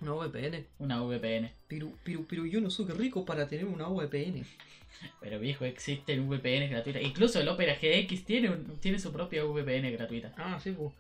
[0.02, 0.66] Una VPN.
[0.80, 1.52] Una VPN.
[1.68, 4.46] Pero, pero, pero yo no soy rico para tener una VPN.
[5.22, 7.02] Pero viejo, existen VPN gratuitas.
[7.04, 10.34] Incluso el Opera GX tiene, un- tiene su propia VPN gratuita.
[10.36, 10.92] Ah, sí, pues.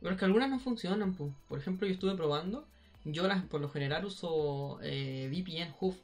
[0.00, 1.32] Pero es que algunas no funcionan, pues.
[1.48, 2.66] Por ejemplo, yo estuve probando.
[3.04, 5.96] Yo las, por lo general uso eh, VPN Hoof,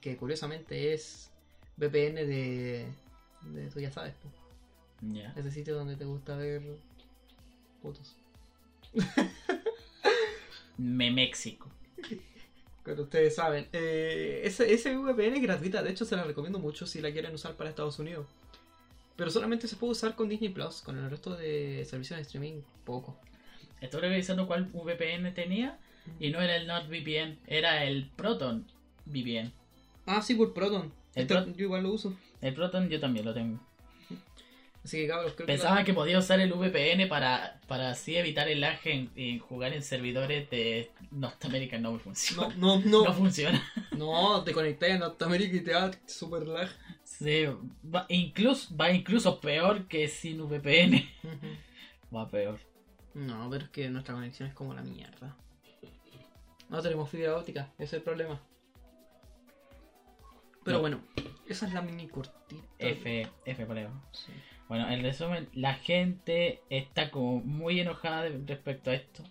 [0.00, 1.30] que curiosamente es
[1.76, 2.86] VPN de,
[3.42, 4.34] de tú ya sabes, pues.
[5.14, 5.32] Ya.
[5.36, 6.62] Ese sitio donde te gusta ver
[7.82, 8.16] fotos.
[10.76, 11.68] Me México.
[12.84, 16.86] Pero ustedes saben, eh, ese, ese VPN es gratuita, de hecho se la recomiendo mucho
[16.86, 18.26] si la quieren usar para Estados Unidos.
[19.16, 22.62] Pero solamente se puede usar con Disney Plus, con el resto de servicios de streaming
[22.84, 23.16] poco.
[23.80, 25.78] Estoy revisando cuál VPN tenía.
[26.18, 28.66] Y no era el NordVPN, era el Proton
[29.06, 29.52] VPN.
[30.06, 30.92] Ah, sí, por Proton.
[31.14, 32.14] El Este- Pro- Yo igual lo uso.
[32.40, 33.60] El Proton yo también lo tengo.
[34.84, 35.84] Así que cabros, creo Pensaba que...
[35.84, 39.82] que podía usar el VPN para, para así evitar el lag en, en jugar en
[39.84, 41.78] servidores de Norteamérica.
[41.78, 42.48] No me funciona.
[42.56, 43.12] No, no, No, no.
[43.14, 43.62] funciona.
[43.92, 46.68] No, te conectas a Norteamérica y te da super lag.
[47.04, 47.44] Sí,
[47.94, 51.08] va incluso, va incluso peor que sin VPN.
[52.12, 52.58] Va peor.
[53.14, 55.36] No, pero es que nuestra conexión es como la mierda.
[56.70, 58.40] No tenemos fibra óptica, ese es el problema.
[60.64, 60.80] Pero No.
[60.82, 61.00] bueno,
[61.48, 62.62] esa es la mini cortita.
[62.78, 63.76] F, F por.
[64.12, 64.32] Sí.
[64.68, 69.22] Bueno, en resumen, la gente está como muy enojada de- respecto a esto.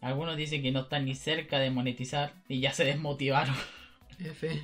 [0.00, 3.54] Algunos dicen que no están ni cerca de monetizar y ya se desmotivaron.
[4.18, 4.62] F.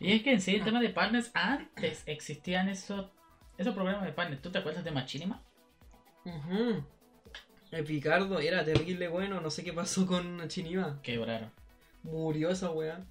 [0.00, 3.06] Y es que en sí el tema de partners, antes existían esos,
[3.58, 4.42] esos programas de partners.
[4.42, 5.42] ¿Tú te acuerdas de Machinima?
[6.24, 6.84] Ujú.
[7.70, 11.00] El Picardo era terrible bueno, no sé qué pasó con Chiniva.
[11.02, 11.50] Quebraron.
[12.02, 13.04] Murió esa weá.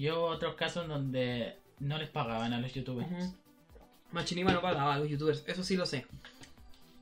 [0.00, 3.34] Y hubo otros casos donde no les pagaban a los youtubers.
[4.12, 6.06] Machinima no pagaba a los youtubers, eso sí lo sé.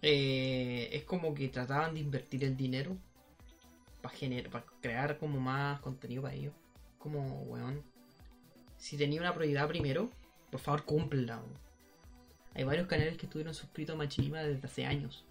[0.03, 2.97] Eh, es como que trataban de invertir el dinero
[4.03, 4.17] para
[4.51, 6.53] para crear como más contenido para ellos.
[6.99, 7.85] Como, weón,
[8.79, 10.11] si tenía una prioridad primero,
[10.51, 11.41] por favor cúmplela.
[12.55, 15.25] Hay varios canales que estuvieron suscritos a Machinima desde hace años.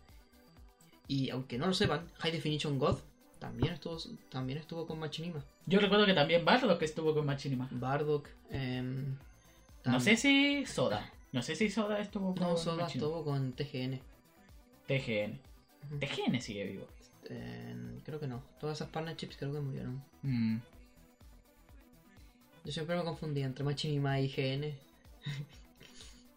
[1.09, 2.99] Y aunque no lo sepan, High Definition God
[3.39, 3.97] también estuvo,
[4.29, 5.43] también estuvo con Machinima.
[5.67, 7.67] Yo recuerdo que también Bardock estuvo con Machinima.
[7.71, 9.17] Bardock, em,
[9.85, 11.11] No sé si Soda.
[11.33, 13.05] No sé si Soda estuvo con No, Soda Machinima.
[13.05, 13.99] estuvo con TGN.
[14.87, 15.39] TGN.
[15.99, 16.87] TGN sigue vivo.
[17.29, 18.41] Eh, creo que no.
[18.59, 20.01] Todas esas partnerships creo que murieron.
[20.23, 20.57] Mm.
[22.63, 24.73] Yo siempre me confundía entre Machinima y IGN.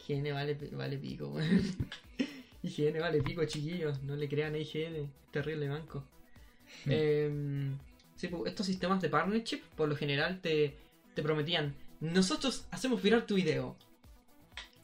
[0.08, 1.76] IGN vale, vale pico, weón.
[2.64, 4.02] IGN vale pico, chiquillos.
[4.02, 5.08] No le crean a IGN.
[5.30, 6.02] Terrible banco.
[6.86, 7.76] Em,
[8.20, 10.76] sí, pues, estos sistemas de partnership, por lo general, te,
[11.14, 11.74] te prometían.
[12.00, 13.76] Nosotros hacemos viral tu video.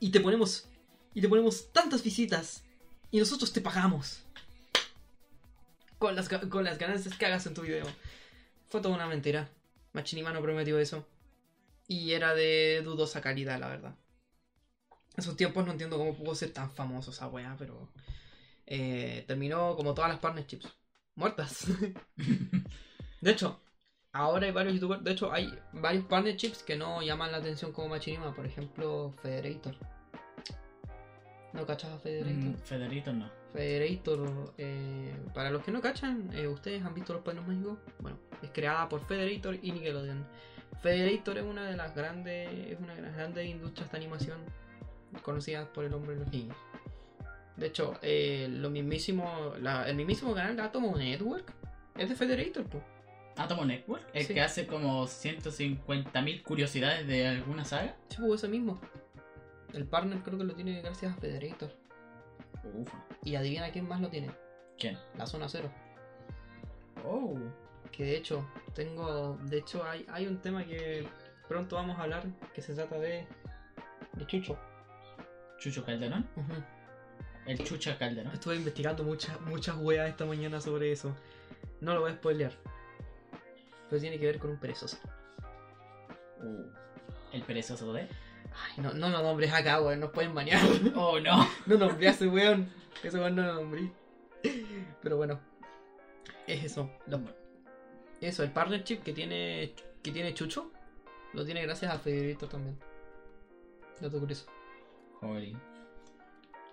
[0.00, 0.66] Y te ponemos.
[1.14, 2.64] Y te ponemos tantas visitas.
[3.10, 4.22] Y nosotros te pagamos.
[5.98, 7.86] Con las, con las ganancias que hagas en tu video.
[8.68, 9.48] Fue toda una mentira.
[9.92, 11.06] Machinima no prometió eso.
[11.88, 13.94] Y era de dudosa calidad, la verdad.
[15.16, 17.90] En sus tiempos no entiendo cómo pudo ser tan famoso esa weá, pero.
[18.66, 20.68] eh, terminó como todas las partnerships.
[21.14, 21.66] Muertas.
[23.20, 23.60] de hecho,
[24.12, 25.02] ahora hay varios youtubers.
[25.04, 28.34] De hecho, hay varios partnerships que no llaman la atención como Machinima.
[28.34, 29.74] Por ejemplo, Federator.
[31.52, 32.34] ¿No cachas a Federator?
[32.34, 33.30] Mm, Federito no.
[33.52, 37.78] Federator, eh, para los que no cachan, eh, ¿ustedes han visto Los Padrinos Mágicos?
[38.00, 40.26] Bueno, es creada por Federator y Nickelodeon.
[40.82, 44.38] Federator es una de las grandes, es una de las grandes industrias de animación
[45.22, 46.56] conocidas por el hombre de los niños.
[47.56, 51.50] De hecho, eh, lo mismísimo, la- el mismísimo canal de Atomo Network
[51.96, 52.84] es de Federator, pues.
[53.36, 54.34] Atomo Network, el Sí.
[54.34, 57.96] que hace como 150.000 curiosidades de alguna saga.
[58.08, 58.80] Sí, pues ese mismo.
[59.72, 61.70] El partner creo que lo tiene gracias a Federator.
[62.74, 63.04] Ufa.
[63.22, 64.30] Y adivina quién más lo tiene.
[64.78, 64.98] ¿Quién?
[65.16, 65.70] La zona cero.
[67.04, 67.36] Oh.
[67.92, 69.38] Que de hecho, tengo.
[69.44, 71.06] De hecho, hay, hay un tema que
[71.48, 73.26] pronto vamos a hablar que se trata de.
[74.14, 74.58] de Chucho.
[75.58, 76.26] Chucho Calderón.
[77.46, 78.32] El Chucha Calderón.
[78.32, 81.14] Estuve investigando muchas muchas weas esta mañana sobre eso.
[81.80, 82.52] No lo voy a spoilear.
[83.88, 84.98] Pero tiene que ver con un perezoso.
[86.42, 86.64] Uh,
[87.32, 88.02] el perezoso de.
[88.02, 90.60] Ay, no, no lo nombres acá, weón, nos pueden banear.
[90.94, 91.48] Oh no.
[91.66, 92.70] no nombré a ese weón.
[93.02, 93.90] Ese weón no lo nombré.
[95.02, 95.40] Pero bueno.
[96.46, 96.90] Es eso.
[98.20, 99.74] Eso, el partnership que tiene.
[100.02, 100.70] que tiene Chucho.
[101.32, 102.78] Lo tiene gracias a Federico también.
[104.00, 104.46] Dato curioso.
[105.20, 105.75] Joder.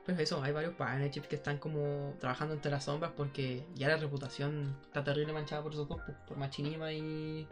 [0.05, 3.95] Pues eso, hay varios partnerships que están como trabajando entre las sombras porque ya la
[3.97, 7.47] reputación está terrible manchada por esos dos, pues, por Machinima y.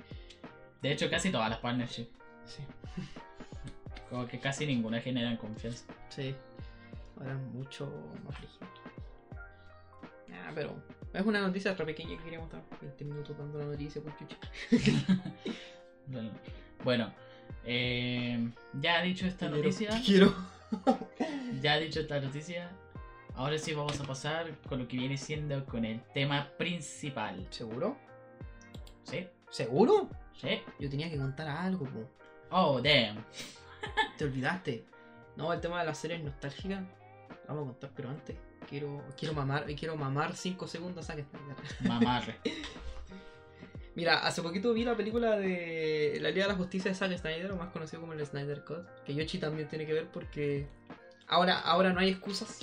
[0.82, 2.10] De hecho, casi todas las partnerships.
[2.46, 2.64] Sí.
[4.10, 5.86] Como que casi ninguna generan confianza.
[6.10, 6.36] Sí.
[7.18, 7.86] Ahora es mucho
[8.26, 8.68] más rígido.
[10.34, 10.76] Ah, pero
[11.14, 12.64] es una noticia otra pequeña que quería mostrar.
[12.82, 14.38] 20 minutos dando la noticia por chucha.
[16.08, 16.32] Bueno,
[16.84, 17.14] Bueno,
[17.64, 20.34] eh, ya dicho esta Quiero- noticia, Quiero.
[21.62, 22.72] ya dicho esta noticia,
[23.36, 27.46] ahora sí vamos a pasar con lo que viene siendo con el tema principal.
[27.50, 27.98] ¿Seguro?
[29.04, 29.28] ¿Sí?
[29.50, 30.10] ¿Seguro?
[30.40, 30.62] ¿Sí?
[30.80, 32.10] Yo tenía que contar algo, po.
[32.52, 33.24] Oh, damn.
[34.18, 34.86] Te olvidaste.
[35.36, 36.84] No, el tema de las series nostálgicas.
[37.48, 38.36] Vamos a contar, pero antes.
[38.68, 41.26] Quiero, quiero mamar, quiero mamar 5 segundos a Zack
[41.80, 42.40] Snyder.
[43.96, 47.52] Mira, hace poquito vi la película de la Liga de la Justicia de Zack Snyder,
[47.52, 50.66] o más conocido como el Snyder Cut, que Yoshi también tiene que ver porque
[51.28, 52.60] ahora, ahora no hay excusas.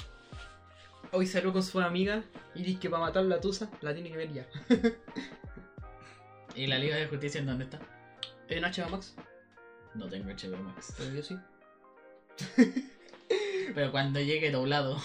[1.13, 2.23] Hoy salió con su amiga
[2.55, 4.47] y dice que para matar la tusa la tiene que ver ya.
[6.55, 7.79] ¿Y la Liga de Justicia en dónde está?
[8.49, 9.15] En HBO Max,
[9.95, 10.95] No tengo HBO Max.
[10.97, 11.37] pero yo sí.
[13.75, 15.01] Pero cuando llegue doblado.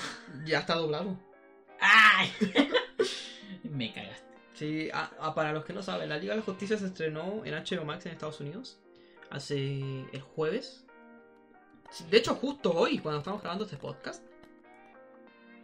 [0.46, 1.20] Ya está doblado.
[1.80, 2.32] ¡Ay!
[3.64, 4.13] Me cagaste.
[4.54, 4.90] Sí,
[5.36, 8.06] para los que no saben, la Liga de la Justicia se estrenó en HBO Max
[8.06, 8.80] en Estados Unidos
[9.32, 9.80] hace
[10.12, 10.86] el jueves.
[12.10, 14.24] De hecho, justo hoy, cuando estamos grabando este podcast,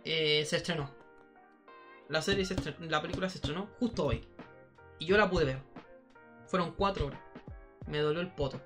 [0.04, 0.90] eh, se estrenó.
[2.08, 4.28] la serie se estren- la película se estrenó justo hoy.
[4.98, 5.60] Y yo la pude ver.
[6.48, 7.20] Fueron cuatro horas.
[7.86, 8.60] Me dolió el poto.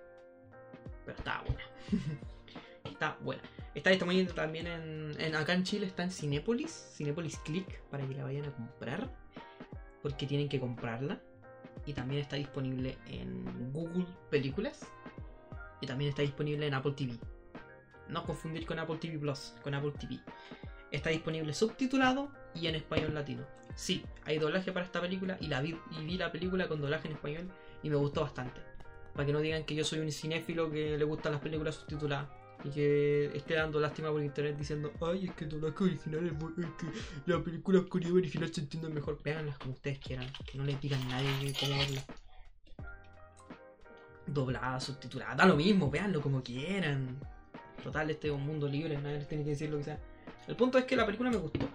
[1.06, 1.62] Pero estaba buena.
[2.86, 3.42] está buena.
[3.76, 6.72] Está disponible también en, en- Acá en Chile está en Cinépolis.
[6.96, 7.82] Cinépolis Click.
[7.90, 9.10] Para que la vayan a comprar.
[10.04, 11.20] Porque tienen que comprarla.
[11.88, 14.86] Y también está disponible en Google Películas.
[15.82, 17.18] Y también está disponible en Apple TV.
[18.10, 20.20] No confundir con Apple TV Plus, con Apple TV.
[20.92, 23.44] Está disponible subtitulado y en español latino.
[23.76, 25.76] Sí, hay doblaje para esta película y la vi,
[26.06, 27.50] vi la película con doblaje en español
[27.82, 28.62] y me gustó bastante.
[29.14, 32.43] Para que no digan que yo soy un cinéfilo que le gustan las películas subtituladas
[32.64, 36.72] y que esté dando lástima por internet diciendo, ay, es que doblaje original es, es
[36.78, 39.22] que la película coreana original se entiende mejor.
[39.22, 41.74] Véanlas como ustedes quieran, que no les digan a nadie cómo.
[44.26, 47.20] Doblada, subtitulada, da lo mismo, véanlo como quieran.
[47.84, 50.00] Total, este es un mundo libre, nadie les tiene que decir lo que sea.
[50.48, 51.68] El punto es que la película me gustó.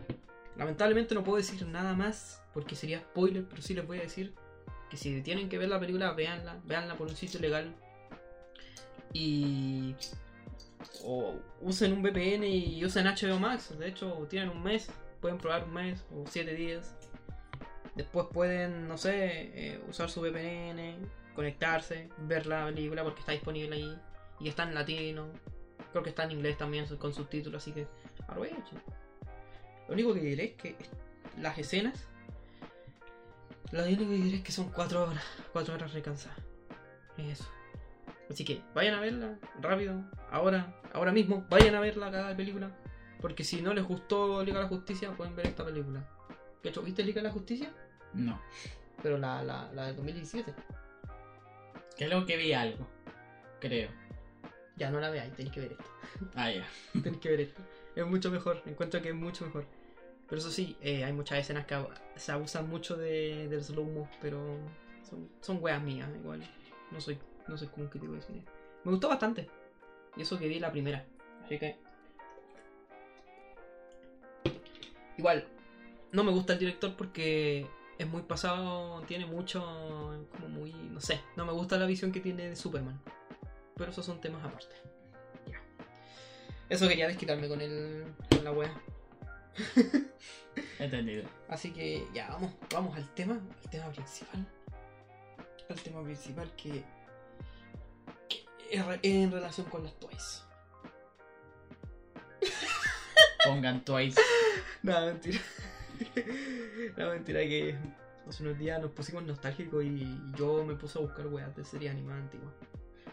[0.57, 4.35] Lamentablemente no puedo decir nada más porque sería spoiler, pero sí les voy a decir
[4.91, 7.75] que si tienen que ver la película, véanla, véanla por un sitio legal.
[9.13, 9.95] Y.
[11.05, 13.77] O usen un VPN y usen HBO Max.
[13.79, 14.91] De hecho, tienen un mes,
[15.21, 16.95] pueden probar un mes o siete días.
[17.95, 20.97] Después pueden, no sé, eh, usar su VPN,
[21.35, 23.99] conectarse, ver la película porque está disponible ahí.
[24.41, 25.27] Y está en latino.
[25.91, 27.87] Creo que está en inglés también con subtítulos, así que
[28.23, 28.83] aprovechen.
[29.89, 30.77] Lo único que diré es que
[31.39, 32.07] las escenas.
[33.73, 35.25] Lo único que diré es que son 4 horas.
[35.53, 36.39] 4 horas recansadas.
[37.17, 37.58] Es eso.
[38.31, 40.05] Así que vayan a verla rápido.
[40.31, 42.71] Ahora, ahora mismo, vayan a ver la cagada de película.
[43.21, 46.07] Porque si no les gustó Liga de la Justicia, pueden ver esta película.
[46.63, 46.83] ¿Qué hecho?
[46.83, 47.73] ¿Viste Liga de la Justicia?
[48.15, 48.41] No.
[49.03, 50.55] Pero la, la, la de 2017.
[51.97, 52.87] Creo que vi algo.
[53.61, 53.91] Creo.
[54.77, 55.85] Ya no la veáis, tenéis que ver esto.
[56.35, 56.65] Ah, ya.
[57.03, 57.63] Tenéis que ver esto.
[57.97, 59.67] Es mucho mejor, encuentro que es mucho mejor.
[60.29, 61.77] Pero eso sí, eh, hay muchas escenas que
[62.17, 64.59] se abusan mucho de, del slow-mo, pero
[65.09, 66.43] son, son weas mías, igual.
[66.93, 67.19] No soy,
[67.49, 68.45] no soy como un crítico de cine.
[68.85, 69.49] Me gustó bastante.
[70.17, 71.05] Y eso que vi la primera.
[71.45, 71.77] Así que.
[75.17, 75.47] Igual,
[76.13, 77.67] no me gusta el director porque
[77.99, 79.61] es muy pasado, tiene mucho.
[80.31, 80.73] como muy.
[80.73, 83.01] no sé, no me gusta la visión que tiene de Superman.
[83.77, 84.75] Pero esos son temas aparte.
[85.47, 85.61] Ya.
[86.69, 88.05] Eso quería desquitarme con el.
[88.31, 88.73] con la wea.
[90.79, 91.25] Entendido.
[91.49, 94.47] Así que ya, vamos, vamos al tema, al tema principal.
[95.69, 96.85] Al tema principal que, que
[98.71, 100.45] en relación con las toys.
[103.45, 104.21] Pongan Twice.
[104.83, 105.41] No, mentira.
[106.97, 107.77] no, mentira que
[108.29, 111.91] hace unos días nos pusimos nostálgicos y yo me puse a buscar weas de series
[111.91, 112.55] animadas antiguas.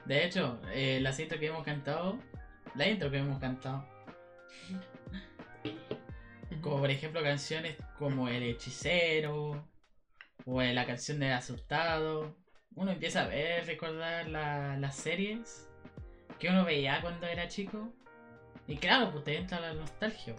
[0.05, 2.19] De hecho, eh, las intro que hemos cantado.
[2.75, 3.83] La intro que hemos cantado.
[6.61, 9.67] Como por ejemplo canciones como El Hechicero.
[10.45, 12.35] O la canción de Asustado.
[12.75, 15.67] Uno empieza a ver, recordar la- las series
[16.39, 17.93] que uno veía cuando era chico.
[18.67, 20.35] Y claro, pues te entra la nostalgia.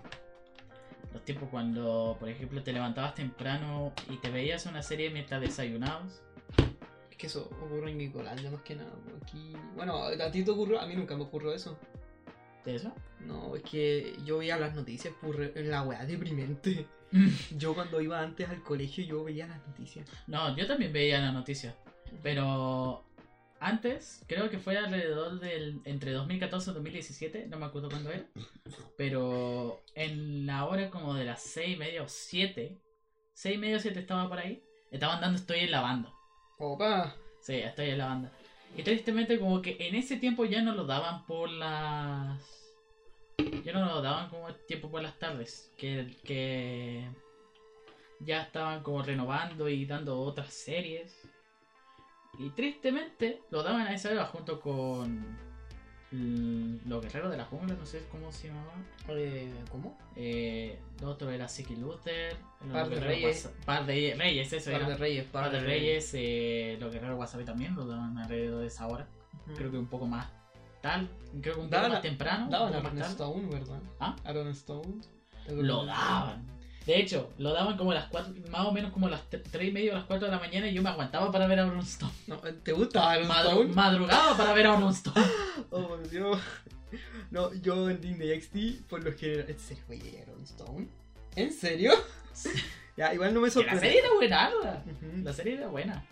[1.13, 6.23] Los tiempos cuando, por ejemplo, te levantabas temprano y te veías una serie mientras desayunabas.
[7.11, 8.91] Es que eso ocurre en Nicolandia más que nada.
[9.05, 9.53] pues, Aquí...
[9.75, 11.79] Bueno, a ti te ocurrió, a mí nunca me ocurrió eso.
[12.65, 12.93] ¿De eso?
[13.21, 16.87] No, es que yo veía las noticias por la weá deprimente.
[17.57, 20.07] Yo cuando iba antes al colegio yo veía las noticias.
[20.27, 21.77] No, yo también veía la noticia.
[22.23, 23.05] Pero
[23.61, 25.81] antes, creo que fue alrededor del.
[25.85, 28.24] entre 2014 y 2017, no me acuerdo cuándo era.
[28.97, 32.78] Pero en la hora como de las 6 y media o 7,
[33.35, 36.12] 6 y media o 7 estaba por ahí, estaban dando Estoy en la banda.
[36.59, 37.15] Opa.
[37.41, 38.33] Sí, estoy en la banda.
[38.77, 42.41] Y tristemente como que en ese tiempo ya no lo daban por las...
[43.65, 45.70] Ya no lo daban como tiempo por las tardes.
[45.77, 47.09] Que, que
[48.20, 51.16] ya estaban como renovando y dando otras series.
[52.39, 55.37] Y tristemente lo daban a esa hora junto con
[56.13, 58.73] Los Guerreros de la Jungla, no sé cómo se llamaba.
[59.09, 59.99] Eh, ¿Cómo?
[60.15, 62.37] Eh, el otro era Siki Luther.
[62.73, 63.51] Par de Reyes.
[63.65, 64.91] Par de Reyes, eso Par era.
[64.91, 68.87] de Reyes, Par de Reyes, eh, los guerreros Wasabi también lo daban alrededor de esa
[68.87, 69.07] hora.
[69.57, 70.27] Creo que un poco más
[70.81, 71.09] tal,
[71.43, 72.49] creo que un poco más a- temprano.
[72.51, 73.07] Daban a.
[73.07, 73.81] Stone, ¿verdad?
[74.01, 74.17] ¿Ah?
[74.25, 75.01] Aaron Stone.
[75.49, 76.47] Lo daban.
[76.87, 79.43] De hecho, lo daban como a las 4, más o menos como a las 3
[79.69, 81.81] y media o las 4 de la mañana y yo me aguantaba para ver a
[81.81, 82.13] Stone.
[82.29, 83.75] No, ¿Te gusta Madru- Stone?
[83.75, 85.27] madrugaba para ver a Aaron Stone.
[85.71, 86.39] Oh, por Dios.
[87.33, 89.47] No, yo en Disney XD, por lo general.
[89.49, 90.89] ¿En serio, güey, Aaron Stone?
[91.35, 91.93] ¿En serio?
[92.97, 93.81] ya, igual no me Que la sorprende.
[93.87, 94.51] serie era buena.
[94.87, 95.23] Ujú.
[95.25, 96.07] La serie era buena.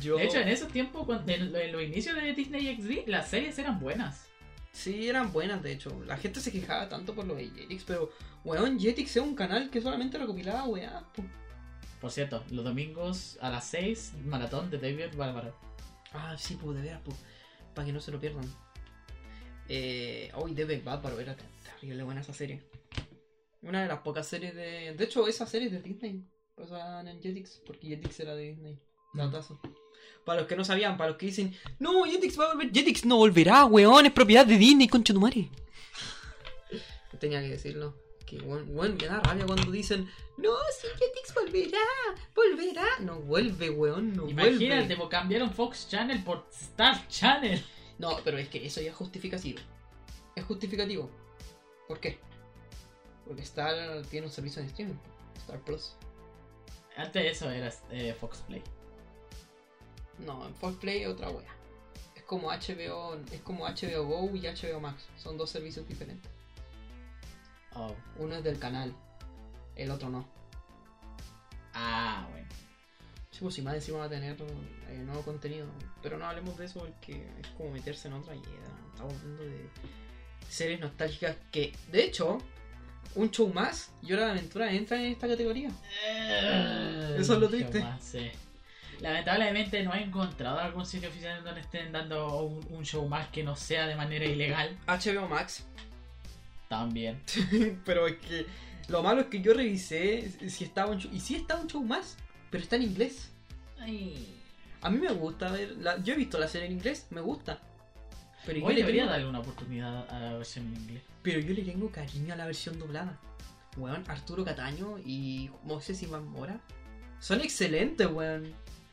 [0.00, 0.16] Yo.
[0.16, 3.58] De hecho, en esos tiempos, cuando- en, en los inicios de Disney XD, las series
[3.58, 4.28] eran buenas.
[4.72, 6.02] Sí, eran buenas, de hecho.
[6.06, 8.10] La gente se quejaba tanto por lo de Jetix, pero,
[8.44, 11.04] weón, Jetix es un canal que solamente recopilaba weá.
[11.14, 11.22] po.
[12.00, 15.54] Por cierto, los domingos a las 6, maratón de David Bárbaro.
[16.12, 17.16] Ah, sí, pues, de veras, pues.
[17.74, 18.44] Para que no se lo pierdan.
[19.68, 22.62] Eh, hoy David Bárbaro era ter- terrible buena esa serie.
[23.62, 24.94] Una de las pocas series de.
[24.94, 26.26] De hecho, esa serie es de Disney.
[26.54, 28.78] Pasaban en Jetix, porque Jetix era de Disney.
[29.14, 29.60] Datazo.
[30.24, 32.72] Para los que no sabían, para los que dicen, no, Jetix va a volver.
[32.72, 35.48] Jetix no volverá, weón, es propiedad de Disney, concha tu madre.
[37.18, 37.94] Tenía que decirlo.
[38.26, 40.08] Que weón, weón, me da rabia cuando dicen,
[40.38, 40.50] no,
[40.80, 41.78] si Jetix volverá,
[42.34, 42.86] volverá.
[43.00, 44.96] No vuelve, weón, no Imagínate, vuelve.
[44.96, 47.62] pues, cambiaron Fox Channel por Star Channel.
[47.98, 49.60] No, pero es que eso ya es justificativo.
[50.34, 51.10] Es justificativo.
[51.86, 52.18] ¿Por qué?
[53.26, 54.96] Porque Star tiene un servicio de streaming.
[55.36, 55.94] Star Plus.
[56.96, 58.62] Antes eso era eh, Fox Play.
[60.26, 61.48] No, en Fox Play otra wea.
[62.14, 65.06] Es como HBO, es como HBO Go y HBO Max.
[65.16, 66.30] Son dos servicios diferentes.
[67.74, 67.94] Oh.
[68.18, 68.94] Uno es del canal,
[69.76, 70.26] el otro no.
[71.74, 72.46] Ah, bueno.
[73.30, 74.36] Sí, pues si más encima va a tener
[74.88, 75.66] eh, nuevo contenido.
[76.02, 78.60] Pero no hablemos de eso porque es como meterse en otra idea.
[78.92, 79.68] Estamos hablando de
[80.48, 82.38] series nostálgicas que, de hecho,
[83.14, 85.70] un show más y Hora de Aventura entra en esta categoría.
[87.16, 87.80] Eso es lo triste.
[87.80, 88.30] Jamás, sí.
[89.02, 93.42] Lamentablemente no he encontrado algún sitio oficial donde estén dando un, un show más que
[93.42, 94.78] no sea de manera ilegal.
[94.86, 95.66] HBO Max.
[96.68, 97.20] También.
[97.84, 98.46] pero es que
[98.88, 101.82] lo malo es que yo revisé si estaba un show, y si estaba un show
[101.84, 102.16] más,
[102.50, 103.30] pero está en inglés.
[103.78, 104.38] Ay.
[104.80, 107.60] A mí me gusta ver, la- yo he visto la serie en inglés, me gusta.
[108.46, 111.02] Pero yo, Hoy le debería tengo, darle una oportunidad a la versión en inglés.
[111.22, 113.18] pero yo le tengo cariño a la versión doblada.
[113.76, 116.60] Weón, Arturo Cataño y Moisés Iván Mora
[117.20, 118.52] son excelentes, weón.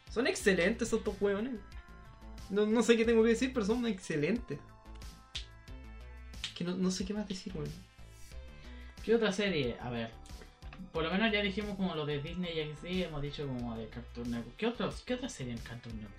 [0.09, 1.53] Son excelentes esos dos weones.
[2.49, 4.59] No, no sé qué tengo que decir, pero son excelentes.
[6.55, 7.69] Que no, no sé qué más decir, weón.
[9.03, 9.77] ¿Qué otra serie?
[9.79, 10.09] A ver.
[10.91, 13.87] Por lo menos ya dijimos como lo de Disney y XD, hemos dicho como de
[13.89, 14.55] Cartoon Network.
[14.57, 16.15] ¿Qué, otros, qué otra serie en Cartoon Network?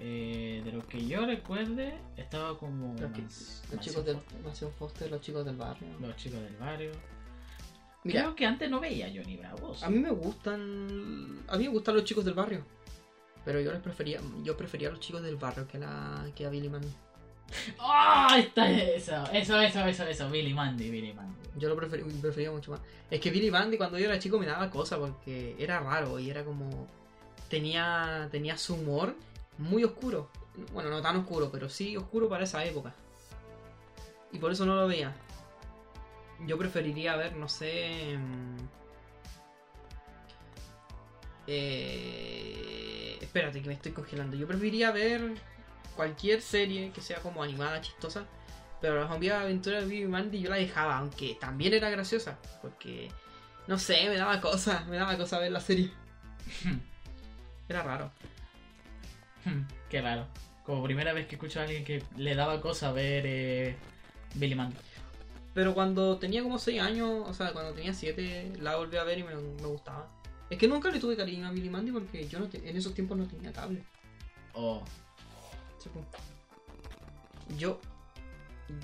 [0.00, 4.18] Eh, de lo que yo recuerde, estaba como Los, que- chicos del
[4.78, 5.88] Foster, los chicos del barrio.
[6.00, 6.92] los chicos del barrio.
[8.08, 9.76] Mira, Creo que antes no veía Johnny Bravo.
[9.82, 11.42] A mí me gustan.
[11.46, 12.64] A mí me gustan los chicos del barrio.
[13.44, 14.18] Pero yo les prefería.
[14.42, 16.30] Yo prefería a los chicos del barrio que a la.
[16.34, 16.88] que a Billy Mandy.
[17.78, 18.34] ¡Ah!
[18.38, 20.30] está eso, eso, eso, eso, eso.
[20.30, 21.36] Billy Mandy, Billy Mandy.
[21.58, 22.80] Yo lo prefería, prefería mucho más.
[23.10, 26.30] Es que Billy Mandy cuando yo era chico me daba cosa porque era raro y
[26.30, 26.86] era como.
[27.50, 28.28] tenía.
[28.30, 29.16] tenía su humor
[29.58, 30.30] muy oscuro.
[30.72, 32.94] Bueno, no tan oscuro, pero sí oscuro para esa época.
[34.32, 35.14] Y por eso no lo veía.
[36.46, 38.16] Yo preferiría ver, no sé.
[38.18, 38.56] mm,
[41.46, 44.36] Eh, espérate, que me estoy congelando.
[44.36, 45.34] Yo preferiría ver
[45.96, 48.26] cualquier serie que sea como animada, chistosa.
[48.80, 52.38] Pero las zombies aventuras de Bibi Mandy yo la dejaba, aunque también era graciosa.
[52.62, 53.10] Porque,
[53.66, 55.90] no sé, me daba cosa, me daba cosa ver la serie.
[57.68, 58.10] Era raro.
[59.88, 60.26] Qué raro.
[60.64, 63.76] Como primera vez que escucho a alguien que le daba cosa ver eh,
[64.34, 64.76] Billy Mandy.
[65.58, 69.18] Pero cuando tenía como 6 años, o sea, cuando tenía 7, la volví a ver
[69.18, 70.08] y me, me gustaba.
[70.48, 72.94] Es que nunca le tuve cariño a Billy Mandy porque yo no te- en esos
[72.94, 73.82] tiempos no tenía cable.
[74.54, 74.84] Oh,
[75.82, 76.04] Sí, po.
[77.56, 77.80] Yo,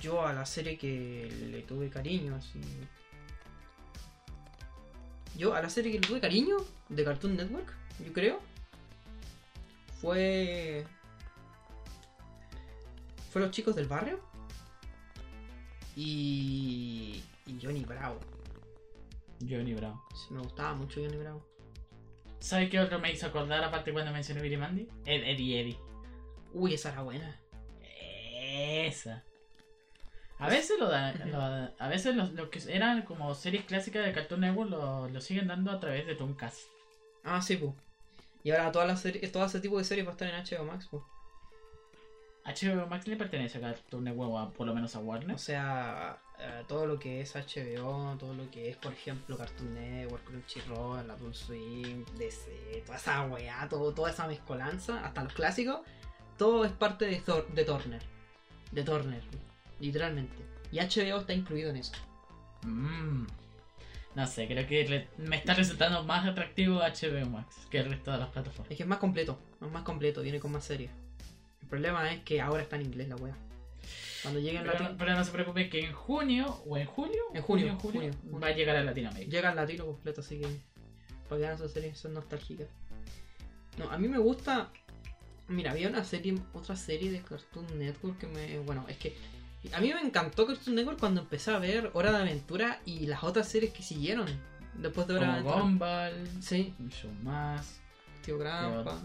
[0.01, 2.59] yo a la serie que le tuve cariño, así.
[5.37, 6.57] Yo a la serie que le tuve cariño
[6.89, 7.71] de Cartoon Network,
[8.05, 8.41] yo creo,
[10.01, 10.85] fue.
[13.31, 14.19] Fue Los Chicos del Barrio
[15.95, 17.23] y.
[17.47, 18.19] y Johnny Bravo.
[19.41, 20.01] Johnny Bravo.
[20.15, 21.45] Sí, me gustaba mucho Johnny Bravo.
[22.39, 24.87] ¿Sabes qué otro me hizo acordar aparte cuando mencioné Billy Mandy?
[25.05, 25.79] Ed, Eddie Eddie.
[26.53, 27.39] Uy, esa era buena.
[28.41, 29.23] Esa.
[30.37, 34.11] A veces lo dan, lo- a veces los, lo que eran como series clásicas de
[34.11, 36.59] Cartoon Network lo, lo siguen dando a través de Tooncast.
[37.23, 37.71] Ah, sí, pues.
[38.43, 40.65] Y ahora todas las series, todo ese tipo de series va a estar en HBO
[40.65, 41.01] Max, pues.
[42.45, 45.35] HBO Max le pertenece a Cartoon Network, por lo menos a Warner.
[45.35, 46.17] O sea,
[46.67, 51.33] todo lo que es HBO, todo lo que es, por ejemplo, Cartoon Network, Crunchyroll, Adult
[51.33, 55.79] Swim, DC, toda esa weá, todo, toda esa mezcolanza, hasta los clásicos,
[56.37, 58.01] todo es parte de, Thor- de Turner.
[58.71, 59.23] De Turner,
[59.79, 60.35] literalmente.
[60.71, 61.93] Y HBO está incluido en eso.
[62.63, 63.25] Mm.
[64.15, 68.17] No sé, creo que me está resultando más atractivo HBO Max que el resto de
[68.19, 68.71] las plataformas.
[68.71, 70.91] Es que es más completo, es más completo, viene con más series.
[71.65, 73.35] El problema es que ahora está en inglés la weá.
[74.21, 77.21] Cuando llegue en Pero, latino, pero no se preocupen que en junio o en julio,
[77.33, 78.39] En junio, en julio, junio.
[78.39, 79.31] va a llegar a Latinoamérica.
[79.31, 80.47] llega en latino completo, así que
[81.27, 82.67] para que esas series son nostálgicas.
[83.77, 84.69] No, a mí me gusta.
[85.47, 88.59] Mira, había una serie, otra serie de Cartoon Network que me.
[88.59, 89.15] Bueno, es que
[89.73, 93.23] A mí me encantó Cartoon Network cuando empecé a ver Hora de Aventura y las
[93.23, 94.27] otras series que siguieron
[94.75, 95.59] después de Hora de Aventura.
[95.61, 97.79] Gumball, Sí, mucho más.
[98.23, 98.99] Tío Grampa,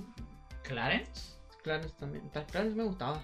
[0.62, 1.32] Clarence.
[1.62, 2.28] Clarence también.
[2.28, 3.23] Clarence me gustaba.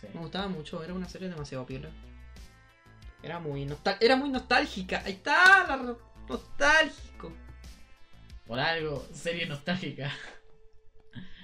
[0.00, 0.08] Sí.
[0.12, 1.88] Me gustaba mucho, era una serie demasiado piola.
[3.22, 3.68] Era muy
[4.00, 5.02] era muy nostálgica.
[5.04, 5.96] Ahí está, la
[6.28, 7.32] nostálgico.
[8.46, 10.12] Por algo, serie nostálgica.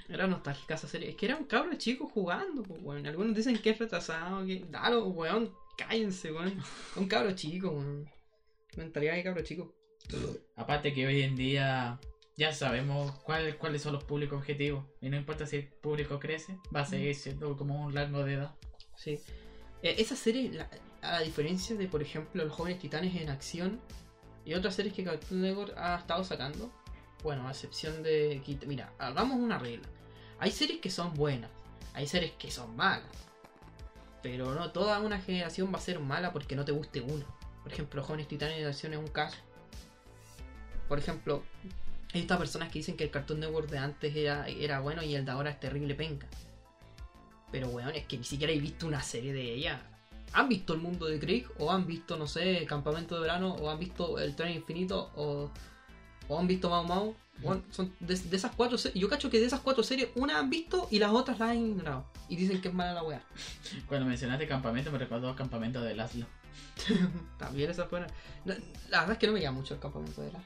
[0.09, 1.11] Era nostálgica esa serie.
[1.11, 3.07] Es que era un cabro chico jugando, pues, weón.
[3.07, 4.65] Algunos dicen que es retrasado, que.
[4.69, 6.61] Dalo, weón, cállense, weón.
[6.97, 8.11] Un cabro chico, weón.
[8.77, 9.75] Mentalidad de cabro chico.
[10.57, 12.01] Aparte que hoy en día
[12.39, 14.85] ya sabemos cuál- cuáles son los públicos objetivos.
[15.01, 18.35] Y no importa si el público crece, va a seguir siendo como un rango de
[18.35, 18.55] edad.
[18.95, 19.21] Sí.
[19.83, 20.71] Eh, esa serie, la-
[21.03, 23.81] a diferencia de, por ejemplo, Los Jóvenes Titanes en Acción
[24.45, 26.73] y otras series que Cartoon Network ha estado sacando,
[27.25, 28.41] bueno, a excepción de.
[28.67, 29.89] Mira, hagamos una regla.
[30.39, 31.51] Hay series que son buenas,
[31.93, 33.11] hay series que son malas.
[34.23, 37.27] Pero no toda una generación va a ser mala porque no te guste una.
[37.65, 39.37] Por ejemplo, Jóvenes Titanes en Acción es un caso.
[40.89, 41.43] Por ejemplo,
[42.15, 45.15] hay estas personas que dicen que el Cartoon Network de antes era, era bueno y
[45.15, 46.27] el de ahora es terrible penca.
[47.53, 49.83] Pero weón, es que ni siquiera he visto una serie de ella.
[50.33, 51.47] ¿Han visto el mundo de Krieg?
[51.59, 53.55] ¿O han visto, no sé, Campamento de Verano?
[53.55, 55.11] ¿O han visto El Tren Infinito?
[55.17, 55.51] ¿O,
[56.29, 57.15] o han visto Mau Mau?
[57.41, 59.01] Weón, son de, de esas cuatro series.
[59.01, 61.59] Yo cacho que de esas cuatro series, una han visto y las otras las han
[61.59, 62.07] ignorado.
[62.29, 63.23] Y dicen que es mala la weá.
[63.87, 66.27] Cuando mencionaste campamento, me recordó campamento de Laszlo.
[67.39, 68.07] También esa buena.
[68.45, 68.55] No,
[68.89, 70.45] la verdad es que no me llama mucho el Campamento de Verano.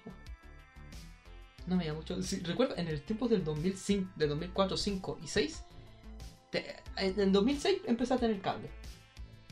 [1.66, 2.20] No me llama mucho.
[2.22, 5.62] Sí, recuerdo, en el tiempo del 2005, de 2004, 5 y 6,
[6.50, 8.68] te- en el 2006 empecé a tener cable.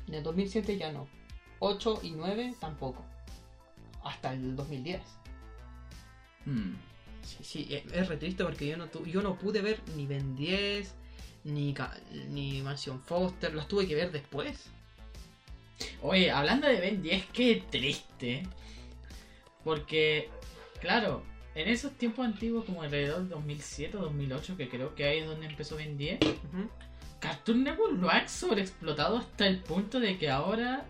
[0.09, 1.09] En el 2007 ya no.
[1.61, 3.05] 8 y 9 tampoco.
[4.03, 5.01] Hasta el 2010.
[6.47, 6.75] Hmm.
[7.23, 10.07] Sí, sí, es, es re triste porque yo no, tu- yo no pude ver ni
[10.07, 10.95] Ben 10,
[11.45, 11.75] ni,
[12.31, 14.59] ni Mansion Foster, las tuve que ver después.
[16.03, 18.47] Oye, hablando de Ben 10, qué triste.
[19.65, 20.31] Porque,
[20.81, 21.23] claro,
[21.55, 25.27] en esos tiempos antiguos, como alrededor del 2007 o 2008, que creo que ahí es
[25.27, 26.69] donde empezó Ben 10, Ujú.
[27.19, 30.87] Cartoon Network lo ha sobreexplotado hasta el punto de que ahora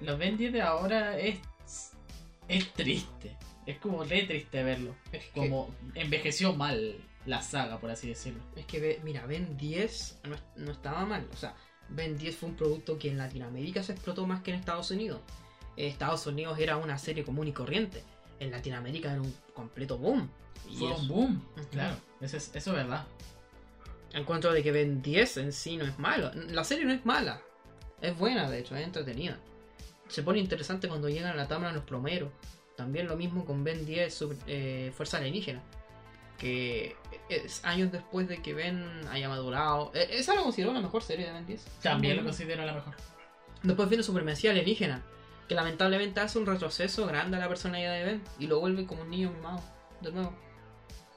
[0.00, 1.40] los Ben 10 de ahora es,
[2.48, 3.36] es triste.
[3.66, 4.94] Es como re triste verlo.
[5.12, 6.96] Es que- Como envejeció mal
[7.26, 8.40] la saga, por así decirlo.
[8.56, 11.28] Es que, mira, Ben 10 no, no estaba mal.
[11.34, 11.54] O sea,
[11.90, 15.20] Ben 10 fue un producto que en Latinoamérica se explotó más que en Estados Unidos.
[15.76, 18.02] En Estados Unidos era una serie común y corriente.
[18.40, 20.28] En Latinoamérica era un completo boom.
[20.68, 21.96] Y Fue eso- un boom, claro.
[22.20, 23.06] Eso es, eso es verdad.
[24.12, 26.30] Encuentro de que Ben 10 en sí no es malo.
[26.50, 27.40] La serie no es mala.
[28.00, 29.38] Es buena, de hecho, es entretenida.
[30.08, 32.30] Se pone interesante cuando llegan a la tabla los plomeros.
[32.76, 35.62] También lo mismo con Ben 10 sobre, eh, Fuerza Alienígena.
[36.38, 36.96] Que
[37.28, 39.90] es años después de que Ben haya madurado.
[39.94, 41.64] Eh, Esa lo considero la mejor serie de Ben 10.
[41.82, 42.94] También lo considero la mejor.
[43.64, 45.02] Después viene Supremacía Alienígena.
[45.48, 48.22] Que lamentablemente hace un retroceso grande a la personalidad de Ben.
[48.38, 49.62] Y lo vuelve como un niño mimado.
[50.00, 50.34] De nuevo.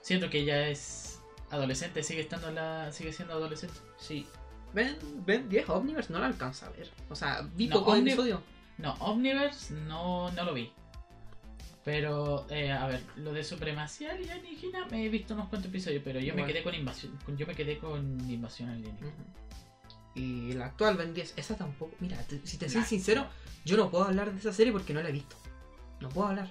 [0.01, 3.75] Siento que ella es adolescente, sigue estando la, sigue siendo adolescente.
[3.97, 4.25] Sí.
[4.73, 6.89] Ben, ben 10 Omniverse no la alcanza a ver.
[7.09, 8.39] O sea, vi No, pocos Omni- episodios.
[8.77, 10.71] No, Omniverse no, no lo vi.
[11.83, 16.19] Pero, eh, a ver, lo de supremacía alienígena me he visto unos cuantos episodios, pero
[16.19, 19.11] yo me quedé con invasión, yo me quedé con invasión alienígena.
[20.13, 21.95] Y la actual Ben 10, esa tampoco.
[21.99, 23.27] Mira, si te soy sincero,
[23.65, 25.35] yo no puedo hablar de esa serie porque no la he visto.
[25.99, 26.49] No puedo hablar.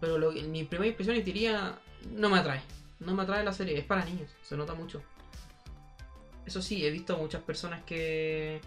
[0.00, 1.78] Pero lo, mi primera impresión es diría,
[2.10, 2.62] no me atrae.
[3.00, 5.02] No me atrae la serie, es para niños, se nota mucho.
[6.46, 8.60] Eso sí, he visto muchas personas que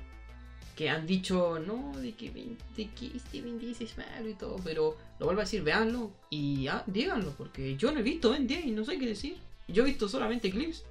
[0.78, 4.58] que han dicho, no, de que, de que este Ben 10 es malo y todo,
[4.64, 8.46] pero lo vuelvo a decir, véanlo y ah, díganlo, porque yo no he visto Ben
[8.46, 9.38] 10 y no sé qué decir.
[9.68, 10.86] Yo he visto solamente clips.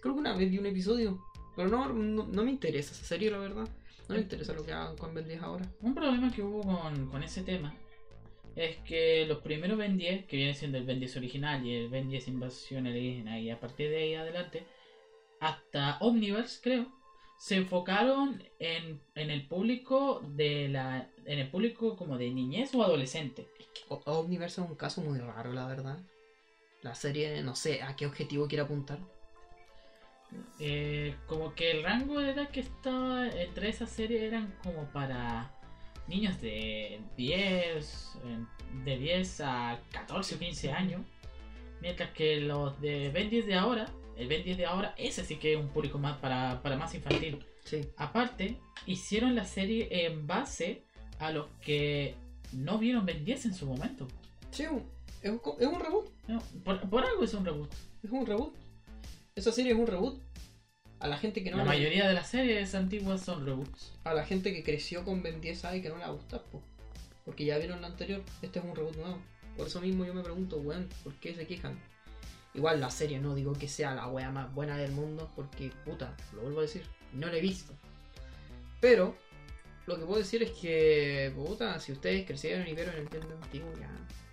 [0.00, 1.22] Creo que una vez vi un episodio,
[1.56, 3.68] pero no, no, no me interesa esa serie, la verdad.
[4.08, 5.64] No me interesa lo que hagan con Ben 10 ahora.
[5.80, 7.74] Un problema que hubo con, con ese tema
[8.56, 11.88] es que los primeros Ben 10, que viene siendo el Ben 10 original y el
[11.88, 14.64] Ben 10 Invasión Alienígena, y a partir de ahí adelante,
[15.40, 16.86] hasta Omniverse, creo,
[17.38, 21.08] se enfocaron en, en el público de la.
[21.24, 23.48] en el público como de niñez o adolescente.
[23.88, 25.98] Omniverse es un caso muy raro, la verdad.
[26.82, 28.98] La serie, no sé a qué objetivo quiere apuntar.
[30.58, 35.50] Eh, como que el rango de edad que estaba entre esas series eran como para
[36.06, 38.44] niños de 10, eh,
[38.84, 41.00] de 10 a 14 o 15 años.
[41.80, 43.86] Mientras que los de Ben 10 de ahora,
[44.16, 46.94] el Ben 10 de ahora, ese sí que es un público más para, para más
[46.94, 47.44] infantil.
[47.64, 47.80] Sí.
[47.96, 50.82] Aparte, hicieron la serie en base
[51.18, 52.16] a los que
[52.52, 54.06] no vieron Ben 10 en su momento.
[54.50, 54.84] Sí, es un,
[55.22, 56.10] es un reboot.
[56.28, 57.72] No, Por, por algo es un reboot.
[58.02, 58.54] Es un reboot.
[59.40, 60.20] Esa serie es un reboot.
[60.98, 63.94] A la gente que no La le- mayoría de las series antiguas son reboots.
[64.04, 66.42] a la gente que creció con Ben 10 sabe que no le va a gustar,
[66.42, 66.62] po.
[67.24, 69.18] Porque ya vieron lo anterior, este es un reboot nuevo.
[69.56, 71.78] Por eso mismo yo me pregunto, weón, ¿por qué se quejan?
[72.52, 76.14] Igual la serie no digo que sea la wea más buena del mundo, porque puta,
[76.34, 76.82] lo vuelvo a decir,
[77.14, 77.72] no la he visto.
[78.80, 79.16] Pero,
[79.86, 83.72] lo que puedo decir es que, puta, si ustedes crecieron y vieron el 10 antiguo,
[83.80, 83.88] ya,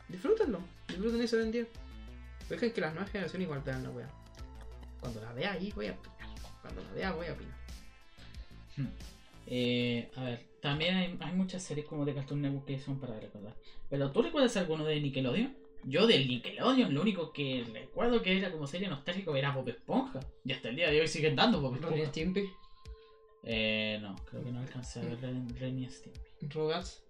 [0.09, 0.59] disfrútenlo,
[0.89, 1.67] disfruten ese Ben 10.
[2.49, 4.09] Dejen que las nuevas generaciones igual vean la wea.
[4.99, 6.35] Cuando la vea ahí voy a opinar.
[6.61, 7.57] Cuando la vea voy a opinar.
[9.47, 13.19] Eh, a ver, también hay, hay muchas series como de Cartoon Network que son para
[13.19, 13.55] recordar.
[13.89, 15.55] Pero ¿tú recuerdas alguno de Nickelodeon?
[15.83, 20.19] Yo del Nickelodeon, lo único que recuerdo que era como serie nostálgico era Bob Esponja.
[20.43, 22.05] Y hasta el día de hoy siguen dando Bob Esponja.
[22.07, 22.49] Stimpy,
[23.43, 26.19] Eh, no, creo que no alcancé a ver Ren Ren y Stimpy.
[26.49, 27.03] Rugrats.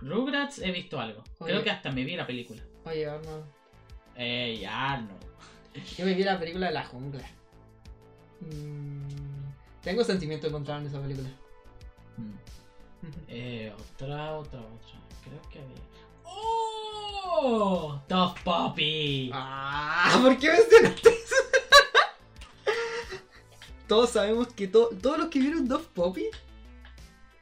[0.00, 1.22] Rugrats he visto algo.
[1.44, 2.62] Creo que hasta me vi la película.
[2.84, 3.44] Oye, Arnold.
[4.16, 5.18] Eh, ya no.
[5.96, 7.24] Yo me vi la película de la jungla.
[8.40, 9.08] Mm,
[9.82, 11.28] tengo sentimientos encontrados en esa película.
[12.16, 12.32] Mm.
[13.28, 14.98] Eh, otra, otra, otra.
[15.22, 15.76] Creo que había.
[16.24, 18.00] ¡Oh!
[18.08, 19.30] Tough Puppy.
[19.32, 21.34] Ah, ¿por qué mencionaste eso?
[23.86, 26.26] Todos sabemos que to- todos los que vieron Dove Poppy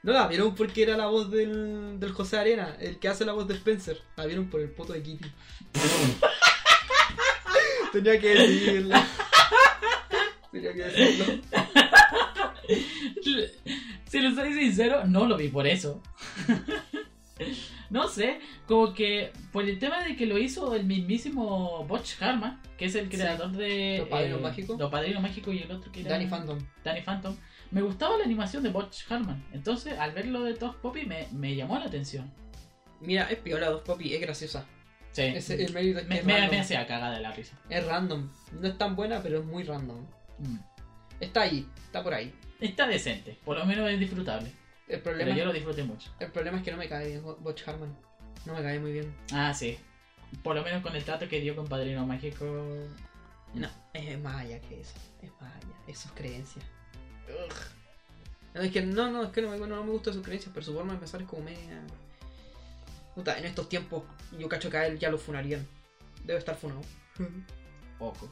[0.03, 3.33] no la vieron porque era la voz del, del José Arena, el que hace la
[3.33, 4.01] voz de Spencer.
[4.17, 5.33] La vieron por el poto de Kitty.
[7.93, 8.97] Tenía que decirlo.
[10.53, 11.43] Tenía que decirlo.
[14.09, 16.01] Si lo soy sincero, no lo vi por eso.
[17.91, 22.61] no sé, como que por el tema de que lo hizo el mismísimo Butch Harman,
[22.79, 23.17] que es el Sí.
[23.17, 24.79] creador de Los Padrinos Mágicos.
[24.79, 26.59] Los Padrinos Mágicos y el otro que era Danny Phantom.
[26.85, 27.37] Danny Phantom.
[27.73, 31.27] Me gustaba la animación de Butch Harman, entonces al ver lo de Tough Poppy me,
[31.33, 32.33] me llamó la atención.
[33.01, 34.65] Mira, es piola Dove Poppy, es graciosa.
[35.17, 35.23] Sí.
[35.23, 36.51] Ese- el mérito es que me, es me, random.
[36.51, 37.57] me hacía cagada de la risa.
[37.71, 38.31] Es random.
[38.53, 40.05] No es tan buena, pero es muy random.
[40.39, 40.59] Mm.
[41.21, 42.35] Está ahí, está por ahí.
[42.61, 44.49] Está decente, por lo menos es disfrutable.
[44.89, 46.11] El Pero problema, yo lo disfruté mucho.
[46.21, 47.97] el problema es que no me cae bien Butch Harman.
[48.45, 49.15] No me cae muy bien.
[49.33, 49.79] Ah, sí.
[50.43, 52.45] Por lo menos con el trato que dio con Padrino Mágico.
[53.55, 54.93] No, es más allá que eso.
[55.23, 55.75] Es más allá.
[55.89, 56.65] Es sus creencias.
[57.29, 57.55] Ugh.
[58.55, 60.65] No, es que no, no, es que no, me- no me gustan sus creencias, pero
[60.67, 61.83] su forma de pensar es como media.
[63.17, 64.05] Puta, en estos tiempos
[64.39, 65.67] yo cacho que a él ya lo funarían.
[66.25, 66.83] Debe estar funado.
[67.99, 68.31] Poco.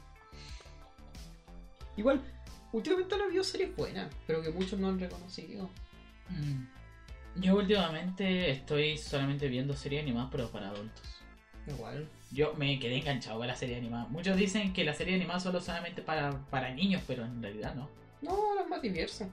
[1.96, 2.20] Igual,
[2.70, 5.70] últimamente no ha habido series buenas, pero que muchos no han reconocido.
[6.28, 7.40] Mm.
[7.40, 11.02] Yo últimamente estoy solamente viendo series animadas, pero para adultos.
[11.66, 12.06] Igual.
[12.30, 14.04] Yo me quedé enganchado con la serie animada.
[14.08, 17.88] Muchos dicen que la serie animada solo solamente para, para niños, pero en realidad no.
[18.20, 19.30] No, era más diverso.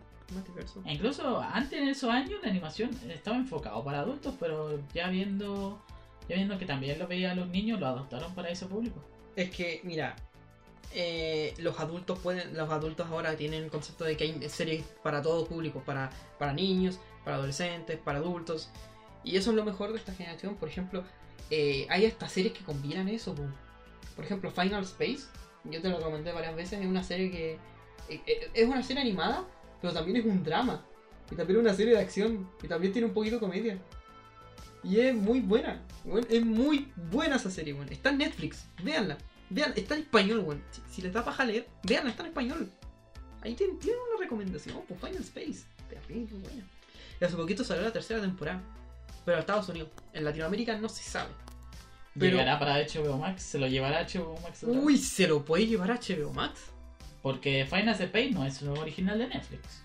[0.85, 5.81] E incluso antes en esos años la animación estaba enfocado para adultos, pero ya viendo,
[6.27, 9.03] ya viendo que también lo veían los niños, lo adoptaron para ese público.
[9.35, 10.15] Es que, mira,
[10.93, 15.21] eh, los adultos pueden, los adultos ahora tienen el concepto de que hay series para
[15.21, 18.69] todo público, para, para niños, para adolescentes, para adultos.
[19.23, 20.55] Y eso es lo mejor de esta generación.
[20.55, 21.03] Por ejemplo,
[21.49, 23.35] eh, hay estas series que combinan eso.
[23.35, 23.43] po.
[24.15, 25.27] Por ejemplo, Final Space,
[25.65, 27.53] yo te lo comenté varias veces, es una serie que
[28.09, 29.45] eh, eh, es una serie animada,
[29.81, 30.85] pero también es un drama.
[31.31, 32.49] Y también es una serie de acción.
[32.61, 33.77] Y también tiene un poquito de comedia.
[34.83, 35.81] Y es muy buena.
[36.29, 37.89] es muy buena esa serie, weón.
[37.89, 38.65] Está en Netflix.
[38.83, 39.17] Véanla.
[39.49, 40.63] Vean, está en español, weón.
[40.71, 42.71] Si, si les da paja leer, véanla, está en español.
[43.41, 44.75] Ahí tienen, tienen una recomendación.
[44.77, 45.65] Oh, pues Final Space.
[45.89, 46.63] Terrible, buena.
[47.19, 48.61] Y hace poquito salió la tercera temporada.
[49.25, 49.89] Pero en Estados Unidos.
[50.13, 51.29] En Latinoamérica no se sabe.
[52.17, 54.63] Pero- Llegará para HBO Max, se lo llevará HBO Max.
[54.63, 56.59] Uy, ¿se lo puede llevar a HBO Max?
[57.21, 59.83] Porque Final Space no es original de Netflix.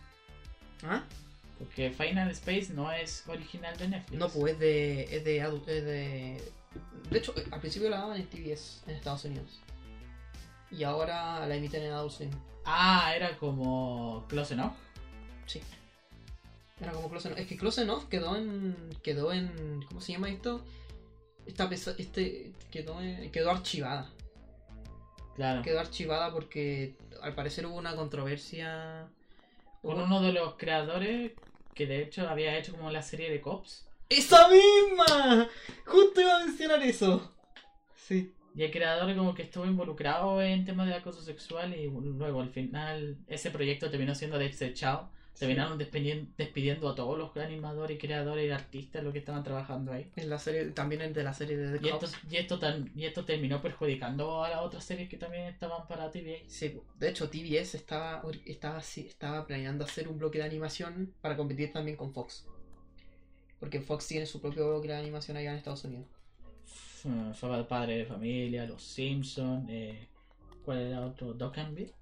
[0.83, 1.03] ¿Ah?
[1.59, 4.19] Porque Final Space no es original de Netflix.
[4.19, 5.03] No, pues es de.
[5.17, 6.43] Es de, es de.
[7.11, 9.61] De hecho, al principio la daban en TBS en Estados Unidos.
[10.71, 12.31] Y ahora la emiten en Adult Swim.
[12.65, 14.73] Ah, era como Close Enough.
[15.47, 15.61] Sí.
[16.81, 17.41] Era como Close Enough.
[17.41, 18.77] Es que Close Enough quedó en.
[19.03, 19.83] Quedó en.
[19.89, 20.63] ¿Cómo se llama esto?
[21.47, 22.53] Esta pesa- este.
[22.71, 24.11] Quedó en- quedó archivada.
[25.37, 25.63] Claro.
[25.63, 29.09] Quedó archivada porque al parecer hubo una controversia.
[29.83, 31.33] Con uno de los creadores
[31.75, 33.87] que de hecho había hecho como la serie de Cops.
[34.09, 35.49] ¡Esa misma!
[35.85, 37.33] Justo iba a mencionar eso.
[37.95, 38.33] Sí.
[38.55, 42.51] Y el creador como que estuvo involucrado en temas de acoso sexual y luego al
[42.51, 45.11] final ese proyecto terminó siendo desechado.
[45.39, 49.93] Terminaron despediendo, despidiendo a todos los animadores y creadores y artistas los que estaban trabajando
[49.93, 50.11] ahí.
[50.17, 52.91] En la serie, también el de la serie de The Y esto, y, esto tan-
[52.95, 56.39] y esto terminó perjudicando a las otras series que también estaban para TVA.
[56.49, 61.71] Sí, de hecho TBS estaba, estaba, estaba planeando hacer un bloque de animación para competir
[61.73, 62.47] también con Fox.
[63.61, 66.07] Porque Fox tiene su propio bloque de animación allá en Estados Unidos.
[67.35, 70.09] Fue padre de familia, Los Simpsons, eh,
[70.65, 71.35] ¿cuál era otro?
[71.75, 71.93] Bill.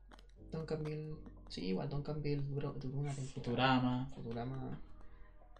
[0.52, 1.16] Duncan Bill.
[1.55, 3.32] Sí, igual Duncanville duró, duró una temporada.
[3.32, 4.10] Futurama.
[4.12, 4.81] Futurama.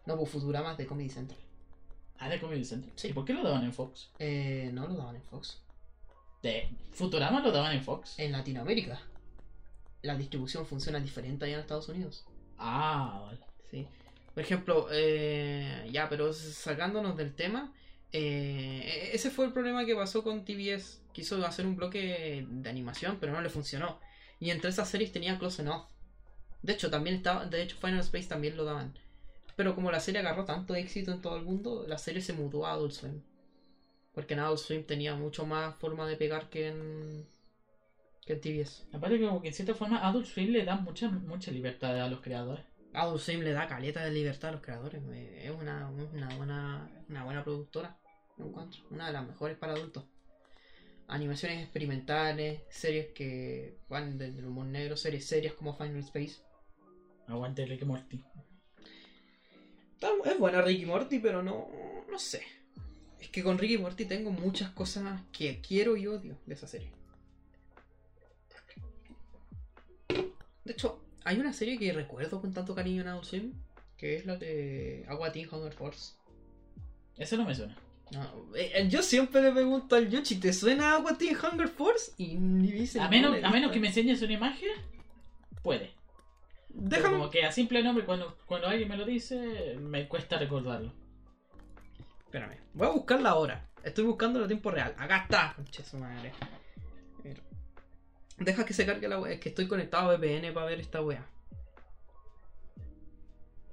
[0.07, 1.39] No, pues Futurama es de Comedy Central.
[2.19, 2.93] Ah, de Comedy Central.
[2.97, 3.09] Sí.
[3.09, 4.11] ¿Y por qué lo daban en Fox?
[4.19, 5.63] Eh, no lo daban en Fox.
[6.43, 8.19] De Futurama lo daban en Fox.
[8.19, 9.01] En Latinoamérica.
[10.03, 12.25] La distribución funciona diferente allá en Estados Unidos.
[12.59, 13.39] Ah, vale.
[13.71, 13.87] Sí.
[14.35, 17.73] Por ejemplo, eh, ya, pero sacándonos del tema,
[18.11, 21.03] eh, ese fue el problema que pasó con TBS.
[21.13, 24.01] Quiso hacer un bloque de animación, pero no le funcionó.
[24.41, 25.87] Y entre esas series tenía Close Enough.
[26.63, 28.95] De hecho, también estaba, de hecho Final Space también lo daban.
[29.57, 32.67] Pero como la serie agarró tanto éxito en todo el mundo, la serie se mudó
[32.67, 33.23] a Adult Swim.
[34.13, 37.27] Porque en Adult Swim tenía mucho más forma de pegar que en,
[38.25, 38.87] que en TBS.
[38.93, 42.09] Aparte que como que en cierta forma Adult Swim le da mucha, mucha libertad a
[42.09, 42.65] los creadores.
[42.95, 45.03] Adult Swim le da caleta de libertad a los creadores.
[45.13, 47.97] Es una, una, buena, una buena productora,
[48.39, 48.83] lo encuentro.
[48.91, 50.05] Una de las mejores para adultos.
[51.09, 56.37] Animaciones experimentales, series que van desde el humor negro, series serias como Final Space.
[57.27, 58.25] Aguante Rick y Morty.
[60.25, 61.69] Es buena Ricky Morty, pero no,
[62.11, 62.43] no sé.
[63.21, 66.91] Es que con Ricky Morty tengo muchas cosas que quiero y odio de esa serie.
[70.65, 73.53] De hecho, hay una serie que recuerdo con tanto cariño en Adult Swim,
[73.97, 76.15] que es la de Aqua Teen Hunger Force.
[77.17, 77.77] Eso no me suena.
[78.11, 82.13] No, eh, yo siempre le pregunto al Yoshi, ¿te suena Aqua Teen Hunger Force?
[82.19, 84.71] Y ni dice A no, menos, a menos que me enseñes una imagen,
[85.63, 85.93] puede.
[86.69, 90.39] Pero Déjame, como que a simple nombre, cuando, cuando alguien me lo dice, me cuesta
[90.39, 90.93] recordarlo.
[92.25, 93.69] Espérame, voy a buscarla ahora.
[93.83, 94.95] Estoy buscándola a tiempo real.
[94.99, 96.33] Acá está, conche su madre.
[98.39, 99.35] Deja que se cargue la wea.
[99.35, 101.25] Es que estoy conectado a VPN para ver esta wea.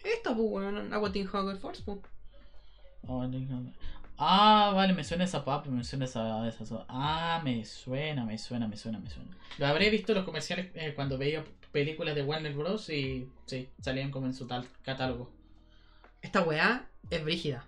[0.04, 0.94] Esta, pues, weón.
[0.94, 2.00] Agua Team Hunger Force, pues.
[3.08, 3.24] Oh.
[4.24, 8.68] Ah, vale, me suena esa papa, me suena esa, esa, Ah, me suena, me suena,
[8.68, 9.36] me suena, me suena.
[9.58, 12.88] Lo habré visto los comerciales eh, cuando veía películas de Warner Bros.
[12.90, 15.32] y sí, salían como en su tal catálogo.
[16.22, 17.66] Esta weá es brígida.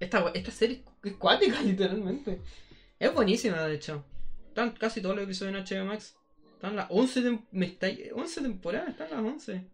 [0.00, 2.40] Esta, esta serie es cuática, literalmente.
[2.98, 4.04] Es buenísima, de hecho.
[4.48, 6.16] Están casi todos los episodios en HBO Max.
[6.54, 9.68] Están las 11, tem- me está- 11 temporadas, están las 11.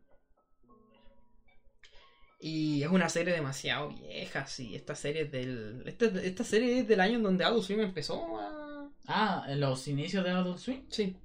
[2.43, 4.75] Y es una serie demasiado vieja, sí.
[4.75, 5.83] Esta serie es del.
[5.87, 8.89] Esta, esta serie es del año en donde Adult Swim empezó a.
[9.07, 10.87] Ah, en los inicios de Adult Swim.
[10.89, 11.17] Sí.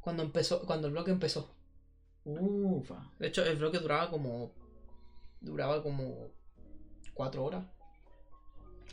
[0.00, 0.64] Cuando empezó.
[0.64, 1.54] Cuando el bloque empezó.
[2.24, 3.10] Ufa.
[3.18, 4.52] De hecho, el bloque duraba como.
[5.40, 6.30] Duraba como.
[7.12, 7.66] cuatro horas.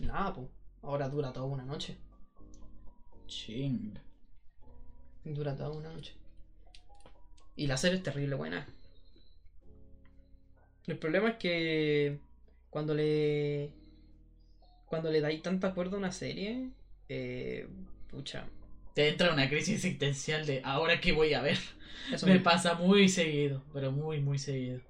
[0.02, 0.48] Nada, pues.
[0.82, 1.98] Ahora dura toda una noche.
[3.28, 3.98] Ching.
[5.24, 6.18] Dura toda una noche.
[7.56, 8.68] Y la serie es terrible buena.
[10.90, 12.20] El problema es que.
[12.72, 13.72] Cuando le.
[14.88, 16.72] Cuando le dais tanta cuerda a una serie.
[17.08, 17.68] Eh,
[18.10, 18.48] pucha.
[18.96, 21.60] Te entra una crisis existencial de ahora qué voy a ver.
[22.12, 24.82] Eso Me me pasa muy seguido, pero muy, muy seguido.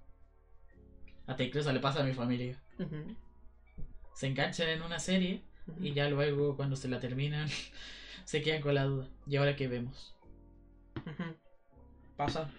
[1.27, 2.57] Hasta incluso le pasa a mi familia.
[4.13, 5.41] Se enganchan en una serie
[5.81, 7.49] y ya luego cuando se la terminan
[8.25, 9.07] se quedan con la duda.
[9.27, 10.15] ¿Y ahora qué vemos?
[12.15, 12.49] Pasa.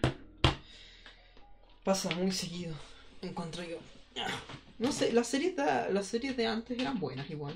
[1.83, 2.75] Pasa muy seguido.
[3.21, 3.77] Encuentro yo.
[4.79, 7.53] No sé, las series de, las series de antes eran buenas igual.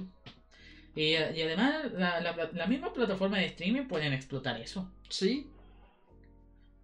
[0.95, 4.89] Y, y además la, la, la misma plataforma de streaming pueden explotar eso.
[5.09, 5.47] Sí.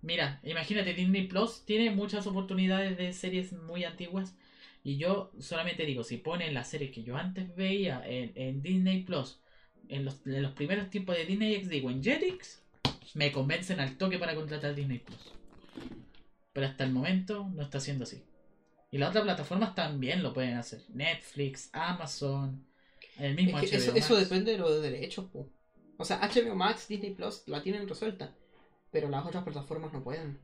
[0.02, 4.36] Mira, imagínate, Disney Plus tiene muchas oportunidades de series muy antiguas.
[4.84, 9.04] Y yo solamente digo, si ponen las series que yo antes veía en, en Disney
[9.04, 9.40] Plus,
[9.90, 12.64] en los, en los primeros tiempos de Disney XD o en Jetix,
[13.14, 15.34] me convencen al toque para contratar Disney Plus.
[16.52, 18.24] Pero hasta el momento no está siendo así.
[18.92, 20.84] Y las otras plataformas también lo pueden hacer.
[20.90, 22.66] Netflix, Amazon,
[23.18, 25.50] el mismo Es que HBO eso, depende de los derechos, po.
[25.98, 28.36] O sea, HBO Max, Disney Plus la tienen resuelta.
[28.92, 30.40] Pero las otras plataformas no pueden.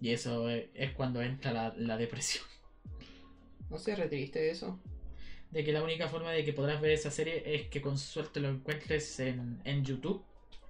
[0.00, 2.44] Y eso es, es cuando entra la, la depresión.
[3.70, 4.80] No sé, re triste eso.
[5.50, 8.40] de que la única forma de que podrás ver esa serie es que con suerte
[8.40, 10.24] lo encuentres en, en YouTube,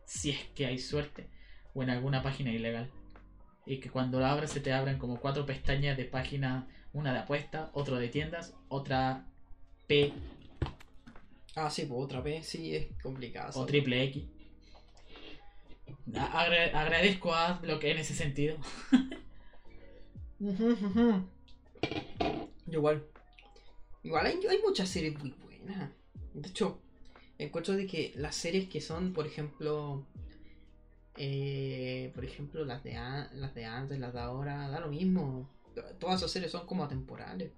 [0.05, 1.29] si es que hay suerte,
[1.75, 2.91] o en alguna página ilegal.
[3.67, 7.21] Y que cuando la abras se te abran como cuatro pestañas de página, una de
[7.21, 9.27] apuesta, otro de tiendas, otra
[9.87, 10.13] P
[11.55, 13.61] Ah, sí, pues otra vez, sí, es complicado.
[13.61, 14.25] o triple X.
[16.17, 18.57] A- agra- agradezco a Adblock en ese sentido.
[22.71, 23.05] Igual.
[24.03, 25.91] Igual hay, hay muchas series muy buenas.
[26.35, 26.81] De hecho,
[27.39, 30.05] encuentro de que las series que son, por ejemplo,
[31.17, 35.49] eh, por ejemplo, las de, las de antes, las de ahora, da lo mismo.
[35.99, 37.53] Todas esas series son como atemporales.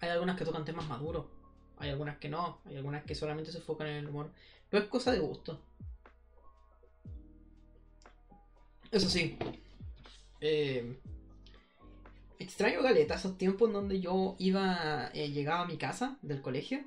[0.00, 1.26] Hay algunas que tocan temas maduros,
[1.78, 4.32] hay algunas que no, hay algunas que solamente se enfocan en el humor.
[4.68, 5.60] Pero es cosa de gusto.
[8.90, 9.38] Eso sí.
[10.40, 10.98] eh,
[12.38, 16.84] extraño galeta esos tiempos en donde yo iba, eh, llegaba a mi casa del colegio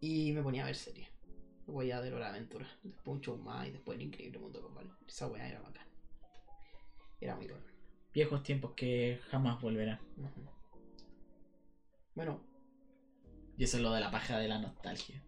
[0.00, 1.09] y me ponía a ver series.
[1.70, 4.60] Voy a ver Hora de Aventura, después un show más y después el increíble mundo
[4.60, 4.90] global.
[5.06, 5.86] Esa weá era bacán.
[7.20, 7.64] Era muy bueno.
[8.12, 9.98] Viejos tiempos que jamás volverán.
[12.14, 12.40] Bueno,
[13.56, 15.22] Y eso es lo de la paja de la nostalgia.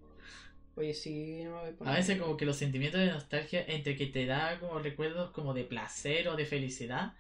[0.77, 3.97] oye, sí, no me voy a A veces como que los sentimientos de nostalgia entre
[3.97, 7.13] que te da como recuerdos como de placer o de felicidad,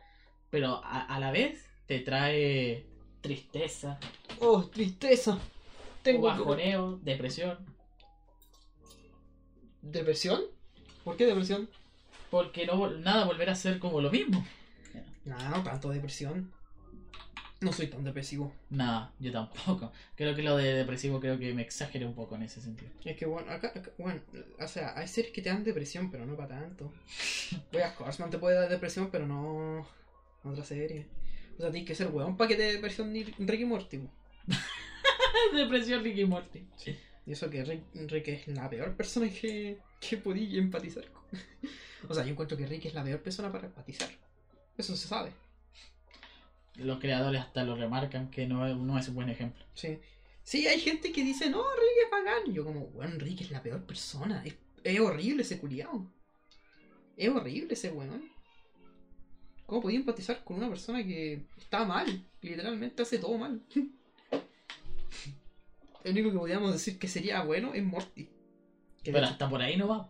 [0.50, 2.86] pero a, a la vez te trae
[3.20, 3.98] tristeza,
[4.40, 5.32] Oh, tristeza.
[5.34, 5.40] o
[6.02, 7.64] Tengo bajoneo, depresión,
[9.82, 10.40] ¿Depresión?
[11.04, 11.68] ¿Por qué depresión?
[12.30, 14.42] porque no nada volverá a ser como lo mismo.
[15.26, 16.50] No, no tanto depresión.
[17.60, 18.54] No soy tan depresivo.
[18.70, 19.92] Nada, yo tampoco.
[20.16, 22.90] Creo que lo de depresivo creo que me exageré un poco en ese sentido.
[23.04, 24.22] Es que bueno, acá, acá- bueno,
[24.58, 26.90] o sea, hay series que te dan depresión, pero no para tanto.
[27.70, 29.86] Voy a Horseman te puede dar depresión, pero no
[30.42, 31.06] otra serie.
[31.58, 34.00] O sea, tienes que ser weón para que te dé depresión Ricky Morty.
[35.54, 36.66] depresión Ricky Morty.
[37.26, 41.22] Y eso que Rick, Rick es la peor persona que, que podía empatizar con.
[42.08, 44.10] O sea, yo encuentro que Rick es la peor persona para empatizar.
[44.76, 45.30] Eso se sabe.
[46.74, 49.64] Los creadores hasta lo remarcan que no es, no es un buen ejemplo.
[49.74, 50.00] Sí.
[50.42, 52.50] Sí, hay gente que dice, no, Rick es bacán.
[52.50, 54.42] Y yo como, weón, Rick es la peor persona.
[54.44, 56.10] Es, es horrible ese culiao.
[57.16, 58.28] Es horrible ese weón.
[59.66, 62.26] ¿Cómo podía empatizar con una persona que está mal?
[62.40, 63.62] Literalmente hace todo mal.
[66.04, 68.28] El único que podíamos decir que sería bueno es Morty.
[69.02, 70.08] Que Pero hasta por ahí no va.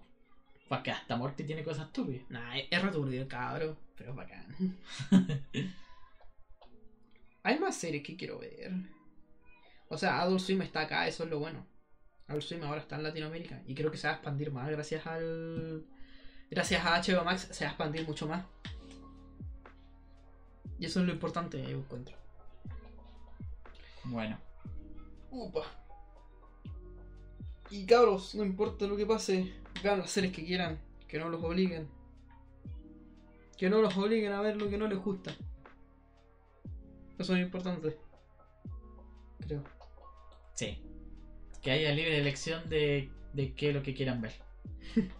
[0.69, 2.25] Porque hasta Morty tiene cosas turbias.
[2.31, 4.79] Nah, es, es returbio el cabro, pero es bacán.
[7.43, 8.73] Hay más series que quiero ver.
[9.89, 11.67] O sea, Adult Swim está acá, eso es lo bueno.
[12.29, 15.07] Adult Swim ahora está en Latinoamérica y creo que se va a expandir más gracias
[15.07, 15.85] al.
[16.51, 18.47] Gracias a HBO Max se va a expandir mucho más.
[20.79, 22.17] Y eso es lo importante, yo encuentro.
[24.05, 24.39] Bueno,
[25.33, 25.65] Upa.
[27.73, 29.51] Y cabros, no importa lo que pase,
[29.83, 30.79] vean las series que quieran,
[31.09, 31.89] que no los obliguen.
[33.57, 35.35] Que no los obliguen a ver lo que no les gusta.
[37.19, 37.97] Eso es importante.
[39.41, 39.65] Creo.
[40.55, 40.83] sí.
[41.63, 44.35] Que haya libre elección de, de qué es lo que quieran ver.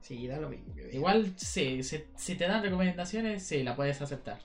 [0.00, 0.66] Sí, da lo mismo.
[0.92, 4.38] Igual, sí, si, si te dan recomendaciones, sí, la puedes aceptar.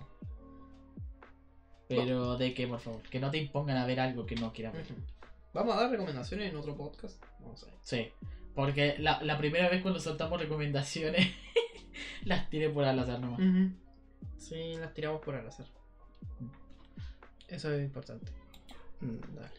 [1.89, 4.72] Pero de que, por favor, que no te impongan a ver algo que no quieran
[4.72, 4.85] ver.
[5.53, 7.21] Vamos a dar recomendaciones en otro podcast.
[7.39, 7.76] Vamos a ver.
[7.84, 8.09] Sí,
[8.55, 11.27] porque la, la primera vez cuando soltamos recomendaciones,
[12.26, 13.39] las tiré por al azar nomás.
[14.38, 15.65] Sí, las tiramos por al azar.
[17.47, 18.31] Eso es importante.
[19.01, 19.49] Mm, dale.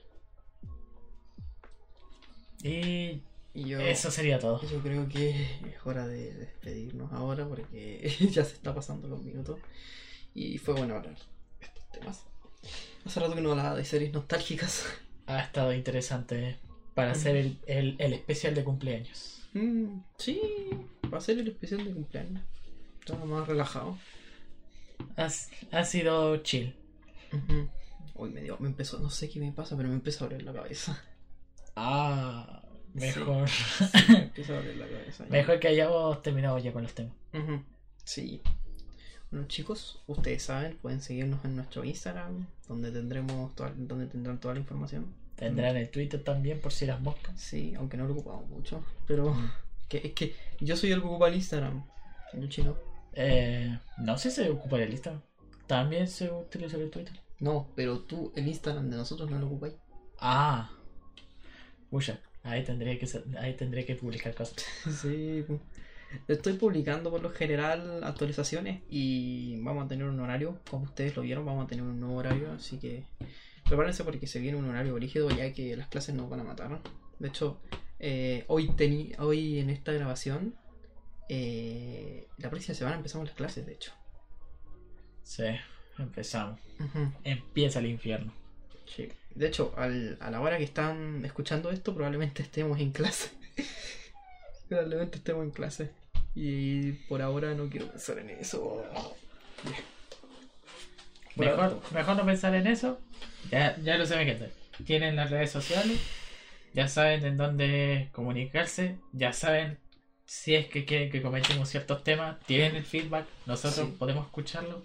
[2.63, 3.23] Y
[3.55, 3.81] Y yo.
[3.81, 4.61] eso sería todo.
[4.63, 9.59] Yo creo que es hora de despedirnos ahora porque ya se está pasando los minutos.
[10.35, 12.25] Y fue bueno hablar de estos temas.
[13.05, 14.85] Hace rato que no hablaba de series nostálgicas.
[15.31, 16.57] Ha estado interesante
[16.95, 19.43] para hacer el, el, el especial de cumpleaños.
[19.55, 20.41] Mm, sí,
[21.13, 22.43] va a ser el especial de cumpleaños.
[23.01, 23.97] Estaba más relajado.
[25.17, 25.29] Ha,
[25.73, 26.75] ha sido chill.
[28.15, 30.43] Hoy me dio, me empezó, no sé qué me pasa, pero me empezó a doler
[30.45, 31.03] la cabeza.
[31.77, 32.63] Ah,
[32.93, 33.49] mejor.
[34.09, 35.27] Me empieza a doler la cabeza.
[35.31, 37.15] mejor que hayamos terminado ya con los temas.
[38.05, 38.43] Sí.
[39.31, 44.55] Bueno chicos, ustedes saben, pueden seguirnos en nuestro Instagram, donde tendremos toda, donde tendrán toda
[44.55, 45.15] la información.
[45.41, 47.41] Tendrán el Twitter también por si las moscas.
[47.41, 48.85] Sí, aunque no lo ocupamos mucho.
[49.07, 49.35] Pero
[49.89, 51.83] que, es que yo soy el que ocupa el Instagram.
[52.35, 52.77] El chino.
[53.15, 55.23] Eh, no sé si se ocupa el Instagram.
[55.67, 57.19] También se utiliza el Twitter.
[57.39, 59.75] No, pero tú el Instagram de nosotros no lo ocupáis.
[60.19, 60.71] Ah.
[61.89, 63.09] Pucha, ahí tendría que
[63.39, 64.63] ahí tendría que publicar cosas.
[65.01, 65.47] Sí.
[66.29, 71.23] Estoy publicando por lo general actualizaciones y vamos a tener un horario, como ustedes lo
[71.23, 73.05] vieron, vamos a tener un nuevo horario, así que
[73.71, 76.71] prepárense porque se viene un horario rígido ya que las clases nos van a matar.
[76.71, 76.81] ¿no?
[77.21, 77.61] De hecho,
[78.01, 80.55] eh, hoy, teni- hoy en esta grabación,
[81.29, 83.93] eh, la próxima semana empezamos las clases, de hecho.
[85.23, 85.45] Sí,
[85.99, 86.59] empezamos.
[87.25, 88.33] Empieza el infierno.
[88.87, 89.09] Sí.
[89.37, 93.31] De hecho, al- a la hora que están escuchando esto, probablemente estemos en clase.
[94.69, 95.91] probablemente estemos en clase.
[96.35, 98.61] Y por ahora no quiero pensar en eso.
[99.63, 99.79] Bueno,
[101.37, 103.01] Mejor, mejor no pensar en eso.
[103.51, 104.51] Ya, ya lo saben gente.
[104.85, 105.99] Tienen las redes sociales.
[106.75, 108.97] Ya saben en dónde comunicarse.
[109.13, 109.79] Ya saben
[110.25, 112.39] si es que quieren que comentemos ciertos temas.
[112.47, 113.27] Tienen el feedback.
[113.47, 113.97] Nosotros Sí.
[113.99, 114.85] podemos escucharlo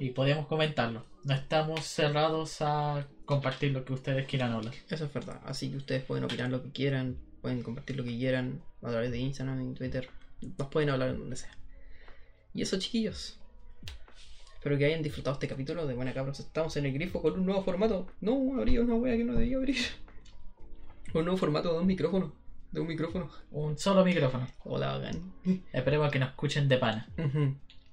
[0.00, 1.04] y podemos comentarlo.
[1.24, 4.74] No estamos cerrados a compartir lo que ustedes quieran hablar.
[4.90, 5.40] Eso es verdad.
[5.44, 9.10] Así que ustedes pueden opinar lo que quieran, pueden compartir lo que quieran a través
[9.10, 10.08] de Instagram y Twitter.
[10.58, 11.50] Nos pueden hablar en donde sea.
[12.52, 13.40] Y eso, chiquillos.
[14.64, 16.40] Espero que hayan disfrutado este capítulo de Buena Cabros.
[16.40, 18.06] Estamos en el grifo con un nuevo formato.
[18.22, 19.76] No, abrí una wea que no debía abrir.
[21.12, 22.34] Un nuevo formato de un micrófono.
[22.72, 23.28] De un micrófono.
[23.50, 24.48] Un solo micrófono.
[24.64, 25.34] Hola, bacán.
[25.70, 27.06] Esperemos que nos escuchen de pana.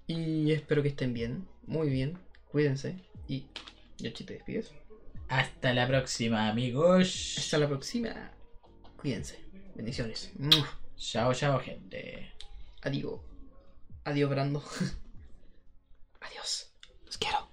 [0.08, 1.46] Y espero que estén bien.
[1.68, 2.18] Muy bien.
[2.50, 2.96] Cuídense.
[3.28, 3.48] Y.
[3.98, 4.72] Yoshi, te despides.
[5.28, 7.36] Hasta la próxima, amigos.
[7.38, 8.32] Hasta la próxima.
[8.96, 9.42] Cuídense.
[9.76, 10.32] Bendiciones.
[10.96, 12.32] Chao, chao, gente.
[12.82, 13.20] Adiós.
[14.06, 14.64] Adiós, Brando.
[16.22, 16.72] Adiós.
[17.06, 17.51] Los quiero.